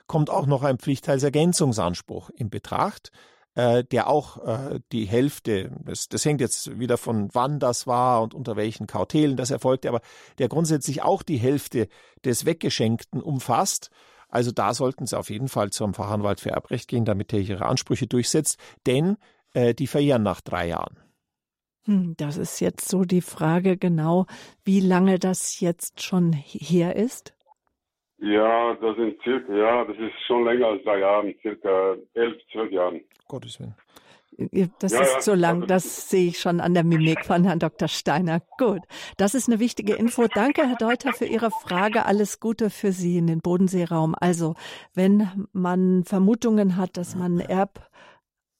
kommt 0.06 0.30
auch 0.30 0.46
noch 0.46 0.62
ein 0.62 0.78
Pflichtteilsergänzungsanspruch 0.78 2.30
in 2.30 2.48
Betracht, 2.48 3.10
äh, 3.54 3.84
der 3.84 4.08
auch 4.08 4.44
äh, 4.44 4.80
die 4.92 5.04
Hälfte, 5.04 5.70
das, 5.84 6.08
das 6.08 6.24
hängt 6.24 6.40
jetzt 6.40 6.78
wieder 6.78 6.96
von 6.96 7.28
wann 7.34 7.58
das 7.58 7.86
war 7.86 8.22
und 8.22 8.34
unter 8.34 8.56
welchen 8.56 8.86
Kautelen 8.86 9.36
das 9.36 9.50
erfolgte, 9.50 9.90
aber 9.90 10.00
der 10.38 10.48
grundsätzlich 10.48 11.02
auch 11.02 11.22
die 11.22 11.36
Hälfte 11.36 11.88
des 12.24 12.46
Weggeschenkten 12.46 13.20
umfasst. 13.20 13.90
Also 14.28 14.52
da 14.52 14.72
sollten 14.72 15.06
Sie 15.06 15.18
auf 15.18 15.28
jeden 15.28 15.48
Fall 15.48 15.70
zum 15.70 15.92
Fachanwalt 15.92 16.40
für 16.40 16.50
Erbrecht 16.50 16.88
gehen, 16.88 17.04
damit 17.04 17.32
er 17.34 17.40
Ihre 17.40 17.66
Ansprüche 17.66 18.06
durchsetzt, 18.06 18.58
denn 18.86 19.18
äh, 19.52 19.74
die 19.74 19.86
verjähren 19.86 20.22
nach 20.22 20.40
drei 20.40 20.68
Jahren. 20.68 21.03
Hm, 21.86 22.14
das 22.16 22.36
ist 22.38 22.60
jetzt 22.60 22.88
so 22.88 23.04
die 23.04 23.20
Frage 23.20 23.76
genau, 23.76 24.26
wie 24.64 24.80
lange 24.80 25.18
das 25.18 25.60
jetzt 25.60 26.02
schon 26.02 26.32
her 26.32 26.96
ist. 26.96 27.34
Ja, 28.18 28.74
das 28.74 28.96
sind 28.96 29.20
circa, 29.22 29.52
ja, 29.52 29.84
das 29.84 29.96
ist 29.98 30.14
schon 30.26 30.44
länger 30.44 30.68
als 30.68 30.82
drei 30.84 31.00
Jahre, 31.00 31.34
circa 31.42 31.96
elf, 32.14 32.36
zwölf 32.52 32.72
Jahren. 32.72 33.00
Gottes 33.28 33.60
Willen. 33.60 33.74
Das 34.80 34.92
ja, 34.92 35.02
ist 35.02 35.22
so 35.22 35.34
lang, 35.34 35.66
das 35.66 36.10
sehe 36.10 36.28
ich 36.28 36.40
schon 36.40 36.60
an 36.60 36.74
der 36.74 36.82
Mimik 36.82 37.24
von 37.24 37.44
Herrn 37.44 37.60
Dr. 37.60 37.86
Steiner. 37.86 38.40
Gut, 38.58 38.80
das 39.16 39.34
ist 39.34 39.48
eine 39.48 39.60
wichtige 39.60 39.94
Info. 39.94 40.26
Danke, 40.26 40.66
Herr 40.66 40.76
Deuter, 40.76 41.12
für 41.12 41.26
Ihre 41.26 41.50
Frage. 41.50 42.04
Alles 42.06 42.40
Gute 42.40 42.70
für 42.70 42.90
Sie 42.90 43.18
in 43.18 43.28
den 43.28 43.40
Bodenseeraum. 43.40 44.16
Also, 44.18 44.54
wenn 44.92 45.46
man 45.52 46.02
Vermutungen 46.04 46.76
hat, 46.76 46.96
dass 46.96 47.14
man 47.14 47.38
Erb 47.38 47.88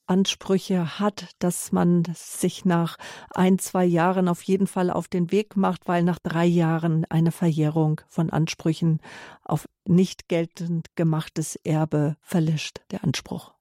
Ansprüche 0.06 0.98
hat, 0.98 1.28
dass 1.38 1.72
man 1.72 2.04
sich 2.14 2.64
nach 2.64 2.96
ein, 3.34 3.58
zwei 3.58 3.84
Jahren 3.84 4.28
auf 4.28 4.42
jeden 4.42 4.66
Fall 4.66 4.90
auf 4.90 5.08
den 5.08 5.32
Weg 5.32 5.56
macht, 5.56 5.88
weil 5.88 6.02
nach 6.02 6.18
drei 6.22 6.44
Jahren 6.44 7.04
eine 7.08 7.32
Verjährung 7.32 8.00
von 8.08 8.30
Ansprüchen 8.30 9.00
auf 9.42 9.66
nicht 9.86 10.28
geltend 10.28 10.86
gemachtes 10.94 11.56
Erbe 11.64 12.16
verlischt, 12.20 12.80
der 12.90 13.04
Anspruch. 13.04 13.54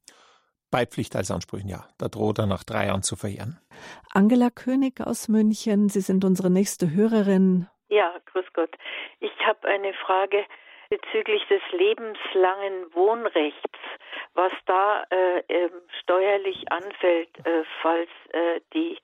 Bei 0.72 0.86
Pflichtheitsansprüchen, 0.88 1.70
ja. 1.70 1.88
Da 2.00 2.08
droht 2.08 2.40
er 2.40 2.48
nach 2.48 2.64
drei 2.64 2.88
Jahren 2.88 3.04
zu 3.04 3.16
verjähren. 3.16 3.60
Angela 4.12 4.50
König 4.50 5.02
aus 5.02 5.28
München, 5.28 5.88
Sie 5.88 6.02
sind 6.02 6.26
unsere 6.26 6.50
nächste 6.50 6.90
Hörerin. 6.90 7.68
Ja, 7.90 8.16
grüß 8.26 8.46
Gott. 8.54 8.76
Ich 9.20 9.32
habe 9.46 9.68
eine 9.68 9.94
Frage 9.94 10.44
bezüglich 10.98 11.46
des 11.48 11.62
lebenslangen 11.72 12.94
Wohnrechts, 12.94 13.80
was 14.36 14.52
da 14.66 15.04
äh, 15.10 15.40
äh, 15.48 15.70
steuerlich 16.02 16.72
anfällt, 16.72 17.30
äh, 17.46 17.64
falls 17.82 18.10
äh, 18.30 18.60
die, 18.74 18.98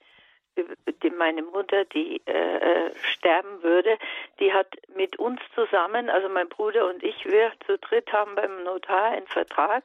die, 1.01 1.09
meine 1.09 1.41
Mutter, 1.41 1.85
die 1.85 2.21
äh, 2.27 2.57
äh, 2.57 2.91
sterben 3.13 3.63
würde, 3.63 3.97
die 4.39 4.53
hat 4.53 4.67
mit 4.95 5.17
uns 5.17 5.39
zusammen, 5.55 6.09
also 6.09 6.29
mein 6.29 6.49
Bruder 6.49 6.87
und 6.87 7.01
ich, 7.03 7.25
wir 7.25 7.51
zu 7.65 7.77
dritt 7.79 8.11
haben 8.13 8.35
beim 8.35 8.63
Notar 8.63 9.05
einen 9.05 9.27
Vertrag 9.27 9.83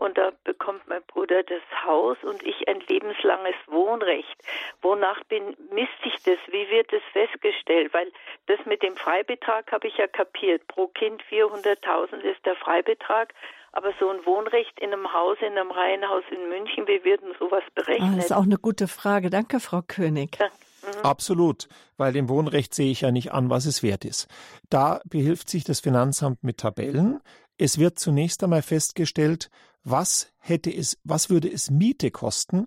und 0.00 0.16
da 0.16 0.32
bekommt 0.44 0.88
mein 0.88 1.02
Bruder 1.08 1.42
das 1.42 1.62
Haus 1.84 2.16
und 2.22 2.42
ich 2.42 2.66
ein 2.68 2.80
lebenslanges 2.88 3.54
Wohnrecht. 3.66 4.34
Wonach 4.80 5.22
bin, 5.24 5.56
misst 5.70 6.00
sich 6.02 6.14
das? 6.24 6.38
Wie 6.50 6.68
wird 6.70 6.90
das 6.90 7.02
festgestellt? 7.12 7.92
Weil 7.92 8.10
das 8.46 8.58
mit 8.64 8.82
dem 8.82 8.96
Freibetrag 8.96 9.70
habe 9.70 9.88
ich 9.88 9.96
ja 9.98 10.06
kapiert. 10.06 10.66
Pro 10.68 10.86
Kind 10.88 11.22
400.000 11.30 12.20
ist 12.20 12.44
der 12.46 12.56
Freibetrag, 12.56 13.34
Aber 13.72 13.92
so 14.00 14.08
ein 14.08 14.24
Wohnrecht 14.26 14.80
in 14.80 14.92
einem 14.92 15.12
Haus, 15.12 15.38
in 15.40 15.56
einem 15.56 15.70
Reihenhaus 15.70 16.24
in 16.30 16.48
München, 16.48 16.88
wie 16.88 17.04
wird 17.04 17.22
denn 17.22 17.34
sowas 17.38 17.62
berechnet? 17.74 18.08
Ah, 18.12 18.16
das 18.16 18.24
ist 18.26 18.32
auch 18.32 18.42
eine 18.42 18.56
gute 18.58 18.88
Frage. 18.88 19.30
Danke, 19.30 19.60
Frau 19.60 19.82
König. 19.86 20.38
Ja. 20.40 20.46
Mhm. 20.46 21.04
Absolut, 21.04 21.68
weil 21.98 22.12
dem 22.12 22.28
Wohnrecht 22.28 22.74
sehe 22.74 22.90
ich 22.90 23.02
ja 23.02 23.10
nicht 23.10 23.32
an, 23.32 23.50
was 23.50 23.66
es 23.66 23.82
wert 23.82 24.04
ist. 24.04 24.28
Da 24.70 25.00
behilft 25.04 25.50
sich 25.50 25.62
das 25.62 25.80
Finanzamt 25.80 26.42
mit 26.42 26.58
Tabellen. 26.58 27.20
Es 27.58 27.78
wird 27.78 27.98
zunächst 27.98 28.42
einmal 28.42 28.62
festgestellt, 28.62 29.50
was 29.84 30.32
hätte 30.38 30.70
es, 30.70 30.98
was 31.04 31.30
würde 31.30 31.50
es 31.50 31.70
Miete 31.70 32.10
kosten, 32.10 32.66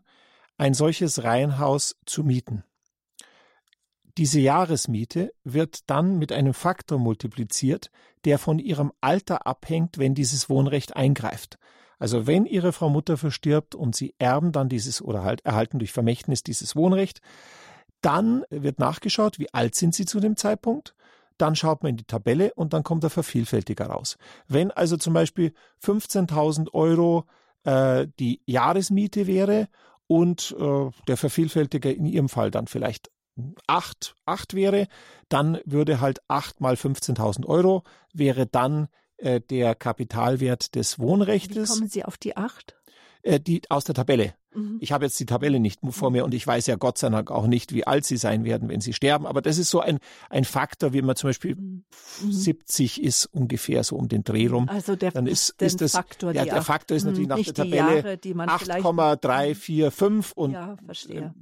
ein 0.58 0.74
solches 0.74 1.24
Reihenhaus 1.24 1.96
zu 2.06 2.24
mieten. 2.24 2.64
Diese 4.18 4.40
Jahresmiete 4.40 5.34
wird 5.44 5.90
dann 5.90 6.20
mit 6.20 6.32
einem 6.32 6.54
Faktor 6.54 7.00
multipliziert, 7.00 7.90
der 8.26 8.38
von 8.38 8.60
ihrem 8.60 8.92
Alter 9.02 9.48
abhängt, 9.48 9.98
wenn 9.98 10.14
dieses 10.14 10.50
Wohnrecht 10.50 10.96
eingreift. 10.96 11.58
Also 11.98 12.28
wenn 12.28 12.46
ihre 12.46 12.74
Frau 12.74 12.90
Mutter 12.90 13.18
verstirbt 13.18 13.76
und 13.76 13.96
sie 13.96 14.14
erben 14.20 14.52
dann 14.52 14.70
dieses 14.70 15.02
oder 15.02 15.24
halt 15.24 15.44
erhalten 15.46 15.80
durch 15.80 15.92
Vermächtnis 15.92 16.44
dieses 16.44 16.76
Wohnrecht, 16.76 17.22
dann 18.02 18.44
wird 18.50 18.78
nachgeschaut, 18.78 19.40
wie 19.40 19.52
alt 19.54 19.76
sind 19.76 19.96
sie 19.96 20.06
zu 20.06 20.20
dem 20.20 20.36
Zeitpunkt. 20.36 20.94
Dann 21.38 21.56
schaut 21.56 21.84
man 21.84 21.92
in 21.92 21.98
die 21.98 22.04
Tabelle 22.06 22.54
und 22.56 22.74
dann 22.74 22.84
kommt 22.84 23.04
der 23.04 23.10
Vervielfältiger 23.10 23.88
raus. 23.88 24.18
Wenn 24.48 24.72
also 24.72 24.98
zum 24.98 25.14
Beispiel 25.14 25.54
15.000 25.84 26.74
Euro 26.74 27.26
äh, 27.64 28.08
die 28.20 28.42
Jahresmiete 28.46 29.28
wäre 29.28 29.68
und 30.08 30.56
äh, 30.60 30.90
der 31.08 31.18
Vervielfältiger 31.18 31.94
in 31.94 32.06
ihrem 32.06 32.30
Fall 32.30 32.52
dann 32.52 32.68
vielleicht 32.68 33.10
8, 33.68 34.16
8 34.26 34.54
wäre, 34.54 34.88
dann 35.30 35.60
würde 35.66 36.02
halt 36.02 36.20
8 36.28 36.62
mal 36.62 36.76
15.000 36.76 37.46
Euro 37.46 37.84
wäre 38.14 38.46
dann 38.46 38.88
äh, 39.18 39.42
der 39.42 39.76
Kapitalwert 39.76 40.76
des 40.76 41.00
Wohnrechtes. 41.00 41.70
Wie 41.70 41.74
kommen 41.74 41.90
Sie 41.90 42.06
auf 42.06 42.18
die 42.18 42.38
8? 42.38 42.76
Äh, 43.24 43.40
die 43.40 43.62
aus 43.70 43.86
der 43.86 43.96
Tabelle. 43.96 44.36
Mhm. 44.56 44.78
Ich 44.80 44.92
habe 44.92 45.06
jetzt 45.06 45.20
die 45.20 45.26
Tabelle 45.26 45.60
nicht 45.60 45.80
vor 45.90 46.12
mir 46.12 46.26
und 46.26 46.34
ich 46.34 46.46
weiß 46.46 46.68
ja 46.68 46.76
Gott 46.76 46.98
sei 46.98 47.10
Dank 47.10 47.32
auch 47.32 47.48
nicht, 47.48 47.74
wie 47.74 47.86
alt 47.86 48.06
sie 48.06 48.18
sein 48.18 48.44
werden, 48.44 48.70
wenn 48.70 48.82
sie 48.82 48.94
sterben. 48.94 49.26
Aber 49.26 49.42
das 49.42 49.58
ist 49.58 49.70
so 49.70 49.80
ein, 49.80 50.00
ein 50.30 50.46
Faktor, 50.46 50.94
wie 50.94 51.02
man 51.02 51.16
zum 51.16 51.30
Beispiel 51.30 51.56
mhm. 51.56 51.84
70 52.20 53.04
ist 53.04 53.26
ungefähr 53.26 53.84
so 53.84 53.96
um 53.96 54.08
den 54.08 54.24
Dreh 54.24 54.48
rum. 54.48 54.70
Also 54.70 54.96
der, 54.96 55.12
dann 55.12 55.28
ist, 55.28 55.62
ist 55.62 55.82
das, 55.82 55.94
Faktor, 55.94 56.34
ja, 56.34 56.46
der 56.46 56.62
Faktor 56.62 56.98
ist 56.98 57.04
natürlich 57.04 57.28
nach 57.28 57.40
der 57.40 57.54
Tabelle 57.54 58.20
8,345 58.24 60.38
und 60.38 60.52
ja, 60.52 60.78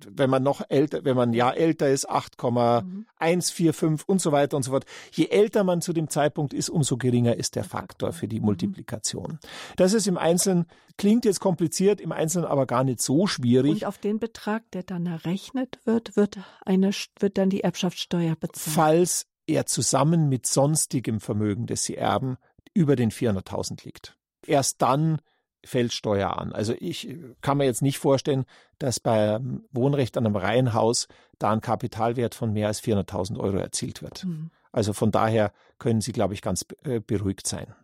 wenn 0.10 0.30
man 0.30 0.44
noch 0.44 0.62
älter, 0.70 1.04
wenn 1.04 1.16
man 1.16 1.30
ein 1.30 1.34
Jahr 1.34 1.58
älter 1.58 1.90
ist, 1.90 2.10
8,145 2.10 3.82
mhm. 3.82 3.98
und 4.08 4.22
so 4.22 4.32
weiter 4.32 4.58
und 4.58 4.64
so 4.64 4.72
fort. 4.72 4.86
Je 5.12 5.28
älter 5.28 5.64
man 5.64 5.82
zu 5.82 5.94
dem 5.94 6.10
Zeitpunkt 6.10 6.54
ist, 6.54 6.70
umso 6.70 6.98
geringer 6.98 7.36
ist 7.36 7.56
der 7.56 7.64
Faktor 7.64 8.14
für 8.14 8.28
die 8.28 8.40
mhm. 8.40 8.46
Multiplikation. 8.46 9.40
Das 9.76 9.94
ist 9.94 10.08
im 10.08 10.18
Einzelnen, 10.18 10.66
klingt 10.98 11.26
jetzt 11.26 11.40
kompliziert, 11.40 12.02
im 12.02 12.12
Einzelnen 12.12 12.46
aber 12.46 12.66
gar 12.66 12.84
nicht 12.84 13.01
so 13.02 13.28
schwierig. 13.28 13.72
Und 13.72 13.86
auf 13.86 13.98
den 13.98 14.20
Betrag, 14.20 14.70
der 14.72 14.84
dann 14.84 15.06
errechnet 15.06 15.80
wird, 15.86 16.16
wird, 16.16 16.38
eine, 16.66 16.92
wird 17.20 17.38
dann 17.38 17.50
die 17.50 17.64
Erbschaftssteuer 17.64 18.36
bezahlt. 18.36 18.76
Falls 18.76 19.26
er 19.48 19.66
zusammen 19.66 20.30
mit 20.30 20.46
sonstigem 20.46 21.20
Vermögen, 21.20 21.66
das 21.68 21.84
Sie 21.84 21.98
erben, 21.98 22.38
über 22.74 22.96
den 22.96 23.12
400.000 23.12 23.84
liegt. 23.86 24.18
Erst 24.46 24.82
dann 24.82 25.20
fällt 25.64 25.94
Steuer 25.94 26.38
an. 26.38 26.54
Also 26.54 26.74
ich 26.80 27.16
kann 27.42 27.58
mir 27.58 27.66
jetzt 27.66 27.82
nicht 27.82 28.00
vorstellen, 28.00 28.46
dass 28.80 29.00
beim 29.00 29.64
Wohnrecht 29.72 30.18
an 30.18 30.26
einem 30.26 30.36
Reihenhaus 30.36 31.08
da 31.38 31.52
ein 31.52 31.62
Kapitalwert 31.62 32.34
von 32.34 32.52
mehr 32.54 32.68
als 32.68 32.82
400.000 32.82 33.40
Euro 33.40 33.58
erzielt 33.58 34.02
wird. 34.02 34.26
Mhm. 34.26 34.50
Also 34.72 34.94
von 34.94 35.12
daher 35.12 35.52
können 35.78 36.02
Sie, 36.02 36.14
glaube 36.14 36.34
ich, 36.34 36.42
ganz 36.42 36.66
äh, 36.84 37.00
beruhigt 37.00 37.46
sein. 37.46 37.76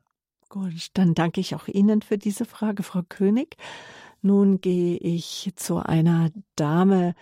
Gut, 0.50 0.88
dann 0.94 1.14
danke 1.14 1.42
ich 1.42 1.56
auch 1.56 1.68
Ihnen 1.68 2.02
für 2.02 2.18
diese 2.18 2.46
Frage, 2.46 2.82
Frau 2.82 3.02
König. 3.08 3.58
Nun 4.28 4.60
gehe 4.60 4.98
ich 4.98 5.54
zu 5.56 5.78
einer 5.78 6.32
Dame 6.58 7.16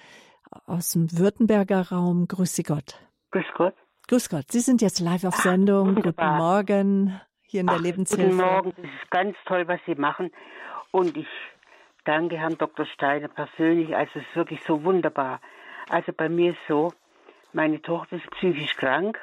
aus 0.66 0.94
dem 0.94 1.08
Württemberger 1.16 1.92
Raum. 1.92 2.28
Grüß 2.28 2.56
Sie 2.56 2.64
Gott. 2.64 3.00
Grüß 3.30 3.46
Gott. 3.54 3.76
Grüß 4.08 4.28
Gott. 4.30 4.46
Sie 4.52 4.60
sind 4.60 4.82
jetzt 4.82 5.00
live 5.00 5.24
auf 5.24 5.36
Sendung. 5.36 5.98
Ach, 6.00 6.02
guten 6.02 6.38
Morgen 6.38 7.22
hier 7.44 7.62
in 7.62 7.68
der 7.68 7.76
Ach, 7.76 7.82
Lebenshilfe. 7.82 8.24
Guten 8.24 8.38
Morgen. 8.38 8.74
Das 8.76 8.86
ist 8.86 9.12
ganz 9.12 9.38
toll, 9.46 9.68
was 9.68 9.80
Sie 9.86 9.94
machen. 9.94 10.32
Und 10.90 11.16
ich 11.16 11.28
danke 12.06 12.40
Herrn 12.40 12.58
Dr. 12.58 12.88
Steiner 12.88 13.28
persönlich. 13.28 13.96
Also 13.96 14.12
es 14.16 14.26
ist 14.26 14.36
wirklich 14.36 14.64
so 14.64 14.84
wunderbar. 14.84 15.42
Also 15.90 16.12
bei 16.12 16.28
mir 16.28 16.54
ist 16.54 16.60
so, 16.68 16.92
meine 17.54 17.84
Tochter 17.84 18.16
ist 18.16 18.32
psychisch 18.32 18.76
krank. 18.78 19.20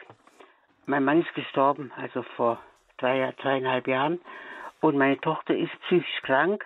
Mein 0.86 1.02
Mann 1.02 1.22
ist 1.22 1.34
gestorben, 1.34 1.90
also 1.96 2.22
vor 2.22 2.60
drei, 2.98 3.32
dreieinhalb 3.42 3.88
Jahren. 3.88 4.20
Und 4.80 4.96
meine 4.96 5.20
Tochter 5.20 5.56
ist 5.56 5.72
psychisch 5.80 6.22
krank 6.22 6.64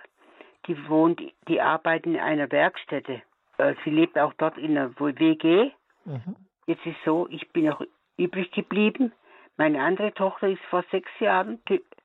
die 0.67 0.89
wohnt, 0.89 1.21
die 1.47 1.61
arbeitet 1.61 2.07
in 2.07 2.19
einer 2.19 2.51
Werkstätte. 2.51 3.21
Äh, 3.57 3.75
sie 3.83 3.89
lebt 3.89 4.17
auch 4.17 4.33
dort 4.33 4.57
in 4.57 4.75
der 4.75 4.97
WG. 4.99 5.71
Mhm. 6.05 6.35
Jetzt 6.65 6.85
ist 6.85 6.97
so, 7.05 7.27
ich 7.29 7.49
bin 7.51 7.69
auch 7.69 7.81
übrig 8.17 8.51
geblieben. 8.51 9.13
Meine 9.57 9.81
andere 9.81 10.13
Tochter 10.13 10.49
ist 10.49 10.61
vor 10.69 10.83
sechs 10.91 11.09
Jahren 11.19 11.59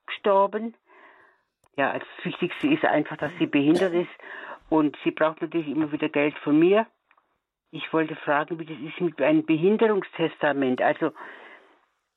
gestorben. 0.07 0.75
Ja, 1.77 1.99
das 1.99 2.25
Wichtigste 2.25 2.69
ist 2.69 2.85
einfach, 2.85 3.17
dass 3.17 3.33
sie 3.39 3.47
behindert 3.47 3.95
ist 3.95 4.11
und 4.69 4.97
sie 5.05 5.11
braucht 5.11 5.41
natürlich 5.43 5.69
immer 5.69 5.91
wieder 5.93 6.09
Geld 6.09 6.37
von 6.39 6.59
mir. 6.59 6.87
Ich 7.71 7.93
wollte 7.93 8.17
fragen, 8.17 8.59
wie 8.59 8.67
das 8.67 8.79
ist 8.79 9.01
mit 9.01 9.21
einem 9.21 9.45
Behinderungstestament. 9.45 10.83
Also, 10.83 11.13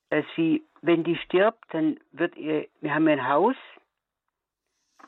äh, 0.09 0.23
sie, 0.35 0.63
wenn 0.81 1.03
die 1.03 1.15
stirbt, 1.15 1.63
dann 1.71 1.97
wird 2.11 2.35
ihr, 2.35 2.67
wir 2.81 2.93
haben 2.93 3.07
ein 3.07 3.27
Haus, 3.27 3.55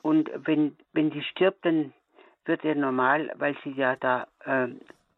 und 0.02 0.30
wenn, 0.36 0.78
wenn 0.94 1.10
die 1.10 1.24
stirbt, 1.24 1.66
dann 1.66 1.94
wird 2.46 2.64
er 2.64 2.76
normal, 2.76 3.32
weil 3.36 3.56
sie 3.64 3.72
ja 3.72 3.96
da 3.96 4.28
äh, 4.46 4.68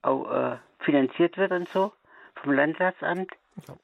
auch 0.01 0.31
äh, 0.31 0.57
finanziert 0.79 1.37
wird 1.37 1.51
und 1.51 1.69
so 1.69 1.93
vom 2.35 2.53
Landratsamt. 2.53 3.31
Ja. 3.67 3.75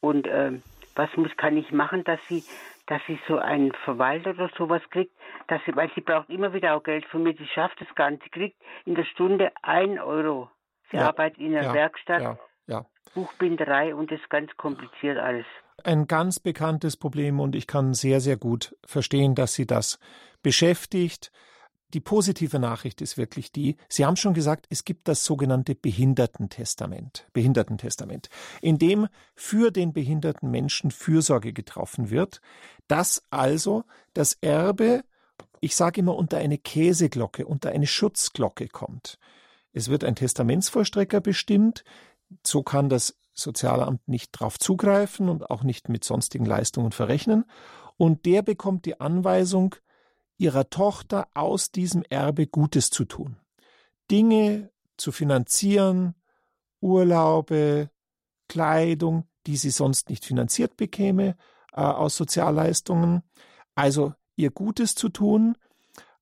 Und 0.00 0.26
äh, 0.26 0.52
was 0.94 1.14
muss 1.16 1.34
kann 1.36 1.56
ich 1.56 1.72
machen, 1.72 2.04
dass 2.04 2.20
sie, 2.28 2.44
dass 2.86 3.00
sie 3.06 3.18
so 3.26 3.38
einen 3.38 3.72
Verwalter 3.84 4.30
oder 4.30 4.50
sowas 4.56 4.82
kriegt, 4.90 5.12
dass 5.48 5.60
sie, 5.64 5.74
weil 5.74 5.90
sie 5.94 6.00
braucht 6.00 6.28
immer 6.28 6.52
wieder 6.52 6.76
auch 6.76 6.82
Geld 6.82 7.04
von 7.06 7.22
mir, 7.22 7.34
sie 7.34 7.46
schafft 7.46 7.78
gar 7.94 8.10
nicht. 8.10 8.22
Sie 8.24 8.30
kriegt 8.30 8.60
in 8.84 8.94
der 8.94 9.04
Stunde 9.04 9.52
ein 9.62 9.98
Euro. 9.98 10.50
Sie 10.90 10.96
ja. 10.96 11.08
arbeitet 11.08 11.38
in 11.38 11.52
der 11.52 11.64
ja. 11.64 11.74
Werkstatt, 11.74 12.38
Buchbinderei 13.14 13.94
und 13.94 14.10
das 14.10 14.20
ist 14.20 14.30
ganz 14.30 14.54
kompliziert 14.56 15.18
alles 15.18 15.46
ein 15.86 16.06
ganz 16.06 16.38
bekanntes 16.38 16.96
Problem 16.96 17.40
und 17.40 17.54
ich 17.54 17.66
kann 17.66 17.94
sehr, 17.94 18.20
sehr 18.20 18.36
gut 18.36 18.76
verstehen, 18.84 19.34
dass 19.34 19.54
Sie 19.54 19.66
das 19.66 19.98
beschäftigt. 20.42 21.32
Die 21.94 22.00
positive 22.00 22.58
Nachricht 22.58 23.02
ist 23.02 23.18
wirklich 23.18 23.52
die, 23.52 23.76
Sie 23.88 24.06
haben 24.06 24.16
schon 24.16 24.32
gesagt, 24.32 24.66
es 24.70 24.84
gibt 24.84 25.08
das 25.08 25.24
sogenannte 25.24 25.74
Behindertentestament, 25.74 27.26
Behindertentestament, 27.34 28.28
in 28.62 28.78
dem 28.78 29.08
für 29.34 29.70
den 29.70 29.92
behinderten 29.92 30.50
Menschen 30.50 30.90
Fürsorge 30.90 31.52
getroffen 31.52 32.10
wird, 32.10 32.40
dass 32.88 33.22
also 33.30 33.84
das 34.14 34.38
Erbe, 34.40 35.04
ich 35.60 35.76
sage 35.76 36.00
immer, 36.00 36.16
unter 36.16 36.38
eine 36.38 36.56
Käseglocke, 36.56 37.44
unter 37.44 37.70
eine 37.70 37.86
Schutzglocke 37.86 38.68
kommt. 38.68 39.18
Es 39.74 39.88
wird 39.88 40.02
ein 40.02 40.14
Testamentsvollstrecker 40.14 41.20
bestimmt, 41.20 41.84
so 42.42 42.62
kann 42.62 42.88
das 42.88 43.18
Sozialamt 43.34 44.06
nicht 44.08 44.34
darauf 44.34 44.58
zugreifen 44.58 45.28
und 45.28 45.50
auch 45.50 45.62
nicht 45.62 45.88
mit 45.88 46.04
sonstigen 46.04 46.44
Leistungen 46.44 46.92
verrechnen. 46.92 47.44
Und 47.96 48.26
der 48.26 48.42
bekommt 48.42 48.84
die 48.84 49.00
Anweisung, 49.00 49.74
ihrer 50.38 50.68
Tochter 50.70 51.28
aus 51.34 51.70
diesem 51.70 52.02
Erbe 52.08 52.46
Gutes 52.46 52.90
zu 52.90 53.04
tun. 53.04 53.36
Dinge 54.10 54.70
zu 54.96 55.12
finanzieren, 55.12 56.14
Urlaube, 56.80 57.90
Kleidung, 58.48 59.28
die 59.46 59.56
sie 59.56 59.70
sonst 59.70 60.10
nicht 60.10 60.24
finanziert 60.24 60.76
bekäme 60.76 61.36
äh, 61.72 61.80
aus 61.80 62.16
Sozialleistungen. 62.16 63.22
Also 63.74 64.14
ihr 64.36 64.50
Gutes 64.50 64.94
zu 64.94 65.08
tun 65.08 65.56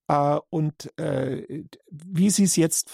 äh, 0.08 0.38
und 0.50 0.96
äh, 0.98 1.64
wie 1.90 2.30
sie 2.30 2.44
es 2.44 2.56
jetzt 2.56 2.90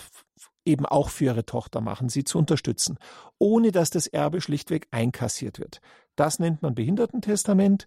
eben 0.67 0.85
auch 0.85 1.09
für 1.09 1.27
ihre 1.27 1.47
Tochter 1.47 1.81
machen, 1.81 2.09
sie 2.09 2.25
zu 2.25 2.39
unterstützen, 2.39 2.99
ohne 3.39 3.73
dass 3.73 3.91
das 3.91 4.07
Erbe 4.07 4.41
schlichtweg 4.41 4.89
einkassiert 4.91 5.59
wird. 5.59 5.81
Das 6.17 6.39
nennt 6.39 6.63
man 6.63 6.75
Behindertentestament. 6.75 7.87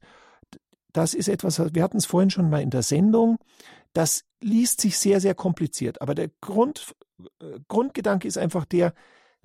Das 0.93 1.13
ist 1.13 1.27
etwas, 1.27 1.59
wir 1.73 1.84
hatten 1.84 1.97
es 1.97 2.05
vorhin 2.05 2.30
schon 2.30 2.49
mal 2.49 2.61
in 2.61 2.69
der 2.69 2.84
Sendung. 2.84 3.38
Das 3.93 4.23
liest 4.41 4.82
sich 4.82 4.97
sehr, 4.97 5.19
sehr 5.19 5.36
kompliziert. 5.36 6.01
Aber 6.01 6.15
der 6.15 6.30
Grund, 6.41 6.95
äh, 7.41 7.59
Grundgedanke 7.67 8.27
ist 8.27 8.38
einfach 8.38 8.65
der, 8.65 8.93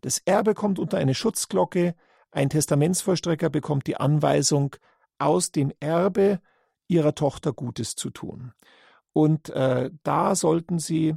das 0.00 0.18
Erbe 0.24 0.54
kommt 0.54 0.78
unter 0.78 0.98
eine 0.98 1.14
Schutzglocke, 1.14 1.94
ein 2.30 2.50
Testamentsvollstrecker 2.50 3.48
bekommt 3.48 3.86
die 3.86 3.96
Anweisung, 3.96 4.76
aus 5.18 5.52
dem 5.52 5.72
Erbe 5.80 6.40
ihrer 6.88 7.14
Tochter 7.14 7.52
Gutes 7.52 7.94
zu 7.94 8.10
tun. 8.10 8.52
Und 9.12 9.48
äh, 9.50 9.90
da 10.02 10.34
sollten 10.34 10.78
Sie 10.78 11.16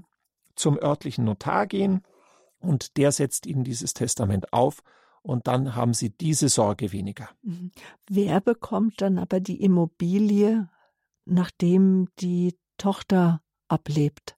zum 0.57 0.77
örtlichen 0.77 1.23
Notar 1.25 1.67
gehen 1.67 2.01
und 2.59 2.97
der 2.97 3.11
setzt 3.11 3.45
Ihnen 3.45 3.63
dieses 3.63 3.93
Testament 3.93 4.51
auf 4.51 4.83
und 5.21 5.47
dann 5.47 5.75
haben 5.75 5.93
Sie 5.93 6.09
diese 6.09 6.49
Sorge 6.49 6.91
weniger. 6.91 7.29
Mhm. 7.41 7.71
Wer 8.09 8.41
bekommt 8.41 9.01
dann 9.01 9.17
aber 9.17 9.39
die 9.39 9.61
Immobilie 9.61 10.69
nachdem 11.25 12.07
die 12.19 12.57
Tochter 12.77 13.41
ablebt? 13.67 14.37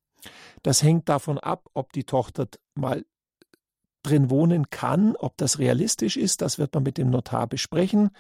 Das 0.63 0.84
hängt 0.84 1.07
davon 1.07 1.38
ab, 1.38 1.70
ob 1.74 1.93
die 1.93 2.03
Tochter 2.03 2.47
mal 2.76 3.05
drin 4.04 4.30
wohnen 4.30 4.70
kann, 4.70 5.16
ob 5.16 5.38
das 5.38 5.60
realistisch 5.60 6.18
ist, 6.18 6.41
das 6.41 6.58
wird 6.58 6.74
man 6.74 6.84
mit 6.84 6.97
dem 6.97 7.10
Notar 7.10 7.47
besprechen, 7.47 8.12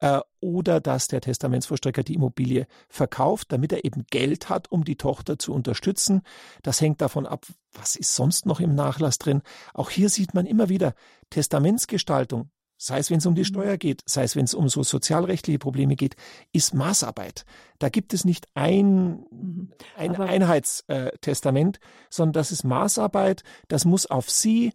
äh, 0.00 0.20
oder 0.40 0.80
dass 0.80 1.08
der 1.08 1.20
Testamentsvollstrecker 1.20 2.02
die 2.02 2.14
Immobilie 2.14 2.66
verkauft, 2.88 3.50
damit 3.50 3.72
er 3.72 3.84
eben 3.84 4.04
Geld 4.10 4.48
hat, 4.48 4.70
um 4.70 4.84
die 4.84 4.96
Tochter 4.96 5.38
zu 5.38 5.52
unterstützen. 5.52 6.22
Das 6.62 6.80
hängt 6.80 7.00
davon 7.00 7.26
ab, 7.26 7.46
was 7.72 7.96
ist 7.96 8.14
sonst 8.14 8.46
noch 8.46 8.60
im 8.60 8.74
Nachlass 8.74 9.18
drin. 9.18 9.42
Auch 9.72 9.90
hier 9.90 10.08
sieht 10.08 10.34
man 10.34 10.46
immer 10.46 10.68
wieder 10.68 10.94
Testamentsgestaltung 11.30 12.50
sei 12.76 12.98
es 12.98 13.10
wenn 13.10 13.18
es 13.18 13.26
um 13.26 13.34
die 13.34 13.42
mhm. 13.42 13.46
Steuer 13.46 13.76
geht, 13.76 14.02
sei 14.06 14.24
es 14.24 14.36
wenn 14.36 14.44
es 14.44 14.54
um 14.54 14.68
so 14.68 14.82
sozialrechtliche 14.82 15.58
Probleme 15.58 15.96
geht, 15.96 16.16
ist 16.52 16.74
Maßarbeit. 16.74 17.44
Da 17.78 17.88
gibt 17.88 18.12
es 18.14 18.24
nicht 18.24 18.46
ein, 18.54 19.24
mhm. 19.30 19.72
ein 19.96 20.16
Einheitstestament, 20.16 21.80
sondern 22.10 22.34
das 22.34 22.52
ist 22.52 22.64
Maßarbeit, 22.64 23.42
das 23.68 23.84
muss 23.84 24.06
auf 24.06 24.30
Sie, 24.30 24.72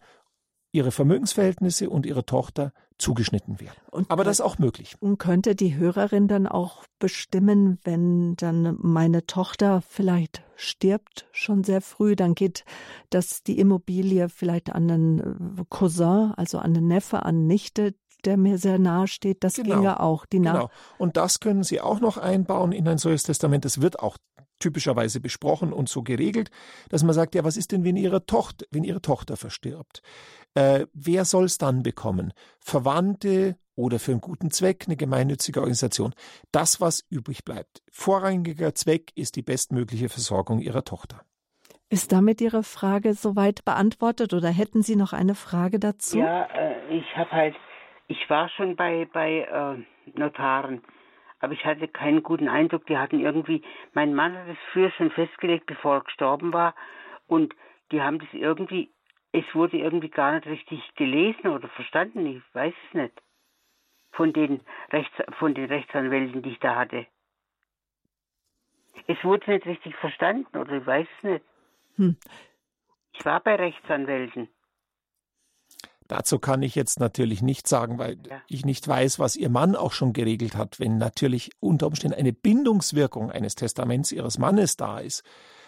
Ihre 0.71 0.91
Vermögensverhältnisse 0.91 1.89
und 1.89 2.05
Ihre 2.05 2.25
Tochter 2.25 2.71
zugeschnitten 2.97 3.59
werden. 3.59 3.75
Und, 3.91 4.11
Aber 4.11 4.23
das 4.23 4.37
ist 4.39 4.41
auch 4.41 4.59
möglich. 4.59 4.95
Und 4.99 5.17
könnte 5.17 5.55
die 5.55 5.75
Hörerin 5.75 6.27
dann 6.27 6.47
auch 6.47 6.83
bestimmen, 6.99 7.79
wenn 7.83 8.35
dann 8.35 8.77
meine 8.79 9.25
Tochter 9.25 9.81
vielleicht 9.81 10.43
stirbt 10.55 11.27
schon 11.31 11.63
sehr 11.63 11.81
früh, 11.81 12.15
dann 12.15 12.35
geht 12.35 12.65
das 13.09 13.41
die 13.43 13.57
Immobilie 13.57 14.29
vielleicht 14.29 14.69
an 14.69 14.91
einen 14.91 15.65
Cousin, 15.69 16.33
also 16.35 16.59
an 16.59 16.75
einen 16.75 16.87
Neffe, 16.87 17.23
an 17.23 17.47
Nichte, 17.47 17.95
der 18.25 18.37
mir 18.37 18.57
sehr 18.57 18.79
nahe 18.79 19.07
steht. 19.07 19.43
Das 19.43 19.55
genau. 19.55 19.75
ginge 19.75 19.99
auch. 20.01 20.25
Die 20.25 20.37
genau. 20.39 20.69
Und 20.97 21.17
das 21.17 21.39
können 21.39 21.63
Sie 21.63 21.79
auch 21.79 22.01
noch 22.01 22.17
einbauen 22.17 22.73
in 22.73 22.87
ein 22.87 22.97
solches 22.97 23.23
Testament. 23.23 23.63
Das 23.63 23.81
wird 23.81 23.99
auch 23.99 24.17
typischerweise 24.59 25.19
besprochen 25.19 25.73
und 25.73 25.89
so 25.89 26.03
geregelt, 26.03 26.51
dass 26.89 27.03
man 27.03 27.13
sagt, 27.13 27.35
ja, 27.35 27.43
was 27.43 27.57
ist 27.57 27.71
denn, 27.71 27.83
wenn 27.83 27.95
ihre 27.95 28.25
Tochter, 28.25 28.65
wenn 28.71 28.83
ihre 28.83 29.01
Tochter 29.01 29.37
verstirbt? 29.37 30.01
Äh, 30.53 30.85
wer 30.93 31.25
soll 31.25 31.45
es 31.45 31.57
dann 31.57 31.83
bekommen? 31.83 32.33
Verwandte 32.59 33.57
oder 33.75 33.99
für 33.99 34.11
einen 34.11 34.21
guten 34.21 34.51
Zweck 34.51 34.85
eine 34.87 34.97
gemeinnützige 34.97 35.59
Organisation? 35.59 36.13
Das, 36.51 36.81
was 36.81 37.05
übrig 37.09 37.45
bleibt. 37.45 37.81
Vorrangiger 37.91 38.75
Zweck 38.75 39.11
ist 39.15 39.35
die 39.35 39.41
bestmögliche 39.41 40.09
Versorgung 40.09 40.59
ihrer 40.59 40.83
Tochter. 40.83 41.21
Ist 41.91 42.11
damit 42.11 42.39
Ihre 42.39 42.61
Frage 42.61 43.13
soweit 43.13 43.65
beantwortet 43.65 44.33
oder 44.33 44.49
hätten 44.49 44.83
Sie 44.83 44.95
noch 44.95 45.11
eine 45.11 45.33
Frage 45.33 45.79
dazu? 45.79 46.19
Ja, 46.19 46.43
äh, 46.53 46.95
ich 46.95 47.17
habe 47.17 47.31
halt, 47.31 47.55
ich 48.07 48.29
war 48.29 48.47
schon 48.49 48.75
bei, 48.75 49.07
bei 49.11 49.39
äh, 49.41 50.19
Notaren, 50.19 50.83
aber 51.39 51.53
ich 51.53 51.65
hatte 51.65 51.87
keinen 51.87 52.23
guten 52.23 52.49
Eindruck. 52.49 52.85
Die 52.87 52.97
hatten 52.97 53.19
irgendwie, 53.19 53.61
mein 53.93 54.13
Mann 54.13 54.37
hat 54.37 54.47
es 54.47 54.57
früher 54.71 54.91
schon 54.91 55.11
festgelegt, 55.11 55.65
bevor 55.65 55.95
er 55.95 56.03
gestorben 56.03 56.53
war, 56.53 56.75
und 57.27 57.53
die 57.91 58.01
haben 58.01 58.19
das 58.19 58.29
irgendwie 58.33 58.89
es 59.31 59.45
wurde 59.53 59.77
irgendwie 59.77 60.09
gar 60.09 60.33
nicht 60.33 60.47
richtig 60.47 60.81
gelesen 60.95 61.47
oder 61.47 61.67
verstanden. 61.69 62.25
Ich 62.25 62.55
weiß 62.55 62.73
es 62.87 62.93
nicht. 62.93 63.21
Von 64.11 64.33
den, 64.33 64.61
Rechts, 64.91 65.15
von 65.37 65.53
den 65.53 65.65
Rechtsanwälten, 65.65 66.41
die 66.41 66.51
ich 66.51 66.59
da 66.59 66.75
hatte. 66.75 67.05
Es 69.07 69.23
wurde 69.23 69.51
nicht 69.51 69.65
richtig 69.65 69.95
verstanden 69.97 70.57
oder 70.57 70.73
ich 70.73 70.85
weiß 70.85 71.07
es 71.17 71.23
nicht. 71.23 71.45
Hm. 71.95 72.17
Ich 73.13 73.25
war 73.25 73.39
bei 73.39 73.55
Rechtsanwälten. 73.55 74.49
Dazu 76.09 76.39
kann 76.39 76.63
ich 76.63 76.73
jetzt 76.73 76.99
natürlich 76.99 77.43
nichts 77.43 77.69
sagen, 77.69 77.99
weil 77.99 78.17
ja. 78.27 78.41
ich 78.47 78.65
nicht 78.65 78.85
weiß, 78.85 79.19
was 79.19 79.35
Ihr 79.35 79.49
Mann 79.49 79.75
auch 79.75 79.93
schon 79.93 80.11
geregelt 80.11 80.55
hat. 80.55 80.79
Wenn 80.79 80.97
natürlich 80.97 81.51
unter 81.59 81.85
Umständen 81.85 82.17
eine 82.17 82.33
Bindungswirkung 82.33 83.29
eines 83.29 83.53
Testaments 83.53 84.11
Ihres 84.11 84.39
Mannes 84.39 84.75
da 84.75 84.97
ist, 84.97 85.21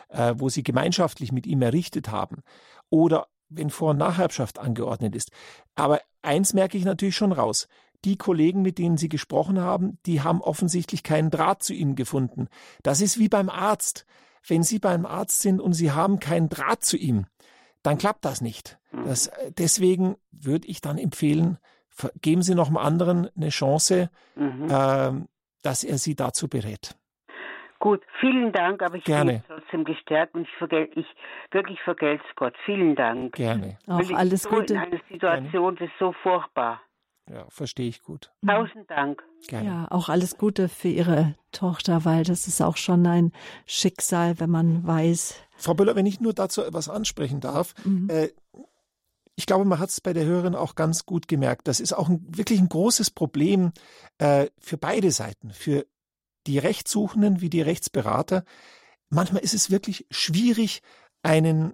äh, 0.09 0.33
wo 0.35 0.49
Sie 0.49 0.63
gemeinschaftlich 0.63 1.31
mit 1.31 1.45
ihm 1.45 1.61
errichtet 1.61 2.09
haben, 2.09 2.41
oder 2.89 3.27
wenn 3.49 3.69
Vor- 3.69 3.91
und 3.91 3.97
Nacherbschaft 3.97 4.57
angeordnet 4.57 5.15
ist. 5.15 5.29
Aber 5.75 6.01
eins 6.23 6.53
merke 6.53 6.75
ich 6.75 6.85
natürlich 6.85 7.15
schon 7.15 7.33
raus. 7.33 7.67
Die 8.03 8.17
Kollegen, 8.17 8.63
mit 8.63 8.79
denen 8.79 8.97
Sie 8.97 9.09
gesprochen 9.09 9.59
haben, 9.59 9.99
die 10.07 10.21
haben 10.21 10.41
offensichtlich 10.41 11.03
keinen 11.03 11.29
Draht 11.29 11.61
zu 11.61 11.75
Ihnen 11.75 11.95
gefunden. 11.95 12.47
Das 12.81 12.99
ist 12.99 13.19
wie 13.19 13.29
beim 13.29 13.49
Arzt. 13.49 14.07
Wenn 14.47 14.63
Sie 14.63 14.79
beim 14.79 15.05
Arzt 15.05 15.41
sind 15.41 15.61
und 15.61 15.73
Sie 15.73 15.91
haben 15.91 16.19
keinen 16.19 16.49
Draht 16.49 16.83
zu 16.83 16.97
ihm, 16.97 17.27
dann 17.83 17.97
klappt 17.97 18.25
das 18.25 18.41
nicht. 18.41 18.79
Mhm. 18.91 19.05
Das, 19.05 19.27
äh, 19.27 19.51
deswegen 19.51 20.15
würde 20.31 20.67
ich 20.67 20.81
dann 20.81 20.97
empfehlen, 20.97 21.57
geben 22.21 22.41
Sie 22.41 22.55
noch 22.55 22.67
einem 22.67 22.77
anderen 22.77 23.29
eine 23.35 23.49
Chance, 23.49 24.09
mhm. 24.35 24.69
äh, 24.69 25.11
dass 25.61 25.83
er 25.83 25.97
Sie 25.97 26.15
dazu 26.15 26.47
berät. 26.47 26.95
Gut, 27.79 28.03
vielen 28.19 28.51
Dank, 28.51 28.83
aber 28.83 28.97
ich 28.97 29.03
Gerne. 29.03 29.43
bin 29.47 29.57
trotzdem 29.57 29.83
gestärkt 29.85 30.35
und 30.35 30.43
ich, 30.43 30.55
vergel 30.59 30.87
ich 30.93 31.07
wirklich 31.49 31.81
vergelt's 31.81 32.23
Gott. 32.35 32.53
Vielen 32.63 32.95
Dank. 32.95 33.33
Gerne. 33.33 33.79
Auch 33.87 34.11
alles 34.11 34.43
so 34.43 34.49
Gute. 34.49 34.75
In 34.75 34.79
einer 34.79 34.99
Situation, 35.09 35.75
das 35.77 35.87
ist 35.87 35.97
so 35.97 36.13
furchtbar. 36.21 36.79
Ja, 37.27 37.45
verstehe 37.49 37.87
ich 37.87 38.03
gut. 38.03 38.31
Tausend 38.45 38.89
Dank. 38.89 39.23
Gerne. 39.47 39.67
Ja, 39.67 39.87
auch 39.89 40.09
alles 40.09 40.37
Gute 40.37 40.69
für 40.69 40.89
Ihre 40.89 41.35
Tochter, 41.51 42.05
weil 42.05 42.23
das 42.23 42.47
ist 42.47 42.61
auch 42.61 42.77
schon 42.77 43.07
ein 43.07 43.31
Schicksal, 43.65 44.39
wenn 44.39 44.51
man 44.51 44.85
weiß. 44.85 45.43
Frau 45.61 45.73
Böller, 45.73 45.95
wenn 45.95 46.05
ich 46.05 46.19
nur 46.19 46.33
dazu 46.33 46.63
etwas 46.63 46.89
ansprechen 46.89 47.39
darf, 47.39 47.73
mhm. 47.83 48.09
äh, 48.09 48.29
ich 49.35 49.45
glaube, 49.45 49.65
man 49.65 49.79
hat 49.79 49.89
es 49.89 50.01
bei 50.01 50.13
der 50.13 50.25
Hörerin 50.25 50.55
auch 50.55 50.75
ganz 50.75 51.05
gut 51.05 51.27
gemerkt. 51.27 51.67
Das 51.67 51.79
ist 51.79 51.93
auch 51.93 52.09
ein, 52.09 52.25
wirklich 52.29 52.59
ein 52.59 52.69
großes 52.69 53.11
Problem 53.11 53.71
äh, 54.17 54.47
für 54.59 54.77
beide 54.77 55.11
Seiten, 55.11 55.51
für 55.51 55.85
die 56.47 56.59
Rechtssuchenden 56.59 57.41
wie 57.41 57.49
die 57.49 57.61
Rechtsberater, 57.61 58.43
manchmal 59.09 59.43
ist 59.43 59.53
es 59.53 59.69
wirklich 59.69 60.07
schwierig, 60.09 60.81
einen 61.21 61.73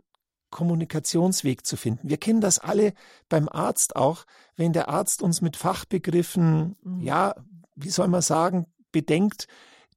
Kommunikationsweg 0.49 1.65
zu 1.65 1.77
finden. 1.77 2.09
Wir 2.09 2.17
kennen 2.17 2.41
das 2.41 2.59
alle 2.59 2.93
beim 3.29 3.49
Arzt 3.49 3.95
auch, 3.95 4.25
wenn 4.55 4.73
der 4.73 4.89
Arzt 4.89 5.21
uns 5.21 5.41
mit 5.41 5.57
Fachbegriffen, 5.57 6.75
mhm. 6.81 7.01
ja, 7.01 7.35
wie 7.75 7.89
soll 7.89 8.07
man 8.07 8.21
sagen, 8.21 8.67
bedenkt, 8.91 9.47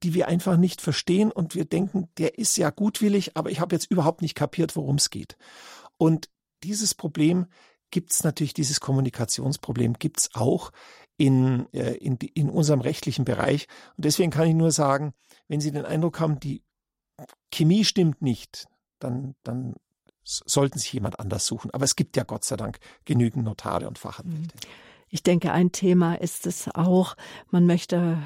die 0.03 0.15
wir 0.15 0.29
einfach 0.29 0.57
nicht 0.57 0.81
verstehen 0.81 1.31
und 1.31 1.55
wir 1.55 1.65
denken, 1.65 2.09
der 2.19 2.39
ist 2.39 2.57
ja 2.57 2.71
gutwillig, 2.71 3.37
aber 3.37 3.51
ich 3.51 3.61
habe 3.61 3.75
jetzt 3.75 3.91
überhaupt 3.91 4.23
nicht 4.23 4.35
kapiert, 4.35 4.77
worum 4.77 4.97
es 4.97 5.11
geht. 5.11 5.37
Und 5.99 6.31
dieses 6.63 6.95
Problem 6.95 7.47
gibt 7.91 8.13
es 8.13 8.25
natürlich, 8.25 8.55
dieses 8.55 8.81
Kommunikationsproblem 8.81 9.95
gibt 9.95 10.21
es 10.21 10.35
auch 10.35 10.71
in, 11.17 11.71
äh, 11.73 11.95
in, 11.95 12.17
in 12.17 12.49
unserem 12.49 12.81
rechtlichen 12.81 13.25
Bereich. 13.25 13.67
Und 13.97 14.05
deswegen 14.05 14.31
kann 14.31 14.49
ich 14.49 14.55
nur 14.55 14.73
sagen, 14.73 15.13
wenn 15.49 15.61
Sie 15.61 15.71
den 15.71 15.85
Eindruck 15.85 16.21
haben, 16.21 16.41
die 16.41 16.63
Chemie 17.53 17.85
stimmt 17.85 18.23
nicht, 18.23 18.67
dann, 18.99 19.35
dann 19.43 19.75
sollten 20.25 20.79
sich 20.79 20.93
jemand 20.93 21.19
anders 21.21 21.45
suchen. 21.47 21.71
Aber 21.73 21.85
es 21.85 21.97
gibt 21.97 22.17
ja 22.17 22.25
Gott 22.25 22.45
sei 22.45 22.57
Dank 22.57 22.79
genügend 23.05 23.45
Notare 23.45 23.89
und 23.89 23.99
Fachanwälte. 23.99 24.55
Mhm. 24.55 24.90
Ich 25.13 25.25
denke, 25.25 25.51
ein 25.51 25.73
Thema 25.73 26.15
ist 26.15 26.47
es 26.47 26.69
auch, 26.73 27.17
man 27.51 27.67
möchte 27.67 28.19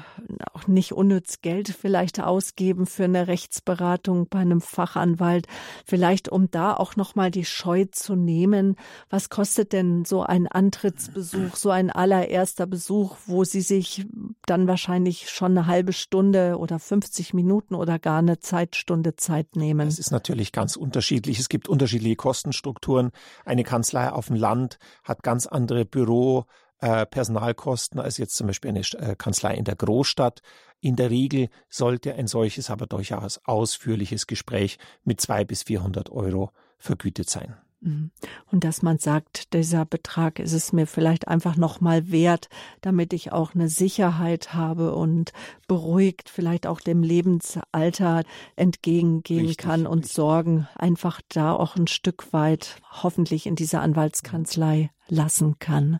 auch 0.53 0.67
nicht 0.67 0.91
unnütz 0.91 1.41
Geld 1.41 1.69
vielleicht 1.69 2.21
ausgeben 2.21 2.85
für 2.85 3.05
eine 3.05 3.27
Rechtsberatung 3.27 4.27
bei 4.29 4.39
einem 4.39 4.61
Fachanwalt, 4.61 5.47
vielleicht 5.83 6.29
um 6.29 6.51
da 6.51 6.75
auch 6.75 6.95
nochmal 6.95 7.31
die 7.31 7.43
Scheu 7.43 7.85
zu 7.91 8.15
nehmen. 8.15 8.75
Was 9.09 9.29
kostet 9.29 9.73
denn 9.73 10.05
so 10.05 10.21
ein 10.21 10.47
Antrittsbesuch, 10.47 11.55
so 11.55 11.71
ein 11.71 11.89
allererster 11.89 12.67
Besuch, 12.67 13.17
wo 13.25 13.43
Sie 13.43 13.61
sich 13.61 14.05
dann 14.45 14.67
wahrscheinlich 14.67 15.31
schon 15.31 15.57
eine 15.57 15.65
halbe 15.65 15.91
Stunde 15.91 16.59
oder 16.59 16.77
50 16.77 17.33
Minuten 17.33 17.73
oder 17.73 17.97
gar 17.97 18.19
eine 18.19 18.37
Zeitstunde 18.37 19.15
Zeit 19.15 19.55
nehmen? 19.55 19.87
Das 19.87 19.97
ist 19.97 20.11
natürlich 20.11 20.51
ganz 20.51 20.75
unterschiedlich. 20.75 21.39
Es 21.39 21.49
gibt 21.49 21.67
unterschiedliche 21.67 22.15
Kostenstrukturen. 22.15 23.09
Eine 23.43 23.63
Kanzlei 23.63 24.11
auf 24.11 24.27
dem 24.27 24.35
Land 24.35 24.77
hat 25.03 25.23
ganz 25.23 25.47
andere 25.47 25.85
Büro 25.85 26.45
äh, 26.79 27.05
Personalkosten 27.05 27.99
als 27.99 28.17
jetzt 28.17 28.35
zum 28.35 28.47
Beispiel 28.47 28.69
eine 28.69 28.81
äh, 28.81 29.15
Kanzlei 29.15 29.55
in 29.55 29.65
der 29.65 29.75
Großstadt. 29.75 30.41
In 30.81 30.95
der 30.95 31.09
Regel 31.09 31.49
sollte 31.69 32.15
ein 32.15 32.27
solches 32.27 32.69
aber 32.69 32.85
durchaus 32.85 33.39
ausführliches 33.45 34.27
Gespräch 34.27 34.77
mit 35.03 35.21
zwei 35.21 35.45
bis 35.45 35.63
400 35.63 36.09
Euro 36.09 36.51
vergütet 36.77 37.29
sein. 37.29 37.55
Mhm. 37.85 38.11
Und 38.51 38.63
dass 38.63 38.81
man 38.81 38.97
sagt, 38.97 39.53
dieser 39.53 39.85
Betrag 39.85 40.39
ist 40.39 40.53
es 40.53 40.73
mir 40.73 40.87
vielleicht 40.87 41.27
einfach 41.27 41.55
noch 41.55 41.81
mal 41.81 42.11
wert, 42.11 42.49
damit 42.81 43.13
ich 43.13 43.31
auch 43.31 43.53
eine 43.53 43.69
Sicherheit 43.69 44.53
habe 44.53 44.95
und 44.95 45.31
beruhigt 45.67 46.29
vielleicht 46.29 46.67
auch 46.67 46.81
dem 46.81 47.03
Lebensalter 47.03 48.23
entgegengehen 48.55 49.47
richtig, 49.47 49.57
kann 49.57 49.87
und 49.87 49.99
richtig. 49.99 50.15
Sorgen 50.15 50.67
einfach 50.75 51.21
da 51.29 51.53
auch 51.53 51.75
ein 51.75 51.87
Stück 51.87 52.33
weit 52.33 52.77
hoffentlich 52.91 53.45
in 53.45 53.55
dieser 53.55 53.81
Anwaltskanzlei 53.81 54.89
lassen 55.07 55.59
kann. 55.59 55.99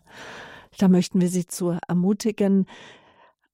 Da 0.78 0.88
möchten 0.88 1.20
wir 1.20 1.28
Sie 1.28 1.46
zu 1.46 1.78
ermutigen. 1.88 2.66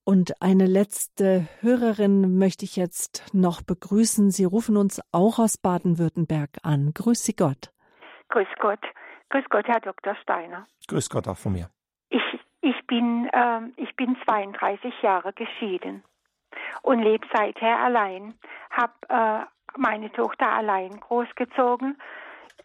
Und 0.05 0.43
eine 0.43 0.67
letzte 0.67 1.47
Hörerin 1.61 2.37
möchte 2.39 2.65
ich 2.65 2.77
jetzt 2.77 3.33
noch 3.33 3.63
begrüßen. 3.63 4.31
Sie 4.31 4.45
rufen 4.45 4.77
uns 4.77 5.01
auch 5.13 5.39
aus 5.39 5.57
Baden-Württemberg 5.57 6.59
an. 6.63 6.93
Grüß 6.93 7.25
Sie 7.25 7.37
Gott. 7.37 7.71
Grüß 8.31 8.49
Gott. 8.59 8.81
Grüß 9.31 9.45
Gott, 9.49 9.67
Herr 9.69 9.81
Dr. 9.81 10.17
Steiner. 10.17 10.67
Grüß 10.89 11.09
Gott 11.09 11.29
auch 11.29 11.37
von 11.37 11.53
mir. 11.53 11.71
Ich, 12.11 12.23
ich, 12.61 12.87
bin, 12.87 13.29
äh, 13.33 13.61
ich 13.77 13.95
bin 13.97 14.17
32 14.27 14.93
Jahre 15.03 15.33
geschieden. 15.33 16.03
und 16.83 17.01
lebe 17.01 17.27
seither 17.33 17.79
allein. 17.79 18.35
Hab 18.71 18.95
äh, 19.09 19.47
meine 19.77 20.11
Tochter 20.13 20.49
allein 20.49 20.99
großgezogen. 21.01 21.97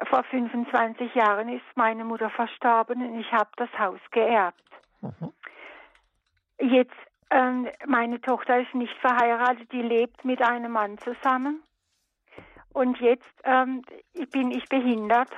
Vor 0.06 0.24
25 0.24 1.16
Jahren 1.16 1.50
ist 1.50 1.66
meine 1.76 2.04
Mutter 2.04 2.30
verstorben 2.30 3.02
und 3.02 3.20
ich 3.20 3.32
habe 3.32 3.50
das 3.58 3.70
Haus 3.80 4.00
geerbt. 4.12 4.62
Mhm. 5.02 5.34
Jetzt, 6.60 6.96
ähm, 7.30 7.68
meine 7.86 8.22
Tochter 8.22 8.60
ist 8.60 8.74
nicht 8.74 8.96
verheiratet, 9.00 9.72
die 9.72 9.82
lebt 9.82 10.24
mit 10.24 10.42
einem 10.42 10.72
Mann 10.72 10.98
zusammen. 11.00 11.64
Und 12.74 13.00
jetzt 13.00 13.26
ähm, 13.44 13.82
bin 14.32 14.52
ich 14.52 14.68
behindert, 14.70 15.32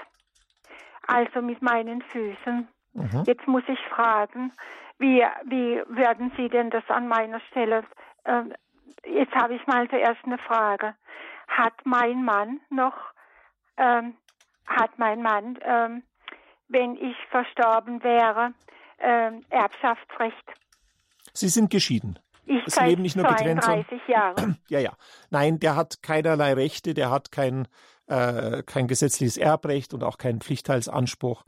also 1.08 1.42
mit 1.42 1.62
meinen 1.62 2.02
Füßen. 2.02 2.68
Mhm. 2.94 3.24
Jetzt 3.26 3.48
muss 3.48 3.64
ich 3.68 3.80
fragen, 3.88 4.52
wie, 4.98 5.26
wie 5.46 5.82
werden 5.88 6.32
Sie 6.36 6.50
denn 6.50 6.70
das 6.70 6.84
an 6.90 7.08
meiner 7.08 7.40
Stelle? 7.52 7.86
Äh, 8.26 8.44
jetzt 9.06 9.34
habe 9.34 9.56
ich 9.56 9.66
mal 9.68 9.88
zuerst 9.90 10.24
eine 10.26 10.38
Frage. 10.38 10.96
Hat 11.48 11.74
mein 11.86 12.24
Mann 12.24 12.60
noch, 12.70 12.98
ähm, 13.78 14.16
hat 14.70 14.98
mein 14.98 15.22
Mann, 15.22 15.58
ähm, 15.64 16.04
wenn 16.68 16.96
ich 16.96 17.16
verstorben 17.30 18.04
wäre, 18.04 18.54
ähm, 19.00 19.44
Erbschaftsrecht? 19.50 20.46
Sie 21.34 21.50
sind 21.50 21.70
geschieden. 21.70 22.20
Ich 22.46 22.64
das 22.66 22.82
Leben 22.82 23.04
nicht 23.04 23.16
nur 23.16 23.28
32 23.28 23.90
getrennt, 23.90 24.08
Jahre. 24.08 24.56
Ja, 24.70 24.80
ja. 24.80 24.92
Nein, 25.30 25.60
der 25.60 25.76
hat 25.76 26.02
keinerlei 26.02 26.54
Rechte, 26.54 26.94
der 26.94 27.12
hat 27.12 27.32
kein, 27.32 27.68
äh, 28.08 28.64
kein 28.64 28.88
gesetzliches 28.88 29.38
Erbrecht 29.38 29.94
und 29.94 30.04
auch 30.04 30.18
keinen 30.18 30.42
Pflichtteilsanspruch 30.42 31.44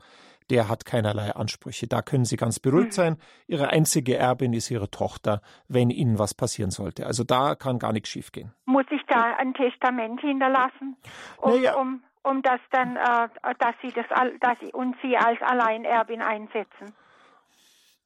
der 0.50 0.68
hat 0.68 0.84
keinerlei 0.84 1.30
Ansprüche. 1.34 1.86
Da 1.86 2.02
können 2.02 2.24
Sie 2.24 2.36
ganz 2.36 2.60
beruhigt 2.60 2.88
mhm. 2.88 2.92
sein. 2.92 3.16
Ihre 3.46 3.68
einzige 3.68 4.16
Erbin 4.16 4.52
ist 4.52 4.70
Ihre 4.70 4.90
Tochter, 4.90 5.40
wenn 5.68 5.90
Ihnen 5.90 6.18
was 6.18 6.34
passieren 6.34 6.70
sollte. 6.70 7.06
Also 7.06 7.24
da 7.24 7.54
kann 7.54 7.78
gar 7.78 7.92
nichts 7.92 8.10
schiefgehen. 8.10 8.52
Muss 8.66 8.84
ich 8.90 9.00
da 9.08 9.36
ein 9.38 9.54
Testament 9.54 10.20
hinterlassen, 10.20 10.96
um, 11.38 11.52
naja. 11.52 11.76
um, 11.76 12.02
um 12.22 12.42
das 12.42 12.60
dann, 12.70 12.96
äh, 12.96 13.28
dass 13.58 13.74
Sie 13.82 13.92
das, 13.92 14.06
dass 14.40 14.58
Sie 14.60 14.72
und 14.72 14.96
Sie 15.02 15.16
als 15.16 15.40
Alleinerbin 15.42 16.22
einsetzen? 16.22 16.94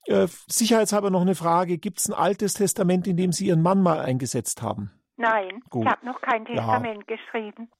Äh, 0.06 0.28
sicherheitshalber 0.46 1.10
noch 1.10 1.22
eine 1.22 1.34
Frage. 1.34 1.78
Gibt 1.78 1.98
es 1.98 2.08
ein 2.08 2.14
altes 2.14 2.54
Testament, 2.54 3.06
in 3.06 3.16
dem 3.16 3.32
Sie 3.32 3.46
Ihren 3.46 3.62
Mann 3.62 3.82
mal 3.82 4.00
eingesetzt 4.00 4.62
haben? 4.62 4.92
Nein, 5.16 5.62
Gut. 5.70 5.84
ich 5.84 5.90
habe 5.90 6.06
noch 6.06 6.20
kein 6.20 6.44
Testament 6.44 7.04
ja. 7.08 7.16
geschrieben. 7.16 7.70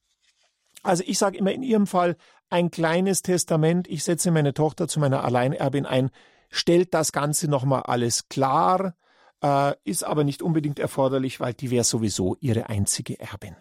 Also 0.83 1.05
ich 1.07 1.19
sage 1.19 1.39
immer 1.39 1.53
in 1.53 1.63
Ihrem 1.63 1.87
Fall 1.87 2.17
ein 2.49 2.71
kleines 2.71 3.23
Testament, 3.23 3.89
ich 3.89 4.05
setze 4.05 4.31
meine 4.31 4.55
Tochter 4.55 4.89
zu 4.89 5.01
meiner 5.01 5.25
Alleinerbin 5.25 5.87
ein, 5.87 6.11
stellt 6.51 6.95
das 6.95 7.13
Ganze 7.13 7.51
nochmal 7.51 7.83
alles 7.83 8.29
klar, 8.29 8.95
äh, 9.43 9.75
ist 9.85 10.05
aber 10.05 10.25
nicht 10.25 10.43
unbedingt 10.43 10.79
erforderlich, 10.79 11.41
weil 11.41 11.55
die 11.55 11.71
wäre 11.71 11.85
sowieso 11.85 12.37
ihre 12.41 12.69
einzige 12.69 13.19
Erbin. 13.21 13.57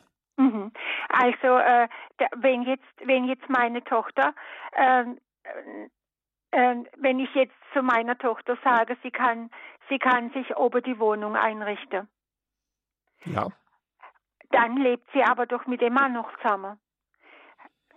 Also 1.17 1.57
äh, 1.57 1.87
wenn 2.37 2.63
jetzt 2.63 2.83
wenn 3.03 3.25
jetzt 3.25 3.49
meine 3.49 3.83
Tochter 3.83 4.33
äh, 4.73 5.05
äh, 6.51 6.83
wenn 6.97 7.19
ich 7.19 7.33
jetzt 7.35 7.55
zu 7.73 7.81
meiner 7.81 8.17
Tochter 8.17 8.57
sage, 8.63 8.97
sie 9.03 9.11
kann 9.11 9.49
sie 9.89 9.99
kann 9.99 10.31
sich 10.31 10.55
ober 10.55 10.81
die 10.81 10.99
Wohnung 10.99 11.35
einrichten. 11.35 12.07
Ja. 13.25 13.47
Dann 14.51 14.77
lebt 14.77 15.07
sie 15.13 15.23
aber 15.23 15.45
doch 15.45 15.65
mit 15.65 15.81
dem 15.81 15.93
Mann 15.93 16.13
noch 16.13 16.31
zusammen 16.37 16.79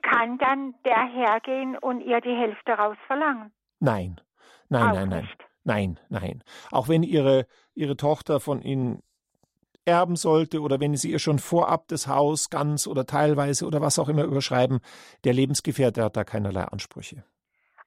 kann 0.08 0.38
dann 0.38 0.74
der 0.84 1.06
hergehen 1.06 1.76
und 1.76 2.00
ihr 2.00 2.20
die 2.20 2.34
Hälfte 2.34 2.72
rausverlangen? 2.72 3.52
Nein, 3.80 4.20
nein, 4.68 4.88
Auch 4.88 4.94
nein, 4.94 5.08
nein. 5.08 5.22
Nicht. 5.22 5.44
Nein, 5.64 6.00
nein. 6.08 6.44
Auch 6.70 6.88
wenn 6.88 7.02
ihre, 7.02 7.46
ihre 7.74 7.96
Tochter 7.96 8.40
von 8.40 8.62
ihnen 8.62 9.02
erben 9.88 10.16
sollte 10.16 10.60
oder 10.60 10.78
wenn 10.80 10.94
sie 10.96 11.10
ihr 11.10 11.18
schon 11.18 11.38
vorab 11.38 11.88
das 11.88 12.06
Haus 12.06 12.50
ganz 12.50 12.86
oder 12.86 13.06
teilweise 13.06 13.66
oder 13.66 13.80
was 13.80 13.98
auch 13.98 14.08
immer 14.08 14.24
überschreiben, 14.24 14.80
der 15.24 15.32
Lebensgefährte 15.32 16.04
hat 16.04 16.16
da 16.16 16.24
keinerlei 16.24 16.64
Ansprüche. 16.64 17.24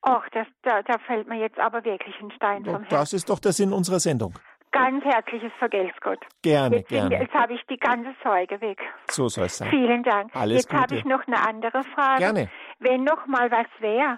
Ach, 0.02 0.28
das, 0.34 0.48
da, 0.64 0.82
da 0.82 0.98
fällt 1.06 1.28
mir 1.28 1.40
jetzt 1.40 1.60
aber 1.60 1.86
wirklich 1.86 2.16
ein 2.20 2.32
Stein 2.32 2.66
vom 2.66 2.74
Herzen. 2.74 2.88
Das 2.90 3.14
ist 3.14 3.30
doch 3.30 3.40
der 3.40 3.54
Sinn 3.54 3.72
unserer 3.72 4.00
Sendung. 4.00 4.34
Ganz 4.72 5.04
herzliches 5.04 5.52
Vergelt's 5.60 5.98
Gott. 6.02 6.20
Gerne, 6.42 6.78
jetzt, 6.78 6.90
gerne. 6.90 7.20
Jetzt 7.20 7.34
habe 7.34 7.54
ich 7.54 7.62
die 7.70 7.78
ganze 7.78 8.16
Sorge 8.24 8.60
weg. 8.62 8.80
So 9.10 9.28
soll 9.28 9.46
es 9.46 9.58
sein. 9.58 9.70
Vielen 9.70 10.02
Dank. 10.04 10.34
Alles 10.34 10.64
jetzt 10.64 10.74
habe 10.74 10.96
ich 10.96 11.04
noch 11.04 11.28
eine 11.28 11.46
andere 11.46 11.84
Frage. 11.94 12.20
Gerne. 12.20 12.50
Wenn 12.80 13.04
noch 13.04 13.28
mal 13.28 13.52
was 13.52 13.68
wäre, 13.80 14.18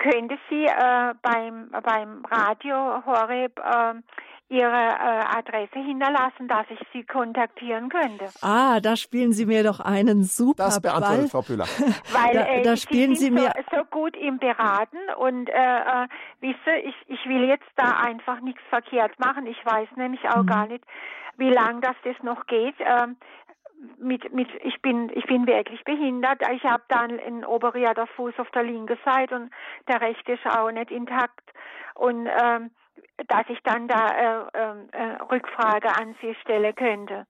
könnte 0.00 0.36
sie 0.48 0.64
äh, 0.64 1.14
beim, 1.22 1.70
beim 1.70 2.24
Radio 2.24 3.04
Horeb 3.06 3.58
äh, 3.58 3.94
Ihre 4.50 4.66
äh, 4.66 5.38
Adresse 5.38 5.78
hinterlassen, 5.78 6.48
dass 6.48 6.66
ich 6.70 6.80
Sie 6.92 7.04
kontaktieren 7.04 7.88
könnte. 7.88 8.30
Ah, 8.42 8.80
da 8.80 8.96
spielen 8.96 9.32
Sie 9.32 9.46
mir 9.46 9.62
doch 9.62 9.78
einen 9.78 10.24
super 10.24 10.64
Das 10.64 10.82
beantwortet 10.82 11.18
Ball. 11.18 11.28
Frau 11.28 11.42
Bühler. 11.42 11.64
Weil 12.12 12.34
da, 12.34 12.46
äh, 12.46 12.62
da 12.62 12.76
spielen 12.76 13.14
Sie, 13.14 13.26
Sie 13.26 13.30
mir 13.30 13.52
so, 13.70 13.76
so, 13.76 13.84
gut 13.84 14.16
im 14.16 14.38
Beraten 14.38 14.98
und 15.18 15.48
äh, 15.48 15.52
äh, 15.52 16.08
wisse, 16.40 16.76
ich, 16.82 16.96
ich 17.06 17.24
will 17.28 17.44
jetzt 17.44 17.70
da 17.76 18.00
einfach 18.00 18.40
nichts 18.40 18.62
verkehrt 18.70 19.20
machen. 19.20 19.46
Ich 19.46 19.64
weiß 19.64 19.88
nämlich 19.94 20.28
auch 20.28 20.42
mhm. 20.42 20.46
gar 20.46 20.66
nicht, 20.66 20.84
wie 21.36 21.50
lange 21.50 21.80
das 21.82 21.94
das 22.02 22.20
noch 22.24 22.46
geht. 22.46 22.74
Ähm, 22.80 23.16
mit, 23.98 24.32
mit, 24.32 24.48
ich 24.62 24.80
bin, 24.82 25.10
ich 25.14 25.24
bin 25.26 25.46
wirklich 25.46 25.82
behindert. 25.84 26.40
Ich 26.52 26.64
habe 26.64 26.82
dann 26.88 27.18
einen 27.18 27.44
oberen 27.44 27.94
Fuß 28.16 28.38
auf 28.38 28.50
der 28.50 28.64
linken 28.64 28.98
Seite 29.04 29.36
und 29.36 29.50
der 29.88 30.00
rechte 30.00 30.32
ist 30.32 30.46
auch 30.46 30.70
nicht 30.70 30.90
intakt. 30.90 31.50
Und 31.94 32.26
ähm, 32.26 32.70
dass 33.28 33.48
ich 33.48 33.58
dann 33.64 33.88
da 33.88 34.06
äh, 34.08 34.44
ähm, 34.54 34.88
äh, 34.92 35.22
Rückfrage 35.22 35.88
an 35.88 36.14
Sie 36.20 36.34
stellen 36.42 36.74
könnte. 36.74 37.26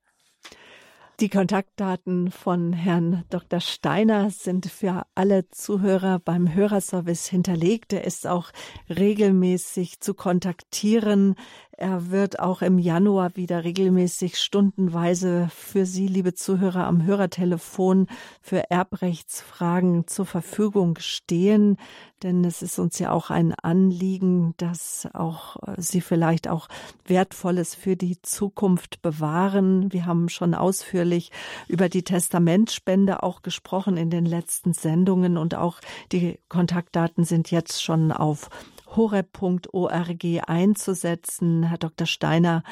Die 1.20 1.28
Kontaktdaten 1.28 2.30
von 2.30 2.72
Herrn 2.72 3.24
Dr. 3.28 3.60
Steiner 3.60 4.30
sind 4.30 4.64
für 4.64 5.02
alle 5.14 5.50
Zuhörer 5.50 6.18
beim 6.18 6.54
Hörerservice 6.54 7.26
hinterlegt. 7.26 7.92
Er 7.92 8.04
ist 8.04 8.26
auch 8.26 8.52
regelmäßig 8.88 10.00
zu 10.00 10.14
kontaktieren. 10.14 11.34
Er 11.80 12.10
wird 12.10 12.40
auch 12.40 12.60
im 12.60 12.78
Januar 12.78 13.36
wieder 13.36 13.64
regelmäßig 13.64 14.38
stundenweise 14.38 15.48
für 15.48 15.86
Sie, 15.86 16.08
liebe 16.08 16.34
Zuhörer, 16.34 16.86
am 16.86 17.06
Hörertelefon 17.06 18.06
für 18.42 18.70
Erbrechtsfragen 18.70 20.06
zur 20.06 20.26
Verfügung 20.26 20.98
stehen. 20.98 21.78
Denn 22.22 22.44
es 22.44 22.60
ist 22.60 22.78
uns 22.78 22.98
ja 22.98 23.12
auch 23.12 23.30
ein 23.30 23.54
Anliegen, 23.54 24.52
dass 24.58 25.08
auch 25.14 25.56
äh, 25.66 25.80
Sie 25.80 26.02
vielleicht 26.02 26.48
auch 26.48 26.68
Wertvolles 27.06 27.74
für 27.74 27.96
die 27.96 28.20
Zukunft 28.20 29.00
bewahren. 29.00 29.90
Wir 29.90 30.04
haben 30.04 30.28
schon 30.28 30.54
ausführlich 30.54 31.32
über 31.66 31.88
die 31.88 32.02
Testamentspende 32.02 33.22
auch 33.22 33.40
gesprochen 33.40 33.96
in 33.96 34.10
den 34.10 34.26
letzten 34.26 34.74
Sendungen 34.74 35.38
und 35.38 35.54
auch 35.54 35.80
die 36.12 36.38
Kontaktdaten 36.50 37.24
sind 37.24 37.50
jetzt 37.50 37.82
schon 37.82 38.12
auf 38.12 38.50
horeb.org 38.96 40.24
einzusetzen. 40.46 41.64
Herr 41.64 41.78
Dr. 41.78 42.06
Steiner 42.06 42.62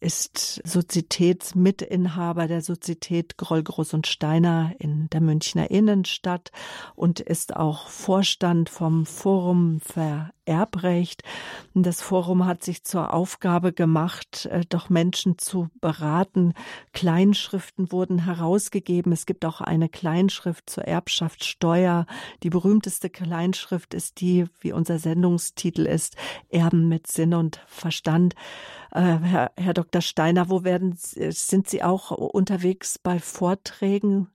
ist 0.00 0.60
Sozietätsmitinhaber 0.64 2.46
der 2.46 2.62
Sozietät 2.62 3.36
Groll, 3.36 3.62
Groß 3.62 3.94
und 3.94 4.06
Steiner 4.06 4.72
in 4.78 5.08
der 5.10 5.20
Münchner 5.20 5.70
Innenstadt 5.70 6.50
und 6.94 7.20
ist 7.20 7.56
auch 7.56 7.88
Vorstand 7.88 8.70
vom 8.70 9.06
Forum 9.06 9.80
für 9.80 10.30
Erbrecht. 10.48 11.22
Das 11.74 12.00
Forum 12.00 12.46
hat 12.46 12.64
sich 12.64 12.82
zur 12.82 13.12
Aufgabe 13.12 13.72
gemacht, 13.72 14.46
äh, 14.46 14.64
doch 14.66 14.88
Menschen 14.88 15.38
zu 15.38 15.68
beraten. 15.80 16.54
Kleinschriften 16.92 17.92
wurden 17.92 18.24
herausgegeben. 18.24 19.12
Es 19.12 19.26
gibt 19.26 19.44
auch 19.44 19.60
eine 19.60 19.90
Kleinschrift 19.90 20.70
zur 20.70 20.84
Erbschaftssteuer. 20.84 22.06
Die 22.42 22.50
berühmteste 22.50 23.10
Kleinschrift 23.10 23.92
ist 23.92 24.20
die, 24.20 24.46
wie 24.60 24.72
unser 24.72 24.98
Sendungstitel 24.98 25.86
ist, 25.86 26.16
Erben 26.48 26.88
mit 26.88 27.06
Sinn 27.06 27.34
und 27.34 27.60
Verstand. 27.66 28.34
Äh, 28.92 29.00
Herr, 29.00 29.52
Herr 29.56 29.74
Dr. 29.74 30.00
Steiner, 30.00 30.48
wo 30.48 30.64
werden, 30.64 30.96
sind 30.96 31.68
Sie 31.68 31.82
auch 31.82 32.10
unterwegs 32.10 32.98
bei 32.98 33.18
Vorträgen? 33.18 34.28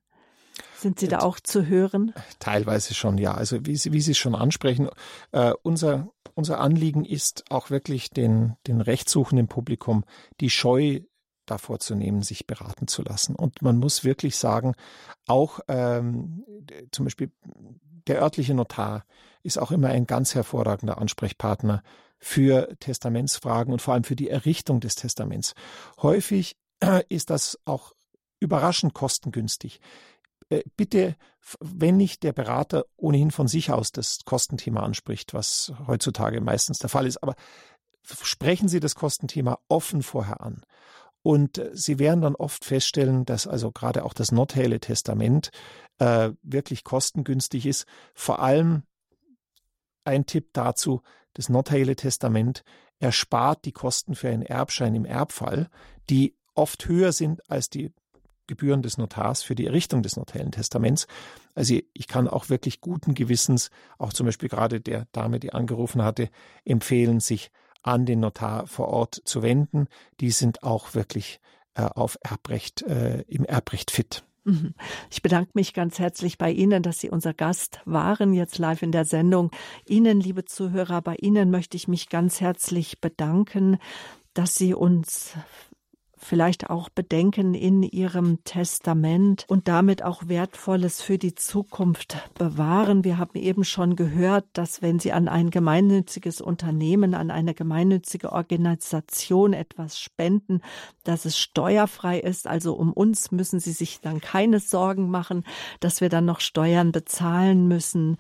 Sind 0.76 1.00
Sie 1.00 1.08
da 1.08 1.20
auch 1.20 1.40
zu 1.40 1.66
hören? 1.66 2.14
Teilweise 2.40 2.94
schon, 2.94 3.18
ja. 3.18 3.34
Also 3.34 3.66
wie 3.66 3.76
Sie, 3.76 3.94
wie 3.94 4.02
Sie 4.02 4.16
schon 4.16 4.36
ansprechen, 4.36 4.90
äh, 5.32 5.54
unser, 5.64 6.10
unser 6.36 6.60
Anliegen 6.60 7.06
ist 7.06 7.46
auch 7.50 7.70
wirklich 7.70 8.10
den, 8.10 8.56
den 8.68 8.82
rechtssuchenden 8.82 9.48
Publikum 9.48 10.04
die 10.42 10.50
Scheu 10.50 11.00
davor 11.46 11.80
zu 11.80 11.96
nehmen, 11.96 12.22
sich 12.22 12.48
beraten 12.48 12.88
zu 12.88 13.02
lassen. 13.02 13.36
Und 13.36 13.62
man 13.62 13.78
muss 13.78 14.04
wirklich 14.04 14.38
sagen, 14.38 14.76
auch 15.28 15.60
ähm, 15.68 16.44
zum 16.92 17.06
Beispiel 17.06 17.32
der 18.08 18.22
örtliche 18.22 18.54
Notar 18.54 19.06
ist 19.42 19.58
auch 19.58 19.72
immer 19.72 19.90
ein 19.90 20.06
ganz 20.06 20.36
hervorragender 20.36 20.98
Ansprechpartner 20.98 21.84
für 22.24 22.76
Testamentsfragen 22.80 23.74
und 23.74 23.82
vor 23.82 23.94
allem 23.94 24.04
für 24.04 24.16
die 24.16 24.30
Errichtung 24.30 24.80
des 24.80 24.96
Testaments. 24.96 25.54
Häufig 26.02 26.56
ist 27.10 27.30
das 27.30 27.60
auch 27.66 27.94
überraschend 28.40 28.94
kostengünstig. 28.94 29.80
Äh, 30.50 30.64
bitte, 30.76 31.16
wenn 31.60 31.98
nicht 31.98 32.24
der 32.24 32.34
Berater 32.34 32.86
ohnehin 32.96 33.32
von 33.32 33.48
sich 33.48 33.72
aus 33.72 33.92
das 33.92 34.20
Kostenthema 34.26 34.82
anspricht, 34.82 35.34
was 35.34 35.74
heutzutage 35.88 36.42
meistens 36.42 36.80
der 36.80 36.90
Fall 36.90 37.06
ist, 37.08 37.22
aber 37.24 37.36
sprechen 38.04 38.68
Sie 38.68 38.80
das 38.80 38.96
Kostenthema 38.96 39.60
offen 39.68 40.04
vorher 40.04 40.42
an 40.42 40.64
Und 41.22 41.58
äh, 41.58 41.72
Sie 41.74 42.00
werden 42.00 42.22
dann 42.22 42.36
oft 42.36 42.66
feststellen, 42.66 43.26
dass 43.26 43.48
also 43.48 43.72
gerade 43.72 44.04
auch 44.04 44.14
das 44.14 44.32
Nordhelle 44.32 44.80
Testament 44.80 45.50
äh, 46.00 46.32
wirklich 46.42 46.84
kostengünstig 46.84 47.66
ist. 47.66 47.86
Vor 48.14 48.40
allem 48.40 48.84
ein 50.06 50.26
Tipp 50.26 50.50
dazu, 50.54 51.02
das 51.34 51.50
Nordhelle 51.50 51.96
Testament 51.96 52.64
erspart 53.00 53.66
die 53.66 53.72
Kosten 53.72 54.16
für 54.16 54.30
einen 54.30 54.44
Erbschein 54.44 54.96
im 54.96 55.06
Erbfall, 55.06 55.70
die 56.10 56.36
oft 56.56 56.88
höher 56.88 57.12
sind 57.12 57.50
als 57.50 57.70
die 57.70 57.92
Gebühren 58.48 58.82
des 58.82 58.98
Notars 58.98 59.42
für 59.42 59.56
die 59.56 59.66
Errichtung 59.66 60.04
des 60.04 60.18
notellen 60.18 60.52
Testaments. 60.52 61.08
Also 61.56 61.80
ich 61.94 62.08
kann 62.08 62.28
auch 62.28 62.50
wirklich 62.50 62.82
guten 62.82 63.14
Gewissens, 63.14 63.70
auch 63.98 64.12
zum 64.12 64.26
Beispiel 64.26 64.50
gerade 64.50 64.82
der 64.82 65.08
Dame, 65.12 65.40
die 65.40 65.54
angerufen 65.54 66.04
hatte, 66.04 66.30
empfehlen, 66.66 67.20
sich 67.20 67.52
an 67.84 68.06
den 68.06 68.20
Notar 68.20 68.68
vor 68.68 68.90
Ort 68.90 69.22
zu 69.26 69.44
wenden. 69.44 69.88
Die 70.20 70.32
sind 70.32 70.64
auch 70.64 70.94
wirklich 70.94 71.40
äh, 71.76 71.84
auf 71.84 72.18
Erbrecht, 72.22 72.82
äh, 72.84 73.22
im 73.22 73.46
Erbrecht 73.46 73.92
fit. 73.92 74.24
Mhm. 74.46 74.74
Ich 75.10 75.22
bedanke 75.22 75.52
mich 75.54 75.74
ganz 75.74 76.00
herzlich 76.00 76.38
bei 76.38 76.52
Ihnen, 76.52 76.84
dass 76.84 77.00
Sie 77.00 77.10
unser 77.10 77.34
Gast 77.34 77.80
waren, 77.86 78.34
jetzt 78.34 78.58
live 78.58 78.82
in 78.82 78.92
der 78.92 79.06
Sendung. 79.06 79.52
Ihnen, 79.86 80.20
liebe 80.20 80.44
Zuhörer, 80.46 81.02
bei 81.02 81.16
Ihnen 81.16 81.50
möchte 81.50 81.78
ich 81.78 81.88
mich 81.88 82.10
ganz 82.10 82.42
herzlich 82.42 83.00
bedanken, 83.00 83.78
dass 84.34 84.56
Sie 84.56 84.74
uns 84.74 85.34
vielleicht 86.24 86.70
auch 86.70 86.90
Bedenken 86.90 87.54
in 87.54 87.84
ihrem 87.84 88.44
Testament 88.44 89.46
und 89.48 89.68
damit 89.68 90.04
auch 90.04 90.28
Wertvolles 90.28 91.02
für 91.02 91.18
die 91.18 91.36
Zukunft 91.36 92.18
bewahren. 92.36 93.04
Wir 93.04 93.18
haben 93.18 93.40
eben 93.40 93.64
schon 93.64 93.96
gehört, 93.96 94.46
dass 94.54 94.82
wenn 94.82 95.00
Sie 95.00 95.12
an 95.12 95.28
ein 95.28 95.50
gemeinnütziges 95.50 96.42
Unternehmen, 96.42 97.14
an 97.14 97.32
eine 97.32 97.54
gemeinnützige 97.54 98.32
Organisation 98.32 99.54
etwas 99.54 100.00
spenden, 100.00 100.62
dass 101.04 101.26
es 101.26 101.38
steuerfrei 101.38 102.20
ist. 102.20 102.48
Also 102.48 102.74
um 102.74 102.94
uns 102.94 103.32
müssen 103.32 103.60
Sie 103.60 103.72
sich 103.72 104.00
dann 104.02 104.22
keine 104.22 104.60
Sorgen 104.60 105.10
machen, 105.10 105.44
dass 105.80 106.02
wir 106.02 106.10
dann 106.10 106.26
noch 106.26 106.40
Steuern 106.40 106.92
bezahlen 106.92 107.68
müssen. 107.68 108.18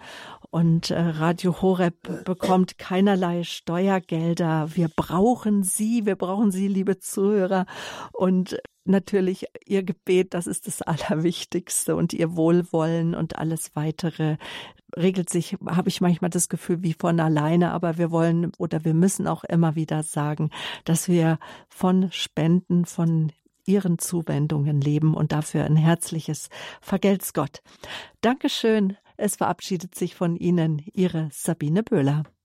Und 0.53 0.91
äh, 0.91 0.99
Radio 0.99 1.63
Horeb 1.63 2.25
bekommt 2.25 2.77
keinerlei 2.77 3.43
Steuergelder. 3.43 4.69
Wir 4.75 4.87
brauchen 4.87 5.63
Sie, 5.63 6.05
wir 6.05 6.15
brauchen 6.15 6.51
Sie, 6.51 6.67
liebe 6.67 6.99
Zuhörer. 6.99 7.65
Und 8.11 8.61
natürlich 8.85 9.47
Ihr 9.65 9.81
Gebet, 9.81 10.35
das 10.35 10.45
ist 10.45 10.67
das 10.67 10.83
Allerwichtigste 10.83 11.95
und 11.95 12.13
Ihr 12.13 12.35
Wohlwollen 12.35 13.15
und 13.15 13.39
alles 13.39 13.75
weitere 13.75 14.37
regelt 14.95 15.31
sich, 15.31 15.57
habe 15.65 15.89
ich 15.89 16.01
manchmal 16.01 16.29
das 16.29 16.49
Gefühl, 16.49 16.83
wie 16.83 16.93
von 16.93 17.19
alleine, 17.19 17.71
aber 17.71 17.97
wir 17.97 18.11
wollen 18.11 18.51
oder 18.59 18.85
wir 18.85 18.93
müssen 18.93 19.25
auch 19.25 19.43
immer 19.43 19.73
wieder 19.73 20.03
sagen, 20.03 20.51
dass 20.85 21.09
wir 21.09 21.39
von 21.67 22.11
Spenden, 22.11 22.85
von 22.85 23.31
Ihren 23.65 23.97
Zuwendungen 23.97 24.81
leben 24.81 25.15
und 25.15 25.31
dafür 25.31 25.63
ein 25.63 25.77
herzliches 25.77 26.49
Vergelt's 26.79 27.33
Gott. 27.33 27.63
Dankeschön. 28.21 28.97
Es 29.17 29.35
verabschiedet 29.35 29.95
sich 29.95 30.15
von 30.15 30.35
Ihnen 30.35 30.81
Ihre 30.93 31.29
Sabine 31.31 31.83
Böhler. 31.83 32.23